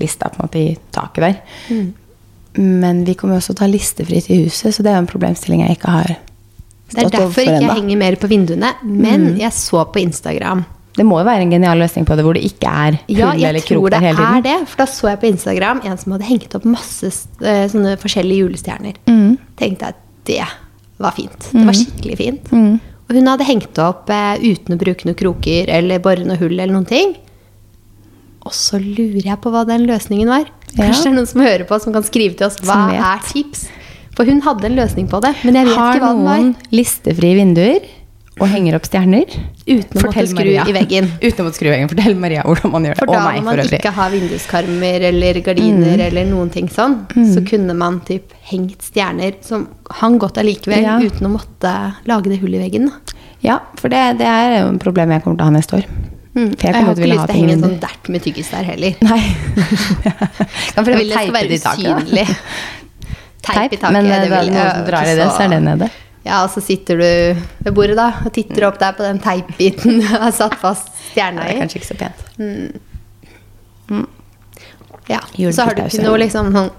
lista 0.00 0.28
på 0.30 0.40
en 0.40 0.46
måte 0.48 0.58
i 0.60 0.76
taket 0.94 1.22
der. 1.24 1.92
Men 2.54 3.02
vi 3.06 3.14
kommer 3.18 3.40
også 3.40 3.50
til 3.52 3.56
å 3.56 3.62
ta 3.64 3.70
listefritt 3.70 4.28
i 4.30 4.44
huset, 4.44 4.74
så 4.76 4.82
det 4.84 4.92
er 4.92 5.00
jo 5.00 5.04
en 5.04 5.10
problemstilling 5.10 5.64
jeg 5.64 5.76
ikke 5.78 5.90
har 5.96 6.12
Det 6.14 7.00
er 7.00 7.08
derfor 7.08 7.24
overfor 7.24 7.42
ikke 7.48 7.62
jeg 7.64 7.74
henger 7.80 7.98
mer 7.98 8.16
på 8.22 8.28
vinduene. 8.30 8.70
Men 8.84 9.24
Mm. 9.34 9.38
jeg 9.40 9.52
så 9.52 9.84
på 9.90 9.98
Instagram 10.02 10.64
Det 10.96 11.02
må 11.04 11.18
jo 11.18 11.24
være 11.26 11.42
en 11.42 11.50
genial 11.50 11.78
løsning 11.78 12.04
på 12.06 12.14
det, 12.14 12.22
hvor 12.24 12.34
det 12.34 12.44
ikke 12.44 12.68
er 12.70 12.92
hull 13.08 13.18
Ja, 13.18 13.32
eller 13.34 13.60
krok 13.66 13.90
der 13.90 13.98
hele 13.98 14.14
tiden. 14.14 14.22
Ja, 14.22 14.34
jeg 14.34 14.38
tror 14.38 14.42
det. 14.42 14.52
er 14.52 14.58
det. 14.60 14.68
For 14.68 14.76
da 14.76 14.84
så 14.86 15.08
jeg 15.10 15.18
på 15.20 15.26
Instagram 15.26 15.80
en 15.84 15.98
som 15.98 16.12
hadde 16.12 16.24
hengt 16.28 16.54
opp 16.54 16.64
masse 16.64 17.06
eh, 17.42 17.66
sånne 17.68 17.96
forskjellige 17.98 18.44
julestjerner. 18.44 18.94
Mm. 19.08 19.38
Tenkte 19.58 19.86
jeg 19.86 19.94
det 20.28 20.42
var 21.02 21.14
fint. 21.16 21.50
Det 21.52 21.64
var 21.66 21.76
skikkelig 21.76 22.18
fint. 22.20 22.50
Mm. 22.54 22.74
Og 23.04 23.18
hun 23.18 23.28
hadde 23.28 23.46
hengt 23.48 23.78
opp 23.82 24.10
eh, 24.12 24.40
uten 24.40 24.76
å 24.76 24.80
bruke 24.80 25.08
noen 25.08 25.18
kroker 25.18 25.70
eller 25.72 26.02
bore 26.02 26.24
noe 26.24 26.40
hull 26.40 26.54
eller 26.56 26.72
noen 26.72 26.88
ting. 26.88 27.16
Og 28.44 28.52
så 28.56 28.80
lurer 28.80 29.24
jeg 29.24 29.40
på 29.40 29.52
hva 29.52 29.64
den 29.68 29.86
løsningen 29.88 30.30
var. 30.30 30.48
Kanskje 30.74 31.06
det 31.06 31.10
er 31.10 31.16
noen 31.18 31.30
som 31.30 31.44
hører 31.44 31.66
på, 31.68 31.78
som 31.80 31.94
kan 31.96 32.04
skrive 32.06 32.36
til 32.38 32.48
oss 32.48 32.58
hva 32.64 32.78
er 32.92 33.24
tips. 33.28 33.68
For 34.14 34.28
hun 34.28 34.40
hadde 34.44 34.68
en 34.68 34.78
løsning 34.78 35.08
på 35.10 35.18
det, 35.24 35.32
men 35.42 35.58
jeg 35.58 35.68
vet 35.68 35.78
Har 35.78 35.96
ikke 35.96 36.04
hva 36.04 36.12
den 36.14 36.26
var. 36.26 36.38
Har 36.38 36.44
noen 36.44 36.74
listefrie 36.74 37.38
vinduer 37.40 37.86
og 38.42 38.48
henger 38.50 38.74
opp 38.78 38.86
stjerner? 38.88 39.30
Uten 39.64 40.00
å 40.00 40.04
måtte 40.08 40.24
skru 40.26 40.48
i 40.50 40.74
veggen. 40.74 41.06
Uten 41.22 41.40
å 41.40 41.46
måtte 41.46 41.58
skru 41.60 41.68
i 41.68 41.72
veggen. 41.74 41.90
Fortell 41.92 42.16
Maria 42.18 42.42
hvordan 42.46 42.72
man 42.72 42.88
gjør 42.88 42.96
det. 42.96 43.00
For 43.04 43.12
da 43.14 43.20
må 43.22 43.42
man 43.46 43.60
ikke 43.78 43.92
har 43.94 44.10
vinduskarmer 44.14 45.06
eller 45.10 45.38
gardiner 45.46 46.02
eller 46.08 46.26
noen 46.30 46.50
ting 46.54 46.70
sånn, 46.72 46.96
så 47.30 47.44
kunne 47.46 47.76
man 47.78 48.00
typ 48.08 48.34
hengt 48.50 48.82
stjerner 48.82 49.38
som 49.46 49.68
hang 50.00 50.18
godt 50.22 50.40
allikevel, 50.42 50.82
Ja. 50.82 50.98
uten 50.98 51.28
å 51.28 51.34
måtte 51.36 51.74
lage 52.10 52.32
det 52.32 52.40
hullet 52.42 52.58
i 52.58 52.64
veggen. 52.66 52.90
Ja, 53.44 53.60
for 53.78 53.92
det, 53.92 54.02
det 54.18 54.26
er 54.26 54.58
jo 54.62 54.72
et 54.74 54.82
problem 54.82 55.10
jeg 55.14 55.22
kommer 55.22 55.38
til 55.38 55.46
å 55.46 55.50
ha 55.52 55.54
neste 55.54 55.78
år. 55.78 55.86
Mm. 56.34 56.48
Jeg 56.58 56.66
jeg 56.66 56.74
har 56.74 56.94
ikke 56.96 57.08
lyst 57.12 57.26
til 57.28 57.30
å 57.30 57.38
henge 57.38 57.52
en 57.54 57.60
sånn 57.62 57.74
dert 57.78 58.08
med 58.10 58.22
tyggis 58.24 58.48
der 58.50 58.64
heller. 58.66 58.96
Nei. 59.06 59.20
kan 60.74 60.82
prøve 60.82 60.96
å 60.96 61.04
det 61.04 61.12
teipe 61.14 61.42
det 61.46 61.58
i 61.58 61.62
taket. 61.62 62.32
Teip 63.44 63.76
i 63.76 63.76
taket. 63.76 63.92
men 63.92 64.08
det 64.08 64.16
det 64.24 64.32
er 64.32 64.40
vil 64.40 64.54
jeg 64.56 64.72
som 64.72 64.86
drar 64.88 65.06
i 65.06 65.14
det, 65.18 65.28
så 65.30 65.44
er 65.44 65.52
det 65.52 65.60
nede. 65.62 65.90
Ja, 66.24 66.38
og 66.44 66.50
så 66.54 66.62
sitter 66.64 66.96
du 66.96 67.04
ved 67.66 67.74
bordet 67.76 67.98
da, 67.98 68.06
og 68.24 68.32
titter 68.32 68.64
opp 68.70 68.78
der 68.80 68.94
på 68.96 69.04
den 69.04 69.18
teipbiten 69.20 70.00
du 70.00 70.06
har 70.08 70.32
satt 70.32 70.56
fast 70.60 70.88
stjerna 71.10 71.44
Det 71.44 71.52
er 71.52 71.60
kanskje 71.60 71.82
ikke 71.82 71.90
så 71.90 71.98
pent. 72.00 72.18
Ja, 75.06 75.20
så 75.52 75.62
har 75.66 75.76
du 75.76 75.82
ikke 75.84 76.04
noe 76.06 76.20
liksom 76.24 76.52
sånn 76.54 76.70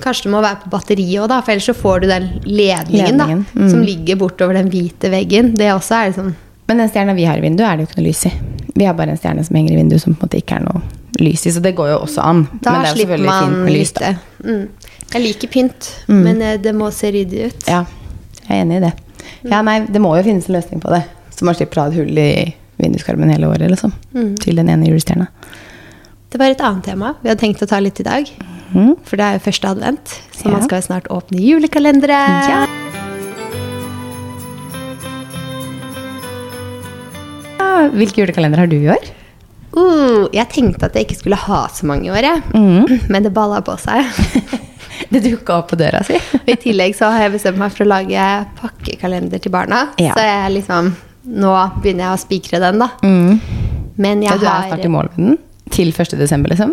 Kanskje 0.00 0.30
du 0.30 0.32
må 0.32 0.40
være 0.40 0.62
på 0.62 0.70
batteriet 0.72 1.20
òg, 1.20 1.32
for 1.44 1.52
ellers 1.52 1.66
så 1.68 1.74
får 1.76 1.98
du 2.00 2.06
den 2.08 2.28
ledningen, 2.46 3.18
Ledningen, 3.18 3.42
da, 3.52 3.58
mm. 3.60 3.66
som 3.68 3.82
ligger 3.84 4.16
bortover 4.16 4.56
den 4.56 4.70
hvite 4.72 5.10
veggen. 5.12 5.50
Det 5.60 5.66
også 5.74 5.98
er 5.98 6.06
liksom 6.08 6.30
Men 6.70 6.80
den 6.80 6.88
stjerna 6.88 7.12
vi 7.18 7.26
har 7.28 7.36
i 7.36 7.42
vinduet, 7.44 7.66
er 7.68 7.76
det 7.76 7.84
jo 7.84 7.90
ikke 7.90 7.98
noe 7.98 8.06
lys 8.06 8.22
i. 8.30 8.32
Vi 8.80 8.86
har 8.88 8.96
bare 8.96 9.12
en 9.12 9.20
stjerne 9.20 9.44
som 9.44 9.58
henger 9.58 9.74
i 9.74 9.76
vinduet 9.76 10.00
som 10.00 10.14
på 10.14 10.22
en 10.24 10.30
måte 10.30 10.40
ikke 10.40 10.56
er 10.56 10.64
noe 10.64 10.80
lys 11.20 11.44
i, 11.44 11.52
så 11.52 11.60
det 11.60 11.74
går 11.76 11.90
jo 11.92 11.98
også 12.06 12.24
an. 12.24 12.46
Da 12.64 12.72
men 12.72 12.86
det 12.86 12.88
er 12.88 12.94
jo 12.94 13.02
selvfølgelig 13.02 13.34
fint 13.42 13.58
med 13.66 13.74
lys, 13.76 13.92
da. 13.98 14.12
Mm. 14.46 14.64
Jeg 15.12 15.24
liker 15.26 15.52
pynt, 15.52 15.90
Mm. 16.08 16.22
men 16.24 16.42
eh, 16.48 16.56
det 16.64 16.72
må 16.80 16.88
se 16.94 17.10
ryddig 17.12 17.50
ut. 17.50 17.68
Ja, 17.68 17.84
jeg 18.50 18.58
er 18.58 18.64
enig 18.66 18.80
i 18.80 18.84
det. 18.88 18.92
Ja, 19.48 19.62
nei, 19.64 19.78
det 19.86 20.00
må 20.02 20.12
jo 20.18 20.24
finnes 20.26 20.48
en 20.50 20.56
løsning 20.58 20.82
på 20.82 20.90
det. 20.92 21.04
Så 21.36 21.46
man 21.46 21.56
slipper 21.56 21.78
å 21.80 21.86
ha 21.86 21.92
et 21.92 21.98
hull 22.00 22.18
i 22.20 22.30
vinduskarmen 22.80 23.30
hele 23.32 23.48
året, 23.48 23.70
liksom. 23.70 23.92
Mm. 24.16 24.32
Til 24.42 24.58
den 24.60 24.70
ene 24.72 24.88
julestjerna. 24.88 25.28
Det 26.30 26.38
var 26.40 26.52
et 26.52 26.62
annet 26.62 26.86
tema 26.86 27.14
vi 27.22 27.30
hadde 27.30 27.40
tenkt 27.42 27.62
å 27.64 27.68
ta 27.70 27.80
litt 27.82 28.00
i 28.02 28.06
dag. 28.06 28.28
Mm. 28.74 28.92
For 29.06 29.18
det 29.18 29.26
er 29.26 29.38
jo 29.38 29.44
første 29.46 29.70
advent, 29.70 30.12
så 30.36 30.46
Ja. 30.46 30.52
man 30.54 30.62
skal 30.66 30.80
jo 30.80 30.86
snart 30.88 31.08
åpne 31.10 31.40
julekalendere. 31.42 32.20
Ja. 32.50 32.60
Ja, 37.58 37.88
Hvilke 37.94 38.22
julekalender 38.22 38.58
har 38.62 38.70
du 38.70 38.76
i 38.76 38.90
år? 38.92 39.10
Uh, 39.76 40.26
jeg 40.34 40.48
tenkte 40.50 40.88
at 40.88 40.96
jeg 40.98 41.06
ikke 41.06 41.18
skulle 41.20 41.38
ha 41.38 41.60
så 41.72 41.86
mange 41.86 42.08
i 42.08 42.10
år, 42.10 42.26
jeg. 42.26 42.42
Mm. 42.54 43.00
men 43.12 43.22
det 43.26 43.34
balla 43.34 43.60
på 43.62 43.76
seg. 43.78 44.06
Det 45.10 45.20
dukka 45.24 45.56
opp 45.58 45.68
på 45.72 45.76
døra 45.80 46.00
si. 46.06 46.14
I 46.52 46.54
tillegg 46.62 46.94
så 46.94 47.08
har 47.10 47.24
jeg 47.26 47.32
bestemt 47.34 47.58
meg 47.58 47.72
for 47.74 47.82
å 47.84 47.88
lage 47.90 48.26
pakkekalender 48.60 49.42
til 49.42 49.50
barna. 49.54 49.88
Ja. 49.98 50.14
Så 50.16 50.22
jeg 50.26 50.52
liksom 50.60 50.92
Nå 51.30 51.50
begynner 51.82 52.06
jeg 52.06 52.16
å 52.16 52.20
spikre 52.22 52.58
den, 52.62 52.78
da. 52.80 52.86
Mm. 53.04 53.40
Men 54.00 54.22
jeg 54.24 54.30
Ja, 54.32 54.36
du 54.40 54.46
er 54.46 54.54
har 54.54 54.68
snart 54.70 54.86
i 54.86 54.88
mål 54.94 55.10
med 55.16 55.26
den? 55.26 55.34
Til 55.70 55.90
1. 55.92 56.14
desember, 56.18 56.48
liksom? 56.54 56.72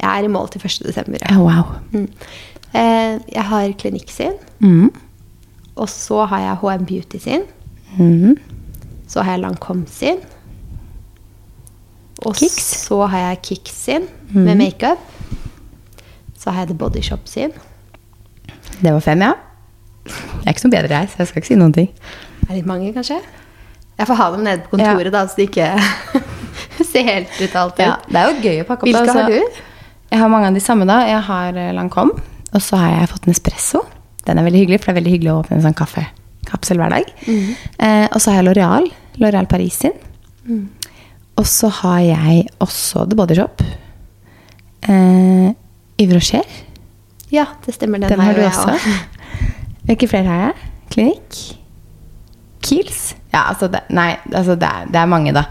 Jeg 0.00 0.08
er 0.10 0.26
i 0.26 0.30
mål 0.34 0.48
til 0.50 0.64
1. 0.66 0.80
desember. 0.88 1.22
Ja. 1.22 1.36
Oh, 1.38 1.44
wow. 1.46 1.76
Mm. 1.94 2.08
Eh, 2.74 3.20
jeg 3.36 3.44
har 3.52 3.68
Klinikk 3.78 4.10
sin, 4.10 4.34
Mm. 4.58 4.90
og 5.76 5.88
så 5.88 6.24
har 6.26 6.40
jeg 6.42 6.58
HM 6.64 6.84
Beauty 6.90 7.18
sin. 7.22 7.44
Mm. 7.98 8.34
Så 9.06 9.22
har 9.22 9.36
jeg 9.36 9.44
Lancome 9.44 9.86
sin. 9.86 10.18
Og 12.26 12.34
Kicks. 12.38 12.66
så 12.88 12.98
har 13.10 13.18
jeg 13.28 13.42
Kicks 13.42 13.72
sin 13.86 14.08
med 14.32 14.56
makeup. 14.58 14.98
Så 16.38 16.50
har 16.50 16.64
jeg 16.64 16.68
The 16.74 16.76
Body 16.82 17.00
Shop 17.02 17.26
sin. 17.30 17.52
Det 18.80 18.92
var 18.92 19.00
fem, 19.04 19.24
ja. 19.24 19.32
Jeg 20.04 20.44
er 20.44 20.52
ikke 20.52 20.66
noe 20.66 20.74
bedre, 20.74 21.00
her, 21.00 21.08
så 21.08 21.22
jeg 21.22 21.30
skal 21.30 21.42
ikke 21.42 21.50
si 21.52 21.58
noen 21.58 21.74
ting. 21.76 21.88
Er 22.44 22.50
det 22.50 22.58
litt 22.60 22.68
mange, 22.68 22.92
kanskje? 22.96 23.20
Jeg 23.94 24.08
får 24.10 24.18
ha 24.18 24.26
dem 24.34 24.42
nede 24.44 24.64
på 24.64 24.74
kontoret, 24.74 25.12
da, 25.14 25.22
så 25.30 25.38
de 25.38 25.46
ikke 25.48 25.70
ser 26.90 27.06
helt 27.08 27.38
ut 27.38 27.56
alltid. 27.60 27.86
Ja, 27.86 27.94
det 28.08 28.20
er 28.20 28.30
jo 28.30 28.42
gøy 28.42 28.62
å 28.64 28.68
pakke 28.68 28.84
opp. 28.84 28.90
Hvilke 28.90 29.04
altså. 29.06 29.22
har 29.22 29.32
du? 29.32 29.62
Jeg 30.10 30.20
har 30.20 30.30
mange 30.30 30.50
av 30.50 30.58
de 30.58 30.62
samme, 30.62 30.86
da. 30.88 31.00
Jeg 31.08 31.22
har 31.28 31.60
Lancome. 31.76 32.18
Og 32.54 32.62
så 32.62 32.78
har 32.78 32.92
jeg 32.98 33.10
fått 33.10 33.26
en 33.26 33.34
espresso. 33.34 33.82
Den 34.24 34.40
er 34.40 34.46
veldig 34.46 34.60
hyggelig, 34.62 34.80
for 34.82 34.90
det 34.90 34.94
er 34.94 35.00
veldig 35.00 35.14
hyggelig 35.16 35.32
å 35.32 35.38
åpne 35.40 35.58
en 35.58 35.64
sånn 35.64 35.78
kaffekapsel 35.78 36.80
hver 36.80 36.94
dag. 36.94 37.08
Eh, 37.26 38.06
og 38.06 38.20
så 38.20 38.30
har 38.30 38.40
jeg 38.40 38.46
L'Oreal. 38.48 38.86
L'Oreal 39.22 39.48
Paris 39.50 39.80
sin. 39.84 39.96
Og 41.34 41.48
så 41.50 41.70
har 41.80 42.00
jeg 42.04 42.44
også 42.62 43.08
The 43.10 43.18
Body 43.18 43.38
Shop. 43.38 43.64
Eh, 44.86 45.50
Yves 46.02 46.14
Rocher. 46.14 46.54
Ja, 47.34 47.48
det 47.66 47.74
stemmer. 47.76 48.02
Den, 48.02 48.14
Den 48.14 48.22
har 48.22 48.36
du 48.36 48.44
også. 48.46 48.76
også. 48.76 48.94
Hvilke 49.88 50.08
flere 50.10 50.30
har 50.30 50.42
jeg? 50.46 50.70
Klinikk? 50.94 51.38
Kiels? 52.64 53.00
Ja, 53.34 53.48
altså 53.50 53.68
det, 53.68 53.82
Nei, 53.92 54.14
altså 54.32 54.54
det, 54.56 54.68
er, 54.68 54.86
det 54.92 55.00
er 55.00 55.10
mange, 55.10 55.34
da. 55.36 55.44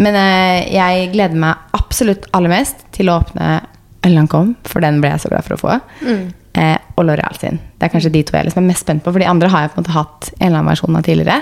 Men 0.00 0.16
eh, 0.16 0.68
jeg 0.70 1.08
gleder 1.14 1.40
meg 1.40 1.72
absolutt 1.76 2.28
aller 2.36 2.52
mest 2.52 2.84
til 2.94 3.10
å 3.10 3.18
åpne 3.20 3.58
Lancôme, 4.06 4.54
for 4.64 4.80
den 4.84 5.00
ble 5.02 5.10
jeg 5.12 5.24
så 5.24 5.30
glad 5.32 5.44
for 5.44 5.56
å 5.56 5.60
få. 5.60 5.74
Eh, 6.56 6.76
og 6.96 7.04
L'Oreal 7.06 7.36
sin. 7.38 7.58
Det 7.78 7.86
er 7.88 7.92
kanskje 7.92 8.12
de 8.14 8.22
to 8.26 8.36
jeg 8.36 8.46
liksom 8.48 8.64
er 8.64 8.70
mest 8.70 8.86
spent 8.86 9.04
på. 9.04 9.12
For 9.12 9.22
de 9.22 9.28
andre 9.28 9.50
har 9.52 9.66
jeg 9.66 9.72
på 9.74 9.80
en 9.80 9.84
måte 9.84 9.96
hatt 9.96 10.30
en 10.38 10.46
eller 10.46 10.60
annen 10.60 10.70
versjon 10.72 10.96
av 10.98 11.04
tidligere. 11.06 11.36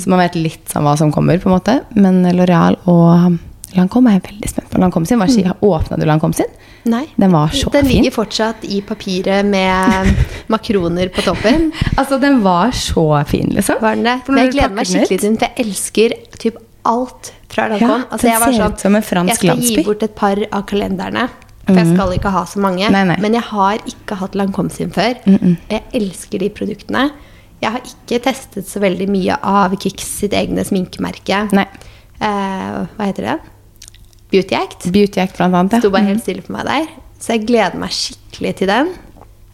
Så 0.00 0.12
man 0.12 0.22
vet 0.22 0.38
litt 0.38 0.76
om 0.78 0.86
hva 0.86 0.94
som 1.00 1.12
kommer, 1.14 1.40
på 1.42 1.50
en 1.50 1.56
måte. 1.56 1.74
Men 1.98 2.22
L'Oreal 2.36 2.78
og 2.90 3.38
Lancôme 3.74 4.12
er 4.12 4.20
jeg 4.20 4.24
veldig 4.28 4.48
spent 4.52 4.70
på. 4.70 4.78
Lancôme 4.80 5.08
sin, 5.08 5.18
var 5.18 5.32
ikke, 5.32 5.56
Åpna 5.66 5.98
du 5.98 6.04
Lancôme 6.06 6.36
sin? 6.38 6.52
Nei. 6.86 7.02
Den 7.18 7.32
var 7.34 7.50
så 7.50 7.70
Den 7.74 7.88
fin. 7.88 7.96
ligger 8.04 8.14
fortsatt 8.14 8.62
i 8.64 8.78
papiret 8.86 9.44
med 9.44 10.12
makroner 10.54 11.10
på 11.12 11.24
toppen. 11.26 11.72
Altså, 11.96 12.20
den 12.22 12.42
var 12.44 12.70
så 12.70 13.24
fin, 13.26 13.50
liksom. 13.56 13.80
Var 13.82 13.98
den 13.98 14.06
det? 14.06 14.20
Men 14.28 14.44
jeg 14.44 14.52
gleder 14.54 14.76
meg 14.76 14.86
den 14.86 14.92
skikkelig 14.92 15.18
til 15.18 15.26
den, 15.32 15.40
for 15.40 15.48
jeg 15.50 15.66
elsker 15.66 16.14
typ 16.38 16.60
alt 16.86 17.32
fra 17.50 17.66
Lancôme. 17.72 17.98
Ja, 17.98 17.98
altså, 18.14 18.30
jeg 18.30 18.44
var 18.44 18.54
sånn, 18.60 18.78
som 18.84 19.00
en 19.00 19.06
fransk 19.10 19.32
jeg 19.34 19.40
skal 19.40 19.52
landsby. 19.54 19.80
Gi 19.82 19.86
bort 19.90 20.06
et 20.06 20.14
par 20.22 20.44
av 20.46 20.64
kalenderne. 20.70 21.26
For 21.66 21.80
jeg 21.80 21.96
skal 21.96 22.12
ikke 22.14 22.30
ha 22.30 22.44
så 22.46 22.60
mange. 22.62 22.86
Nei, 22.94 23.02
nei. 23.08 23.16
Men 23.18 23.34
jeg 23.34 23.42
har 23.48 23.80
ikke 23.90 24.20
hatt 24.20 24.36
Lancôme 24.38 24.70
sin 24.70 24.92
før. 24.94 25.18
Jeg 25.26 25.82
elsker 25.98 26.38
de 26.44 26.52
produktene. 26.54 27.08
Jeg 27.58 27.72
har 27.74 27.82
ikke 27.90 28.20
testet 28.28 28.68
så 28.70 28.78
veldig 28.84 29.08
mye 29.10 29.34
av 29.42 29.74
Kix 29.82 30.06
sitt 30.20 30.36
egne 30.36 30.62
sminkemerke. 30.68 31.40
Nei. 31.56 31.66
Eh, 32.22 32.76
hva 32.94 33.08
heter 33.10 33.26
det? 33.32 33.36
Beauty 34.32 34.54
Act. 34.58 34.88
Beauty 34.92 35.20
Act, 35.22 35.36
blant 35.38 35.54
annet. 35.54 35.78
Sto 35.82 35.90
bare 35.94 36.08
helt 36.10 36.22
stille 36.24 36.42
for 36.42 36.52
meg 36.58 36.66
der. 36.66 36.86
Så 37.22 37.32
jeg 37.36 37.46
gleder 37.48 37.78
meg 37.80 37.90
skikkelig 37.94 38.54
til 38.62 38.66
den. 38.72 38.88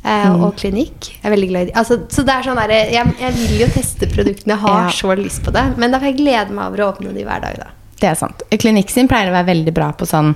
Eh, 0.05 0.25
Mm. 0.33 0.41
Og 0.43 0.57
klinikk. 0.59 1.11
Jeg 1.13 1.25
er 1.29 1.31
veldig 1.31 1.49
glad 1.49 1.63
i 1.63 1.65
de. 1.71 1.73
Altså, 1.79 2.01
så 2.11 2.25
det 2.27 2.35
er 2.35 2.43
sånn 2.43 2.57
der, 2.59 2.73
jeg, 2.91 3.13
jeg 3.21 3.35
vil 3.37 3.61
jo 3.61 3.67
teste 3.71 4.07
produktene, 4.11 4.57
jeg 4.57 4.59
har 4.65 4.89
Ja. 4.89 4.89
så 4.91 5.15
lyst 5.17 5.43
på 5.45 5.53
det. 5.55 5.63
Men 5.79 5.93
da 5.93 5.99
får 6.01 6.11
jeg 6.11 6.17
glede 6.19 6.51
meg 6.51 6.67
over 6.73 6.83
å 6.83 6.89
åpne 6.93 7.15
de 7.15 7.23
hver 7.25 7.41
dag, 7.41 7.57
da. 7.61 7.69
Det 8.01 8.09
er 8.11 8.15
sant. 8.19 8.43
Klinikk 8.51 8.91
sin 8.91 9.07
pleier 9.07 9.31
å 9.31 9.37
være 9.37 9.47
veldig 9.53 9.73
bra 9.75 9.93
på 9.93 10.05
sånn 10.11 10.35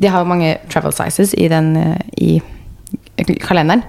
De 0.00 0.08
har 0.08 0.24
jo 0.24 0.28
mange 0.30 0.56
travel 0.70 0.90
sizes 0.92 1.34
i, 1.34 1.46
den, 1.48 1.76
eh, 1.76 1.98
i 2.18 2.40
kalenderen. 3.44 3.84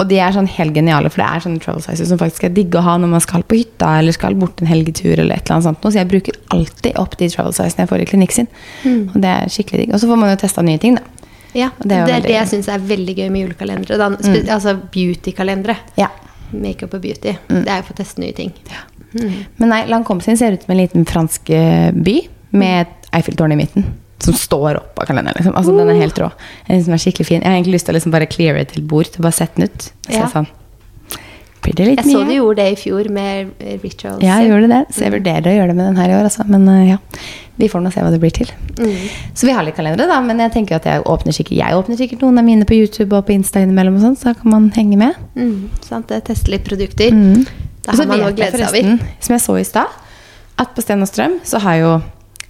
Og 0.00 0.08
de 0.08 0.16
er 0.18 0.32
sånn 0.32 0.48
helt 0.48 0.72
geniale, 0.74 1.10
for 1.12 1.20
det 1.22 1.28
er 1.28 1.42
sånne 1.44 1.60
travel 1.60 1.82
sizes 1.84 2.08
som 2.08 2.18
faktisk 2.20 2.44
er 2.48 2.54
digge 2.56 2.78
å 2.80 2.84
ha 2.86 2.94
når 2.98 3.10
man 3.12 3.20
skal 3.20 3.42
på 3.44 3.58
hytta 3.58 3.98
eller 4.00 4.16
skal 4.16 4.34
bort 4.40 4.62
en 4.64 4.70
helgetur. 4.70 5.18
eller 5.18 5.34
et 5.36 5.44
eller 5.44 5.58
annet 5.58 5.68
sånt. 5.68 5.82
Så 5.84 5.98
jeg 6.00 6.08
bruker 6.08 6.38
alltid 6.56 6.96
opp 6.96 7.16
de 7.20 7.28
travel 7.28 7.52
sizene 7.52 7.84
jeg 7.84 7.90
får 7.92 8.00
i 8.00 8.10
klinikk 8.14 8.32
sin. 8.32 8.48
Mm. 8.84 9.02
Og 9.14 9.18
det 9.20 9.32
er 9.36 9.52
skikkelig 9.52 9.82
digg. 9.84 9.94
Og 9.94 10.00
så 10.00 10.08
får 10.08 10.18
man 10.22 10.30
jo 10.32 10.36
testa 10.40 10.62
nye 10.64 10.78
ting, 10.80 10.96
da. 10.96 11.02
Ja, 11.52 11.68
det 11.82 11.88
det 11.88 11.98
det 12.06 12.14
er 12.14 12.16
er 12.16 12.20
det, 12.28 12.34
jeg 12.38 12.48
syns 12.48 12.68
er 12.70 12.78
veldig 12.78 13.14
gøy 13.18 13.28
med 13.34 13.42
julekalendere. 13.48 13.96
Da. 13.98 14.08
Spe- 14.22 14.48
Altså 14.54 14.76
beauty-kalendere. 14.94 15.76
Ja. 15.98 16.08
Makeup 16.52 16.94
og 16.94 17.02
beauty. 17.02 17.32
Mm. 17.48 17.64
Det 17.64 17.68
er 17.68 17.76
jo 17.82 17.86
for 17.88 17.92
å 17.94 18.00
teste 18.02 18.22
nye 18.22 18.32
ting. 18.32 18.52
Men 19.58 19.68
nei, 19.68 19.84
Lancombe 19.90 20.22
sin 20.22 20.36
ser 20.38 20.52
ut 20.54 20.62
som 20.62 20.70
en 20.74 20.78
liten 20.78 21.04
fransk 21.04 21.50
eh, 21.50 21.90
by 21.92 22.20
med 22.52 22.86
et 22.86 23.10
Eiffeltårn 23.18 23.52
i 23.52 23.58
midten. 23.58 23.84
Som 24.20 24.34
står 24.36 24.76
opp 24.76 24.98
av 25.00 25.06
kalenderen. 25.08 25.36
Liksom. 25.40 25.54
Altså, 25.56 25.72
Den 25.76 25.88
er 25.88 26.00
helt 26.00 26.18
rå. 26.20 26.30
Den 26.68 26.82
som 26.84 26.92
er 26.92 27.00
skikkelig 27.00 27.26
fin. 27.26 27.40
Jeg 27.40 27.48
har 27.48 27.56
egentlig 27.56 27.78
lyst 27.78 27.86
til 27.88 27.94
å 27.94 27.98
liksom 27.98 28.12
bare 28.12 28.26
cleare 28.28 28.64
til 28.68 28.82
bord. 28.82 29.08
Til 29.10 29.22
bare 29.24 29.32
sette 29.32 29.56
den 29.56 29.70
ut. 29.70 29.92
Så 30.08 30.18
Ja. 30.20 30.26
sånn, 30.28 30.46
Jeg 31.62 31.98
så 32.04 32.24
du 32.24 32.32
gjorde 32.32 32.56
det 32.56 32.72
i 32.72 32.76
fjor 32.76 33.08
med 33.12 33.50
eh, 33.60 33.78
rituals. 33.82 34.22
Ja, 34.24 34.40
jeg 34.40 34.50
gjorde 34.50 34.68
det. 34.68 34.80
Så 34.94 35.04
jeg 35.04 35.12
vurderer 35.12 35.44
å 35.44 35.52
gjøre 35.54 35.68
det 35.68 35.76
med 35.76 35.86
den 35.90 35.96
her 35.96 36.08
i 36.08 36.14
år. 36.16 36.24
Altså. 36.24 36.46
Men 36.48 36.68
eh, 36.68 36.88
ja, 36.88 36.96
vi 37.60 37.68
får 37.68 37.82
nå 37.84 37.92
se 37.92 38.00
hva 38.00 38.10
det 38.10 38.20
blir 38.22 38.32
til. 38.32 38.48
Mm. 38.78 39.08
Så 39.36 39.46
vi 39.46 39.52
har 39.52 39.66
litt 39.66 39.76
kalendere, 39.76 40.08
da. 40.08 40.20
Men 40.24 40.40
jeg 40.40 40.54
tenker 40.54 40.76
at 40.76 40.88
jeg 40.88 41.04
åpner 41.04 41.36
sikkert, 41.36 41.58
jeg 41.60 41.76
åpner 41.76 42.00
sikkert 42.00 42.24
noen 42.24 42.40
av 42.40 42.46
mine 42.48 42.64
på 42.68 42.78
YouTube 42.78 43.16
og 43.18 43.26
på 43.28 43.36
Insta 43.36 43.60
innimellom. 43.60 43.98
og 44.00 44.06
sånn, 44.06 44.16
Så 44.16 44.34
kan 44.40 44.50
man 44.50 44.70
henge 44.76 44.96
med. 44.96 45.14
Mm, 45.36 45.68
sant, 45.84 46.08
Teste 46.08 46.48
litt 46.48 46.64
produkter. 46.64 47.12
Mm. 47.12 47.44
Da 47.84 47.92
har 47.92 48.06
man 48.06 48.18
noe 48.18 48.32
å 48.32 48.36
glede 48.36 48.56
seg 48.56 48.84
over. 48.84 49.12
Som 49.20 49.36
jeg 49.36 49.44
så 49.44 49.58
i 49.60 49.64
stad, 49.68 49.86
at 50.58 50.74
på 50.74 50.82
Sten 50.82 51.02
og 51.04 51.08
Strøm 51.08 51.40
så 51.44 51.60
har 51.60 51.76
jo 51.80 51.92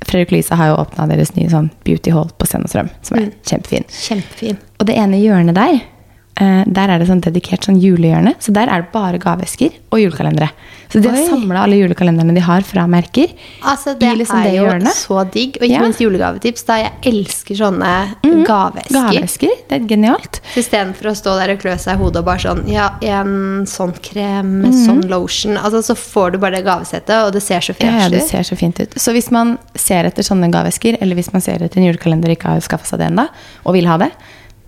Fredrik 0.07 0.31
Lise 0.33 0.55
har 0.55 0.67
jo 0.73 0.77
åpna 0.83 1.07
deres 1.11 1.35
nye 1.37 1.49
sånn 1.53 1.71
beauty 1.85 2.11
hall 2.11 2.31
på 2.39 2.47
Sten 2.49 2.65
og 2.65 2.71
Strøm, 2.73 2.89
som 3.03 3.19
er 3.19 3.23
Mm. 3.27 3.33
kjempefin. 3.47 3.85
Kjempefin. 3.89 4.57
Og 4.81 4.87
det 4.87 4.97
ene 4.97 5.21
hjørnet 5.21 5.55
der, 5.55 5.81
der 6.40 6.88
er 6.94 6.98
det 6.98 7.07
sånn 7.11 7.20
dedikert 7.20 7.66
sånn 7.68 7.81
julehjørne. 7.81 8.35
Så 8.40 8.53
der 8.57 8.68
er 8.72 8.83
det 8.83 8.92
bare 8.94 9.18
gaveesker 9.20 9.74
og 9.92 10.00
julekalendere. 10.00 10.48
Så 10.90 10.98
de 11.03 11.09
har 11.12 11.20
samla 11.29 11.62
alle 11.66 11.76
julekalenderne 11.79 12.35
de 12.35 12.40
har 12.42 12.62
fra 12.66 12.87
merker. 12.90 13.29
Altså, 13.62 13.92
det 14.00 14.09
liksom 14.18 14.40
er 14.40 14.48
det 14.48 14.55
jo 14.57 14.64
hjørnet. 14.64 14.96
så 14.96 15.24
digg. 15.31 15.59
Og 15.61 15.66
ikke 15.68 15.70
Ja. 15.76 15.81
minst 15.85 16.00
julegavetips. 16.00 16.64
Da 16.66 16.76
jeg 16.81 16.92
elsker 17.12 17.55
sånne 17.61 17.92
gaveesker. 18.46 18.96
Gaveesker. 18.96 19.53
Det 19.68 19.76
er 19.83 19.87
genialt. 19.87 20.40
Istedenfor 20.57 21.11
å 21.12 21.14
stå 21.14 21.37
der 21.38 21.53
og 21.55 21.61
klø 21.62 21.76
seg 21.79 21.94
i 21.94 22.03
hodet 22.03 22.16
og 22.16 22.24
bare 22.24 22.38
sånn 22.38 22.64
Ja, 22.70 22.88
en 23.03 23.64
sånn 23.66 23.94
krem, 24.03 24.62
Mhm. 24.62 24.72
mm. 24.72 24.87
sånn 24.87 25.09
lotion 25.09 25.57
Altså, 25.59 25.83
Så 25.85 25.94
får 25.96 26.33
du 26.33 26.38
bare 26.38 26.57
det 26.57 26.64
gavesettet, 26.64 27.26
og 27.26 27.33
det 27.33 27.42
ser 27.42 27.61
så 27.61 27.74
Ja, 27.81 27.98
ja, 28.00 28.09
det 28.09 28.22
ser 28.29 28.40
så 28.42 28.57
fint 28.57 28.79
ut. 28.81 28.90
Så 28.94 29.12
hvis 29.12 29.31
man 29.31 29.59
ser 29.76 30.05
etter 30.05 30.22
sånne 30.22 30.50
gaveesker, 30.50 30.96
eller 31.00 31.14
hvis 31.14 31.33
man 31.33 31.40
ser 31.42 31.59
etter 31.62 31.79
en 31.79 31.85
julekalender 31.92 32.31
og 32.31 32.37
ikke 32.38 32.48
har 32.48 32.61
skaffa 32.61 32.87
seg 32.87 32.98
det 32.98 33.11
ennå, 33.12 33.29
og 33.66 33.72
vil 33.74 33.87
ha 33.87 33.96
det, 33.98 34.11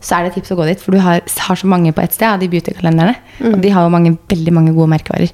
så 0.02 0.16
er 0.16 0.24
det 0.24 0.32
et 0.32 0.40
tips 0.40 0.52
å 0.54 0.58
gå 0.58 0.66
dit. 0.66 0.82
For 0.82 0.94
du 0.94 1.00
har, 1.02 1.22
har 1.22 1.58
så 1.58 1.68
mange 1.70 1.92
på 1.94 2.02
ett 2.02 2.16
sted 2.16 2.28
av 2.28 2.42
de 2.42 2.50
beautykalenderne. 2.50 3.14
Og 3.52 3.60
de 3.62 3.70
har 3.74 3.86
jo 3.86 3.92
mange, 3.94 4.16
veldig 4.30 4.54
mange 4.54 4.74
gode 4.74 4.90
merkevarer. 4.92 5.30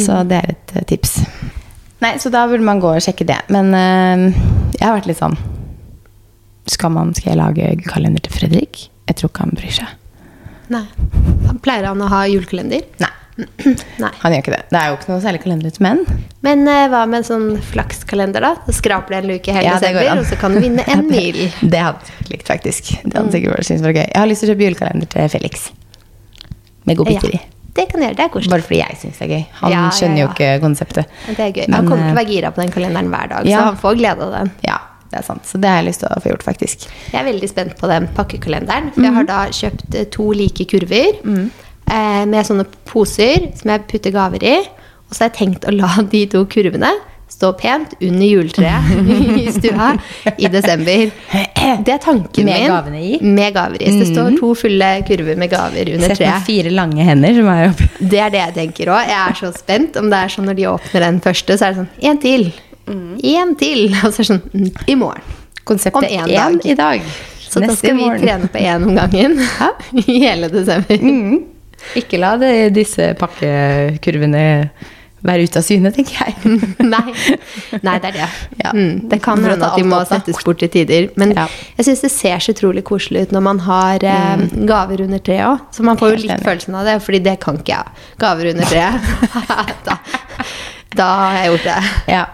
Så 0.00 0.22
det 0.28 0.40
er 0.40 0.54
et 0.54 0.74
eh, 0.76 0.86
tips. 0.88 1.18
Nei, 2.04 2.16
så 2.20 2.32
da 2.32 2.46
burde 2.48 2.64
man 2.64 2.80
gå 2.80 2.94
og 2.96 3.04
sjekke 3.04 3.26
det. 3.28 3.38
Men 3.52 3.72
øh, 3.76 4.26
jeg 4.76 4.84
har 4.84 4.96
vært 4.98 5.10
litt 5.10 5.20
sånn 5.20 5.36
skal, 6.66 6.90
man, 6.90 7.12
skal 7.14 7.32
jeg 7.32 7.38
lage 7.38 7.68
kalender 7.86 8.24
til 8.24 8.34
Fredrik? 8.34 8.88
Jeg 9.06 9.20
tror 9.20 9.30
ikke 9.30 9.44
han 9.44 9.54
bryr 9.54 9.76
seg. 9.76 9.92
Nei. 10.74 10.82
Pleier 11.62 11.86
han 11.92 12.02
å 12.02 12.08
ha 12.10 12.24
julekalender? 12.26 12.82
Nei, 13.02 13.12
Nei. 14.02 14.10
han 14.22 14.32
gjør 14.32 14.42
ikke 14.42 14.52
det. 14.54 14.60
Det 14.72 14.78
er 14.80 14.86
jo 14.92 14.96
ikke 14.96 15.10
noe 15.12 15.22
særlig 15.24 15.40
kalender 15.42 15.74
til 15.76 15.84
menn. 15.86 16.02
Men 16.46 16.62
uh, 16.68 16.86
hva 16.92 17.02
med 17.10 17.18
en 17.20 17.26
sånn 17.28 17.48
flakskalender, 17.72 18.40
da? 18.44 18.54
Så 18.68 18.76
skraper 18.78 19.12
du 19.12 19.18
en 19.18 19.28
luke 19.34 19.52
hele 19.52 19.66
Ja, 19.66 19.74
desember, 19.80 20.08
og 20.20 20.24
så 20.30 20.38
kan 20.40 20.56
du 20.56 20.60
vinne 20.64 20.84
en 20.94 21.04
mil. 21.10 21.36
Det, 21.60 21.72
det 21.74 21.82
hadde 21.84 22.14
jeg 22.14 22.30
likt, 22.32 22.46
faktisk. 22.48 22.94
Det 23.04 23.12
hadde 23.18 23.34
sikkert 23.34 23.58
vært 23.60 23.84
var 23.88 23.98
gøy. 23.98 24.06
Jeg 24.06 24.20
har 24.22 24.30
lyst 24.32 24.44
til 24.44 24.48
å 24.48 24.54
kjøpe 24.54 24.66
julekalender 24.70 25.12
til 25.16 25.28
Felix. 25.36 25.68
Med 26.86 26.96
godbiter 27.02 27.34
i. 27.36 27.42
Det 27.76 27.84
kan 27.90 28.00
gjøre. 28.06 28.16
Det 28.16 28.24
er 28.24 28.30
koselig. 28.32 28.50
Bare 28.54 28.64
fordi 28.64 28.78
jeg 28.80 28.96
syns 29.02 29.18
det 29.20 29.26
er 29.26 29.32
gøy. 29.34 29.42
Han 29.60 29.72
Ja, 29.74 29.80
ja, 29.84 29.88
skjønner 29.92 30.20
jo 30.22 30.28
ikke 30.32 30.50
konseptet. 30.62 31.16
Det 31.26 31.42
er 31.44 31.50
gøy. 31.52 31.64
Men, 31.66 31.74
han 31.76 31.88
kommer 31.90 32.04
til 32.06 32.08
å 32.08 32.14
eh, 32.14 32.20
være 32.22 32.30
gira 32.32 32.52
på 32.56 32.62
den 32.62 32.72
kalenderen 32.72 33.10
hver 33.12 33.32
dag, 33.34 33.48
ja. 33.50 33.58
så 33.58 33.66
han 33.68 33.80
får 33.82 33.98
glede 34.00 34.24
av 34.24 34.32
den. 34.38 34.52
Ja, 34.64 34.78
det 35.12 35.18
er 35.20 35.26
sant. 35.26 35.44
Så 35.50 35.60
det 35.60 35.68
har 35.68 35.82
jeg 35.82 35.90
lyst 35.90 36.00
til 36.00 36.08
å 36.08 36.22
få 36.24 36.30
gjort, 36.32 36.46
faktisk. 36.46 36.86
Jeg 37.12 37.18
er 37.20 37.26
veldig 37.28 37.50
spent 37.52 37.76
på 37.76 37.90
den 37.92 38.08
pakkekalenderen. 38.16 38.88
For 38.94 39.04
jeg 39.04 39.12
Mhm. 39.12 39.18
har 39.20 39.28
da 39.28 39.42
kjøpt 39.60 39.94
eh, 40.00 40.08
to 40.16 40.30
like 40.32 40.64
kurver 40.72 41.20
Mm. 41.20 41.50
Eh, 41.90 42.24
med 42.28 42.46
sånne 42.48 42.66
poser 42.88 43.50
som 43.58 43.70
jeg 43.74 43.86
putter 43.90 44.14
gaver 44.14 44.42
i. 44.46 44.56
Og 45.06 45.14
så 45.14 45.24
har 45.24 45.30
jeg 45.30 45.38
tenkt 45.42 45.68
å 45.68 45.74
la 45.74 45.92
de 46.10 46.24
to 46.32 46.44
kurvene 46.50 46.90
stå 47.36 47.48
pent 47.58 47.90
under 48.06 48.22
juletreet 48.26 49.08
i 49.42 49.50
stua 49.52 49.88
i 50.38 50.46
desember. 50.48 51.08
Det 51.82 51.92
er 51.92 51.98
tanken 52.02 52.46
Med 52.46 52.60
min. 52.62 52.68
gavene 52.70 53.00
i? 53.02 53.16
Med 53.20 53.52
gaver 53.54 53.82
i. 53.82 53.90
Så 53.92 54.04
det 54.04 54.06
står 54.12 54.36
to 54.38 54.52
fulle 54.56 54.90
kurver 55.08 55.36
med 55.38 55.50
gaver 55.50 55.90
under 55.96 56.06
Sett 56.14 56.20
med 56.20 56.20
treet. 56.22 56.46
fire 56.46 56.70
lange 56.74 57.02
hender 57.06 57.34
som 57.36 57.50
er 57.52 57.64
oppe. 57.72 57.88
Det 58.14 58.20
er 58.22 58.30
det 58.34 58.40
jeg 58.44 58.54
tenker 58.60 58.92
òg. 58.94 59.10
Jeg 59.10 59.18
er 59.24 59.34
så 59.42 59.50
spent 59.58 59.98
om 60.00 60.08
det 60.12 60.20
er 60.22 60.32
sånn 60.36 60.46
når 60.48 60.58
de 60.60 60.68
åpner 60.70 61.06
den 61.08 61.18
første, 61.26 61.58
så 61.58 61.66
er 61.68 61.74
det 61.74 61.82
sånn 61.82 61.90
En 62.12 62.22
til. 62.22 62.46
En 63.34 63.54
til. 63.58 63.82
Og 64.06 64.14
så 64.14 64.22
er 64.22 64.22
det 64.22 64.28
sånn 64.30 64.42
mm, 64.54 64.70
I 64.86 64.96
morgen. 65.02 65.34
Konseptet 65.66 66.06
én 66.14 66.30
dag. 66.30 66.60
i 66.62 66.78
dag. 66.78 67.02
Så 67.42 67.58
da 67.58 67.66
Neste 67.66 67.80
skal 67.82 67.96
vi 67.98 68.06
morgen. 68.06 68.22
trene 68.22 68.48
på 68.54 68.62
én 68.62 68.86
om 68.86 68.94
gangen 68.94 69.36
i 70.06 70.20
hele 70.22 70.48
desember. 70.54 71.02
Mm. 71.02 71.36
Ikke 71.98 72.18
la 72.20 72.34
det, 72.40 72.52
disse 72.76 73.12
pakkekurvene 73.20 74.44
være 75.26 75.46
ute 75.48 75.58
av 75.58 75.64
syne, 75.66 75.90
tenker 75.94 76.18
jeg. 76.20 76.58
Nei. 76.94 77.14
Nei, 77.82 77.94
det 78.02 78.10
er 78.12 78.16
det. 78.20 78.28
Ja. 78.62 78.70
Mm, 78.74 79.08
det 79.10 79.18
kan 79.24 79.42
hende 79.42 79.66
at 79.66 79.76
de 79.78 79.84
må 79.86 79.98
settes 80.08 80.38
bort 80.46 80.58
til 80.62 80.70
tider. 80.72 81.08
Men 81.20 81.34
Ja. 81.36 81.46
jeg 81.78 81.88
syns 81.88 82.02
det 82.04 82.10
ser 82.14 82.38
så 82.42 82.54
utrolig 82.54 82.82
koselig 82.86 83.26
ut 83.26 83.34
når 83.34 83.44
man 83.46 83.60
har 83.66 84.02
eh, 84.06 84.46
gaver 84.68 85.02
under 85.06 85.22
treet 85.22 85.46
òg. 85.48 85.66
Så 85.74 85.86
man 85.86 85.98
får 86.00 86.14
jo 86.14 86.22
litt 86.24 86.46
følelsen 86.46 86.78
av 86.78 86.86
det, 86.88 86.96
fordi 87.04 87.20
det 87.26 87.36
kan 87.42 87.58
ikke 87.60 87.74
jeg. 87.76 88.08
Gaver 88.22 88.50
under 88.52 88.70
treet. 88.70 88.98
da, 89.88 89.98
da 90.98 91.10
har 91.22 91.38
jeg 91.40 91.52
gjort 91.54 91.70
det. 91.70 91.78
Ja. 92.16 92.24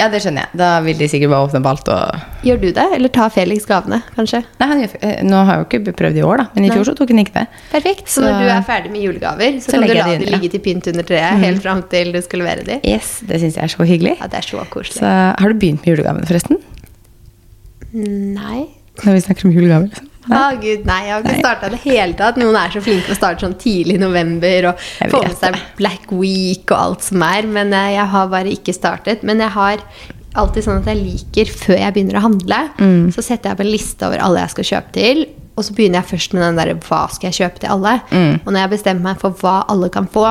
Ja, 0.00 0.08
det 0.08 0.22
skjønner 0.24 0.46
jeg. 0.46 0.56
Da 0.60 0.68
vil 0.86 0.96
de 0.98 1.08
sikkert 1.12 1.30
bare 1.34 1.44
åpne 1.46 1.60
på 1.64 1.70
alt 1.74 1.90
og 1.92 2.44
Gjør 2.48 2.60
du 2.62 2.68
det, 2.72 2.86
eller 2.96 3.12
tar 3.12 3.28
Felix 3.34 3.66
gavene, 3.68 3.98
kanskje? 4.16 4.40
Nei, 4.62 4.68
han 4.70 4.82
eh, 4.86 5.18
Nå 5.28 5.42
har 5.44 5.58
jeg 5.58 5.62
jo 5.62 5.66
ikke 5.68 5.94
prøvd 6.00 6.16
i 6.16 6.24
år, 6.24 6.40
da, 6.40 6.46
men 6.56 6.64
i 6.66 6.70
fjor 6.72 6.88
så 6.88 6.94
tok 6.96 7.12
han 7.12 7.20
ikke 7.22 7.34
det. 7.36 7.44
Perfekt. 7.74 8.06
Så, 8.08 8.22
Så- 8.22 8.26
når 8.26 8.40
du 8.46 8.50
er 8.56 8.64
ferdig 8.70 8.92
med 8.96 9.04
julegaver, 9.04 9.58
så, 9.60 9.66
Så 9.68 9.76
kan 9.76 9.84
du 9.86 9.92
la 9.94 10.02
de 10.06 10.10
de 10.10 10.16
inn, 10.16 10.26
ja. 10.30 10.36
ligge 10.38 10.50
til 10.56 10.64
pynt 10.64 10.88
under 10.94 11.06
treet 11.12 11.44
helt 11.44 11.62
fram 11.62 11.82
til 11.92 12.12
du 12.16 12.20
skal 12.24 12.42
levere 12.44 12.64
de. 12.64 12.80
Yes, 12.88 13.20
Det 13.20 13.40
syns 13.44 13.60
jeg 13.60 13.64
er 13.68 13.74
så 13.76 13.84
hyggelig. 13.86 14.16
Ja, 14.20 14.26
det 14.32 14.40
er 14.42 14.48
så 14.48 14.64
koselig. 14.72 14.98
Så 15.04 15.14
har 15.44 15.48
du 15.52 15.54
begynt 15.60 15.84
med 15.84 15.92
julegavene, 15.94 16.26
forresten? 16.26 16.58
Nei. 17.92 18.66
Når 19.04 19.12
vi 19.16 19.20
snakker 19.26 19.46
om 19.48 19.52
julegaver. 19.54 19.88
liksom. 19.90 20.09
Å 20.28 20.40
gud, 20.60 20.82
nei, 20.84 20.98
jeg 21.06 21.14
har 21.14 21.22
ikke 21.24 21.38
starta 21.40 21.68
det 21.72 21.78
hele 21.86 22.12
tatt. 22.18 22.36
Noen 22.36 22.56
er 22.60 22.70
så 22.74 22.82
flinke 22.84 23.14
å 23.14 23.16
starte 23.16 23.46
sånn 23.46 23.54
tidlig 23.60 23.96
i 23.96 24.02
november 24.02 24.66
og 24.72 24.82
få 25.10 25.22
med 25.24 25.36
seg. 25.40 25.56
Black 25.78 26.10
Week 26.12 26.68
og 26.74 26.76
alt 26.76 27.06
som 27.08 27.22
er. 27.24 27.48
Men 27.48 27.72
eh, 27.72 27.94
jeg 27.96 28.06
har 28.12 28.28
bare 28.32 28.52
ikke 28.52 28.74
startet. 28.76 29.24
Men 29.26 29.40
jeg 29.40 29.54
har 29.56 29.80
alltid 30.38 30.62
sånn 30.66 30.82
at 30.82 30.90
jeg 30.92 31.00
liker, 31.00 31.48
før 31.58 31.78
jeg 31.80 31.94
begynner 31.96 32.20
å 32.20 32.24
handle, 32.28 32.60
Mm. 32.78 33.08
så 33.16 33.24
setter 33.24 33.48
jeg 33.50 33.56
opp 33.56 33.64
en 33.64 33.72
liste 33.72 34.06
over 34.06 34.20
alle 34.22 34.44
jeg 34.44 34.50
skal 34.58 34.68
kjøpe 34.74 34.92
til. 34.98 35.24
Og 35.56 35.64
så 35.66 35.74
begynner 35.74 36.00
jeg 36.02 36.10
først 36.12 36.32
med 36.36 36.42
den 36.44 36.60
derre 36.60 36.76
hva 36.86 37.00
skal 37.10 37.30
jeg 37.32 37.40
kjøpe 37.40 37.60
til 37.64 37.72
alle? 37.74 37.96
Mm. 38.12 38.34
Og 38.44 38.52
når 38.52 38.60
jeg 38.62 38.70
bestemmer 38.76 39.02
meg 39.10 39.18
for 39.24 39.34
hva 39.40 39.56
alle 39.72 39.88
kan 39.92 40.06
få, 40.08 40.28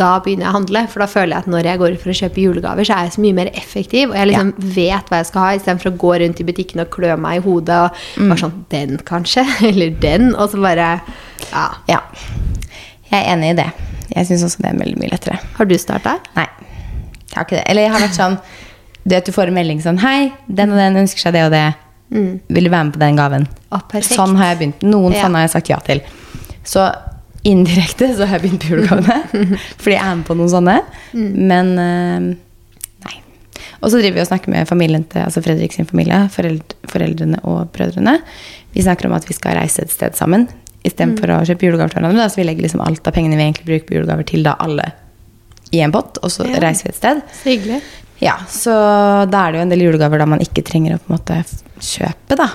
da 0.00 0.10
begynner 0.24 0.46
jeg 0.46 0.50
å 0.52 0.56
handle. 0.56 0.82
For 0.92 1.02
da 1.04 1.08
føler 1.12 1.34
jeg 1.34 1.44
at 1.44 1.50
når 1.52 1.68
jeg 1.68 1.80
går 1.82 1.94
ut 1.96 2.00
for 2.02 2.12
å 2.12 2.16
kjøpe 2.20 2.42
julegaver, 2.44 2.86
så 2.88 2.96
er 2.96 3.06
jeg 3.08 3.14
så 3.16 3.24
mye 3.24 3.36
mer 3.36 3.50
effektiv. 3.60 4.10
Og 4.10 4.16
jeg 4.18 4.30
liksom 4.30 4.52
vet 4.76 5.10
hva 5.12 5.20
jeg 5.20 5.28
skal 5.30 5.44
ha, 5.44 5.50
istedenfor 5.58 5.90
å 5.92 5.98
gå 6.04 6.12
rundt 6.24 6.40
i 6.40 6.46
butikken 6.48 6.82
og 6.84 6.90
klø 6.94 7.16
meg 7.20 7.40
i 7.40 7.44
hodet 7.44 7.76
og 7.84 8.00
Mm. 8.20 8.28
bare 8.32 8.40
sånn 8.44 8.56
Den, 8.72 8.96
kanskje? 9.12 9.44
Eller 9.70 9.90
den? 10.00 10.32
Og 10.34 10.50
så 10.54 10.60
bare 10.62 10.88
Ja. 11.52 11.66
Ja. 11.88 12.00
Jeg 13.10 13.24
er 13.26 13.32
enig 13.34 13.52
i 13.52 13.58
det. 13.62 13.68
Jeg 14.14 14.26
syns 14.26 14.42
også 14.46 14.62
det 14.62 14.70
er 14.72 14.78
veldig 14.80 14.98
mye 15.00 15.10
lettere. 15.12 15.38
Har 15.56 15.64
du 15.70 15.76
starta? 15.78 16.16
Nei, 16.36 16.46
jeg 17.30 17.36
har 17.36 17.44
ikke 17.46 17.56
det. 17.58 17.64
Eller 17.70 17.82
jeg 17.86 17.92
har 17.94 18.00
vært 18.06 18.18
sånn 18.18 18.38
Du 19.06 19.14
vet 19.14 19.24
du 19.26 19.32
får 19.32 19.48
en 19.48 19.54
melding 19.56 19.78
sånn 19.82 19.98
Hei, 20.02 20.32
den 20.48 20.72
og 20.74 20.78
den 20.78 20.96
ønsker 21.00 21.22
seg 21.26 21.32
det 21.38 21.44
og 21.46 21.52
det. 21.54 21.68
Vil 22.50 22.64
du 22.66 22.70
være 22.70 22.84
med 22.88 22.92
på 22.96 23.00
den 23.00 23.16
gaven? 23.16 23.46
Å. 23.72 23.78
Sånn 24.02 24.34
har 24.36 24.50
jeg 24.54 24.58
begynt. 24.60 24.82
Noen 24.82 25.12
Ja. 25.14 25.22
sånne 25.24 25.38
har 25.40 25.46
jeg 25.46 25.50
sagt 25.54 25.68
ja 25.70 25.76
til. 25.86 26.00
Så 26.66 26.84
indirekte 27.48 28.10
så 28.16 28.26
har 28.28 28.38
jeg 28.38 28.44
begynt 28.48 28.64
på 28.66 28.74
julegavene. 28.74 29.16
fordi 29.82 29.96
jeg 29.96 30.04
er 30.04 30.16
med 30.20 30.26
på 30.28 30.36
noen 30.38 30.52
sånne. 30.52 30.76
Men 31.16 31.70
eh, 31.80 32.26
nei. 33.06 33.14
Og 33.80 33.88
så 33.92 34.00
driver 34.00 34.18
vi 34.18 34.24
og 34.24 34.30
snakker 34.30 34.52
med 34.54 34.68
familien 34.68 35.04
til 35.10 35.24
altså 35.24 35.42
Fredrik 35.44 35.72
sin 35.76 35.88
familie, 35.88 36.22
foreld, 36.34 36.74
foreldrene 36.90 37.40
og 37.48 37.70
brødrene. 37.74 38.18
Vi 38.74 38.84
snakker 38.86 39.08
om 39.08 39.16
at 39.16 39.26
vi 39.28 39.34
skal 39.36 39.56
reise 39.58 39.82
et 39.86 39.92
sted 39.94 40.18
sammen 40.18 40.48
istedenfor 40.86 41.26
for 41.28 41.34
å 41.34 41.46
kjøpe 41.48 41.66
julegaver 41.68 41.92
til 41.92 42.00
hverandre. 42.04 42.28
Så 42.32 42.40
vi 42.40 42.46
legger 42.48 42.64
liksom 42.64 42.80
alt 42.84 43.08
av 43.08 43.16
pengene 43.16 43.36
vi 43.40 43.46
egentlig 43.48 43.66
bruker 43.68 43.88
på 43.90 43.96
julegaver, 43.98 44.28
til 44.30 44.44
da 44.46 44.54
alle 44.64 44.86
i 45.76 45.82
en 45.84 45.92
pott, 45.94 46.16
og 46.24 46.32
så 46.32 46.46
Ja. 46.48 46.58
reiser 46.64 46.88
vi 46.88 46.92
et 46.94 46.96
sted. 46.98 47.20
Så 47.42 47.50
hyggelig. 47.52 47.80
Ja, 48.20 48.36
så 48.48 48.72
da 49.30 49.46
er 49.46 49.52
det 49.52 49.60
jo 49.60 49.64
en 49.66 49.70
del 49.72 49.84
julegaver 49.84 50.18
da 50.20 50.26
man 50.28 50.40
ikke 50.44 50.64
trenger 50.66 50.96
å 50.96 51.00
på 51.00 51.08
en 51.12 51.16
måte 51.18 51.36
kjøpe, 51.80 52.36
da. 52.36 52.48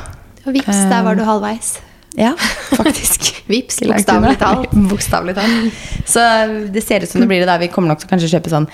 Og 0.46 0.54
vips, 0.54 0.82
der 0.92 1.06
var 1.06 1.16
du 1.18 1.24
halvveis. 1.26 1.76
Ja, 2.16 2.34
faktisk. 2.72 3.32
Vips, 3.52 3.80
bokstavelig 3.84 4.38
talt. 4.40 4.72
Bokstavelig 4.92 5.36
talt. 5.36 5.86
Så 6.08 6.24
det 6.74 6.84
ser 6.86 7.04
ut 7.04 7.12
som 7.12 7.22
det 7.22 7.28
blir 7.32 7.44
det 7.44 7.50
da. 7.50 7.58
Vi 7.62 7.70
kommer 7.74 7.92
nok 7.92 8.04
til 8.04 8.10
å 8.10 8.14
kanskje 8.14 8.32
kjøpe 8.38 8.54
sånn 8.54 8.70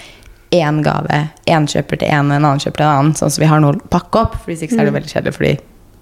én 0.52 0.82
gave. 0.86 1.24
Én 1.50 1.68
kjøper 1.72 2.02
til 2.04 2.12
en, 2.12 2.32
en 2.32 2.44
annen 2.44 2.62
kjøper 2.62 2.84
til 2.84 2.88
en 2.88 2.98
annen. 3.00 3.18
Sånn 3.18 3.34
så 3.34 3.42
vi 3.42 3.50
har 3.50 3.64
noe 3.64 3.78
å 3.78 3.92
pakke 3.92 4.26
opp. 4.26 4.38
For 4.42 4.54
hvis 4.54 4.66
ikke 4.66 4.78
så 4.78 4.84
er 4.84 4.92
det 4.92 4.98
veldig 5.00 5.14
kjedelig, 5.14 5.36
fordi 5.38 5.54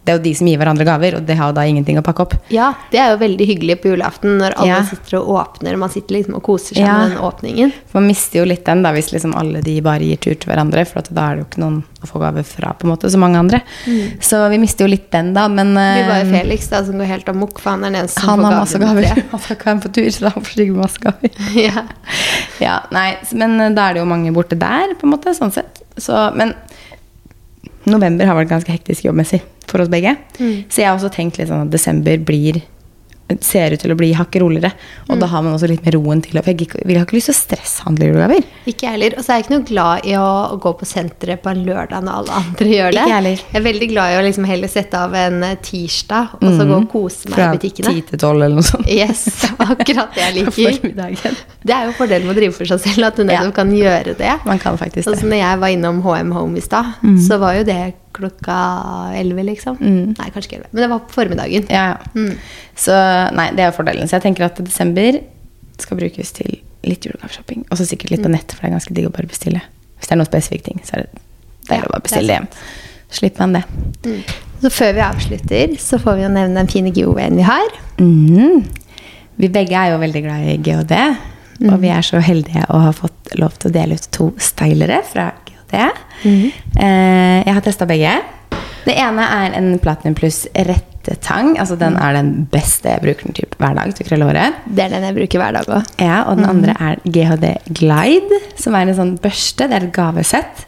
det 0.10 0.16
er 0.16 0.18
jo 0.18 0.24
de 0.26 0.32
som 0.40 0.48
gir 0.50 0.58
hverandre 0.58 0.86
gaver, 0.88 1.16
og 1.20 1.26
det 1.28 1.36
har 1.38 1.52
jo 1.52 1.56
da 1.60 1.64
ingenting 1.70 2.00
å 2.02 2.04
pakke 2.06 2.24
opp. 2.26 2.34
Ja, 2.50 2.72
det 2.90 2.98
er 2.98 3.12
jo 3.14 3.20
veldig 3.22 3.46
hyggelig 3.46 3.76
på 3.84 3.92
julaften 3.92 4.40
når 4.42 4.56
alle 4.58 4.80
Ja. 4.80 4.82
sitter 4.90 5.20
og 5.20 5.28
åpner, 5.38 5.78
man 5.78 5.92
sitter 5.94 6.16
liksom 6.16 6.36
og 6.40 6.42
koser 6.48 6.74
seg 6.74 6.82
Ja. 6.88 6.96
med 6.98 7.12
den 7.12 7.20
åpningen. 7.28 7.74
Man 7.94 8.08
mister 8.08 8.40
jo 8.42 8.46
litt 8.50 8.66
den 8.66 8.82
da 8.82 8.90
hvis 8.96 9.12
liksom 9.14 9.36
alle 9.38 9.62
de 9.62 9.76
bare 9.86 10.02
gir 10.02 10.18
tur 10.18 10.34
til 10.34 10.50
hverandre, 10.50 10.88
for 10.90 11.00
at 11.04 11.14
da 11.14 11.28
er 11.30 11.36
det 11.36 11.44
jo 11.44 11.48
ikke 11.52 11.62
noen 11.62 11.84
å 12.02 12.08
få 12.10 12.20
gaver 12.24 12.44
fra, 12.48 12.74
på 12.80 12.88
en 12.88 12.94
måte, 12.96 13.12
så 13.12 13.20
mange 13.22 13.38
andre. 13.38 13.62
Så 14.24 14.42
vi 14.50 14.58
mister 14.58 14.86
jo 14.88 14.90
litt 14.96 15.12
den, 15.12 15.34
da, 15.36 15.48
men 15.48 15.76
Det 15.76 15.86
blir 16.00 16.10
bare 16.10 16.26
eh, 16.26 16.32
Felix 16.42 16.68
da, 16.72 16.82
som 16.88 16.98
går 16.98 17.06
helt 17.12 17.30
amok, 17.30 17.60
for 17.60 17.70
han 17.76 17.84
er 17.84 17.92
den 17.92 18.02
eneste 18.02 18.22
som 18.22 18.30
han 18.30 18.40
får 18.40 18.50
har 18.50 18.60
masse 18.64 18.80
gaver. 18.80 19.02
gaver. 19.04 19.24
Han 19.32 19.40
skal 19.40 19.56
ikke 19.58 19.66
være 19.70 19.82
på 19.86 19.94
tur, 19.94 20.10
så 20.10 20.20
da 20.26 20.30
får 20.32 20.42
han 20.42 20.50
sikkert 20.56 20.82
masse 20.82 21.00
gaver. 21.06 21.30
ja. 21.68 21.84
Ja, 22.60 22.80
nei, 22.96 23.18
men 23.34 23.60
eh, 23.62 23.70
da 23.76 23.90
er 23.90 23.94
det 23.94 24.02
jo 24.02 24.10
mange 24.10 24.34
borte 24.34 24.58
der, 24.60 24.96
på 25.00 25.06
en 25.08 25.14
måte, 25.14 25.36
sånn 25.38 25.52
sett. 25.54 25.84
Så, 26.00 26.16
men 26.40 26.54
november 27.88 28.28
har 28.28 28.36
vært 28.40 28.52
ganske 28.52 28.74
hektisk 28.74 29.06
jobbmessig 29.08 29.42
for 29.70 29.84
oss 29.84 29.92
begge. 29.92 30.16
Så 30.68 30.82
jeg 30.82 30.90
har 30.90 30.98
også 30.98 31.12
tenkt 31.14 31.40
litt 31.40 31.52
sånn 31.52 31.68
at 31.68 31.74
desember 31.74 32.18
blir 32.26 32.62
ser 33.46 33.76
ut 33.76 33.82
til 33.84 33.94
å 33.94 33.98
bli 34.00 34.10
hakket 34.18 34.42
roligere. 34.42 34.72
Og 35.10 35.20
da 35.22 35.28
har 35.30 35.44
man 35.46 35.54
også 35.54 35.68
litt 35.70 35.84
mer 35.86 35.96
roen 35.98 36.22
til 36.26 36.40
å 36.40 36.44
For 36.44 36.52
jeg 36.54 36.86
vil 36.88 36.98
ha 36.98 37.06
ikke 37.06 37.18
lyst 37.18 37.30
til 37.30 37.36
å 37.36 37.40
stresshandle 37.40 38.08
julegaver. 38.10 38.46
Ikke 38.70 38.88
jeg 38.88 38.96
heller. 38.96 39.16
Og 39.20 39.26
så 39.26 39.34
er 39.34 39.40
jeg 39.40 39.46
ikke 39.46 39.54
noe 39.56 39.68
glad 39.70 40.08
i 40.10 40.16
å, 40.18 40.28
gå 40.60 40.74
på 40.80 40.88
senteret 40.90 41.44
på 41.44 41.52
en 41.54 41.62
lørdag 41.68 42.04
når 42.06 42.18
alle 42.22 42.40
andre 42.42 42.68
gjør 42.74 42.96
det. 42.96 43.04
Ikke 43.04 43.12
jeg 43.12 43.16
heller. 43.20 43.44
Jeg 43.54 43.60
er 43.62 43.66
veldig 43.68 43.90
glad 43.94 44.14
i 44.14 44.18
å 44.20 44.24
liksom 44.26 44.48
heller 44.50 44.72
sette 44.74 45.04
av 45.06 45.16
en 45.20 45.44
eh, 45.46 45.56
tirsdag 45.66 46.36
og 46.40 46.48
så 46.50 46.66
gå 46.70 46.76
og 46.80 46.90
kose 46.92 47.30
meg 47.30 47.38
Fra 47.38 47.48
i 47.50 47.60
butikkene. 47.60 47.86
Fra 47.90 47.94
ti 48.00 48.06
til 48.10 48.24
tolv 48.26 48.42
eller 48.48 48.60
noe 48.60 48.68
sånt. 48.70 48.90
Yes, 48.90 49.26
akkurat 49.70 50.18
det 50.18 50.26
jeg 50.26 50.38
liker. 50.40 51.40
Det 51.64 51.76
er 51.76 51.88
jo 51.90 51.96
fordelen 52.00 52.28
med 52.28 52.36
å 52.36 52.40
drive 52.42 52.56
for 52.58 52.70
seg 52.70 52.82
selv, 52.84 53.10
at 53.12 53.20
du 53.20 53.24
nettopp 53.28 53.52
Ja. 53.52 53.56
kan 53.62 53.72
gjøre 53.76 54.18
det. 54.20 54.36
Man 54.50 54.60
kan 54.62 54.78
faktisk 54.80 55.06
Sånn 55.08 55.16
det. 55.16 55.22
som 55.24 55.30
når 55.34 55.44
jeg 55.44 55.60
var 55.64 55.76
innom 55.78 56.02
HM 56.06 56.32
Home 56.36 56.58
i 56.58 56.64
stad, 56.66 56.94
så 57.28 57.38
var 57.42 57.60
jo 57.60 57.64
det 57.68 57.80
klokka 58.16 58.56
11, 59.18 59.44
liksom. 59.52 59.78
Nei, 59.82 60.30
kanskje 60.34 60.50
ikke 60.50 60.62
11, 60.64 60.72
men 60.72 60.84
det 60.84 60.90
var 60.92 61.04
på 61.06 61.18
formiddagen. 61.18 61.68
Ja, 61.72 61.86
ja. 61.94 62.26
Så 62.80 62.96
nei, 63.36 63.50
det 63.58 63.66
er 63.66 63.76
fordelen. 63.76 64.10
Så 64.10 64.18
jeg 64.18 64.28
tenker 64.28 64.48
at 64.48 64.60
desember 64.64 65.22
skal 65.80 66.00
brukes 66.00 66.34
til 66.36 66.60
litt 66.88 67.06
julegaveshopping. 67.06 67.66
Og 67.70 67.80
så 67.80 67.88
sikkert 67.88 68.14
litt 68.16 68.26
på 68.26 68.32
nett, 68.32 68.54
for 68.54 68.66
det 68.66 68.72
er 68.72 68.78
ganske 68.78 68.96
digg 68.96 69.10
å 69.10 69.16
bare 69.16 69.30
bestille. 69.30 69.64
Hvis 70.00 70.10
det 70.10 70.16
er 70.16 70.22
noen 70.22 70.30
spesifikke 70.30 70.70
ting, 70.72 70.84
så 70.88 70.98
er 70.98 71.06
det 71.06 71.24
deilig 71.70 71.82
Ja, 71.84 71.90
å 71.90 71.94
bare 71.94 72.06
bestille 72.06 72.26
det 72.26 72.30
det 72.30 72.38
hjem. 72.40 72.52
Slipper 73.20 73.48
man 73.48 73.58
det. 73.58 73.64
Så 74.60 74.72
før 74.74 74.94
vi 74.96 75.04
avslutter, 75.06 75.74
så 75.82 76.00
får 76.02 76.18
vi 76.18 76.24
jo 76.26 76.32
nevne 76.34 76.60
den 76.60 76.72
fine 76.72 76.94
giveawayen 76.94 77.40
vi 77.40 77.48
har. 77.48 77.76
Mm. 78.00 78.64
Vi 79.40 79.52
begge 79.52 79.76
er 79.80 79.94
jo 79.94 80.02
veldig 80.02 80.24
glad 80.26 80.48
i 80.48 80.58
GHD. 80.64 80.96
Og 81.68 81.76
vi 81.82 81.92
er 81.92 82.06
så 82.06 82.22
heldige 82.24 82.64
å 82.72 82.80
ha 82.86 82.92
fått 82.96 83.34
lov 83.40 83.58
til 83.60 83.72
å 83.72 83.76
dele 83.76 83.98
ut 84.00 84.06
to 84.16 84.30
stylere 84.40 85.02
fra 85.08 85.30
GHD. 85.70 86.02
Eh, 86.80 87.44
jeg 87.46 87.54
har 87.56 87.62
testa 87.66 87.88
begge. 87.90 88.12
Det 88.86 88.96
ene 88.98 89.26
er 89.26 89.56
en 89.58 89.74
Platinum 89.80 90.16
Pluss 90.18 90.46
rettetang. 90.56 91.58
Altså 91.60 91.78
Den 91.78 91.98
er 92.00 92.14
den 92.14 92.48
beste. 92.52 92.90
Jeg 92.96 93.04
bruker 93.04 93.28
den 93.30 93.38
typ 93.38 93.58
hver 93.60 93.76
dag 93.78 93.94
til 93.94 94.06
å 94.06 94.10
krølle 94.10 94.30
håret. 94.30 94.64
Det 94.66 94.86
er 94.86 94.96
den 94.96 95.06
jeg 95.10 95.18
bruker 95.20 95.44
hver 95.44 95.58
dag 95.60 95.70
òg. 95.70 95.92
Ja, 96.02 96.24
og 96.30 96.40
den 96.40 96.48
andre 96.50 96.76
er 96.80 97.04
GHD 97.06 97.52
Glide, 97.78 98.40
som 98.58 98.76
er 98.76 98.88
en 98.90 98.98
sånn 98.98 99.14
børste. 99.22 99.68
Det 99.70 99.78
er 99.78 99.88
et 99.90 99.94
gavesett. 99.96 100.66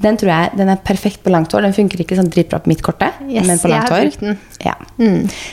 Den 0.00 0.16
tror 0.16 0.30
jeg 0.30 0.56
den 0.56 0.70
er 0.72 0.78
perfekt 0.80 1.20
på 1.24 1.32
langt 1.34 1.52
hår. 1.52 1.66
Den 1.66 1.74
funker 1.76 2.00
ikke 2.00 2.16
sånn 2.16 2.30
dritbra 2.32 2.62
på 2.64 2.70
mitt 2.70 2.80
korte, 2.86 3.10
Yes, 3.28 3.44
men 3.46 3.58
på 3.60 3.68
langt 3.68 3.90
hår. 3.92 4.38
Ja. 4.64 4.72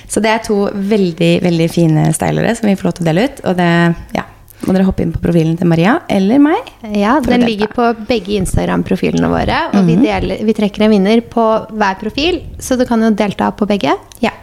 Så 0.07 0.23
det 0.23 0.31
er 0.31 0.45
to 0.45 0.61
veldig 0.71 1.33
veldig 1.43 1.67
fine 1.73 2.05
stylere 2.15 2.55
som 2.55 2.69
vi 2.69 2.77
får 2.79 2.87
lov 2.87 2.97
til 2.99 3.03
å 3.03 3.09
dele 3.09 3.25
ut. 3.27 3.41
Og 3.49 3.57
det 3.59 3.71
ja, 4.15 4.23
må 4.65 4.73
dere 4.73 4.87
hoppe 4.87 5.03
inn 5.05 5.13
på 5.13 5.21
profilen 5.21 5.57
til 5.59 5.69
Maria 5.69 5.99
eller 6.11 6.41
meg. 6.41 6.69
Ja, 6.97 7.17
Den 7.23 7.45
ligger 7.45 7.69
på 7.71 7.87
begge 8.09 8.37
Instagram-profilene 8.39 9.29
våre. 9.31 9.59
Og 9.77 9.85
vi, 9.87 9.97
deler, 10.01 10.41
vi 10.43 10.55
trekker 10.57 10.87
en 10.87 10.93
vinner 10.95 11.21
på 11.21 11.45
hver 11.69 11.99
profil, 12.01 12.41
så 12.59 12.79
du 12.79 12.85
kan 12.89 13.03
jo 13.05 13.13
delta 13.15 13.51
på 13.53 13.69
begge. 13.69 13.93
Ja. 14.23 14.33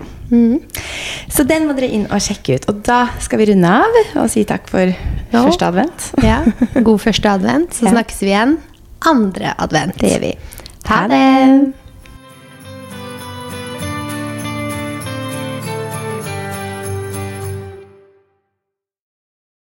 Så 1.30 1.44
den 1.46 1.68
må 1.68 1.76
dere 1.76 1.90
inn 1.92 2.06
og 2.08 2.22
sjekke 2.22 2.58
ut. 2.58 2.68
Og 2.70 2.82
da 2.86 3.04
skal 3.22 3.42
vi 3.42 3.50
runde 3.52 3.74
av 3.82 4.00
og 4.22 4.30
si 4.32 4.46
takk 4.48 4.70
for 4.70 4.88
jo. 4.88 5.44
første 5.44 5.70
advent. 5.70 6.10
Ja, 6.24 6.40
God 6.80 7.02
første 7.06 7.34
advent. 7.34 7.76
Så 7.76 7.90
snakkes 7.90 8.22
vi 8.24 8.32
igjen 8.32 8.58
andre 9.04 9.54
advent. 9.58 9.98
Det 10.00 10.14
gjør 10.14 10.28
vi. 10.30 10.36
Ha 10.88 11.06
det! 11.10 11.83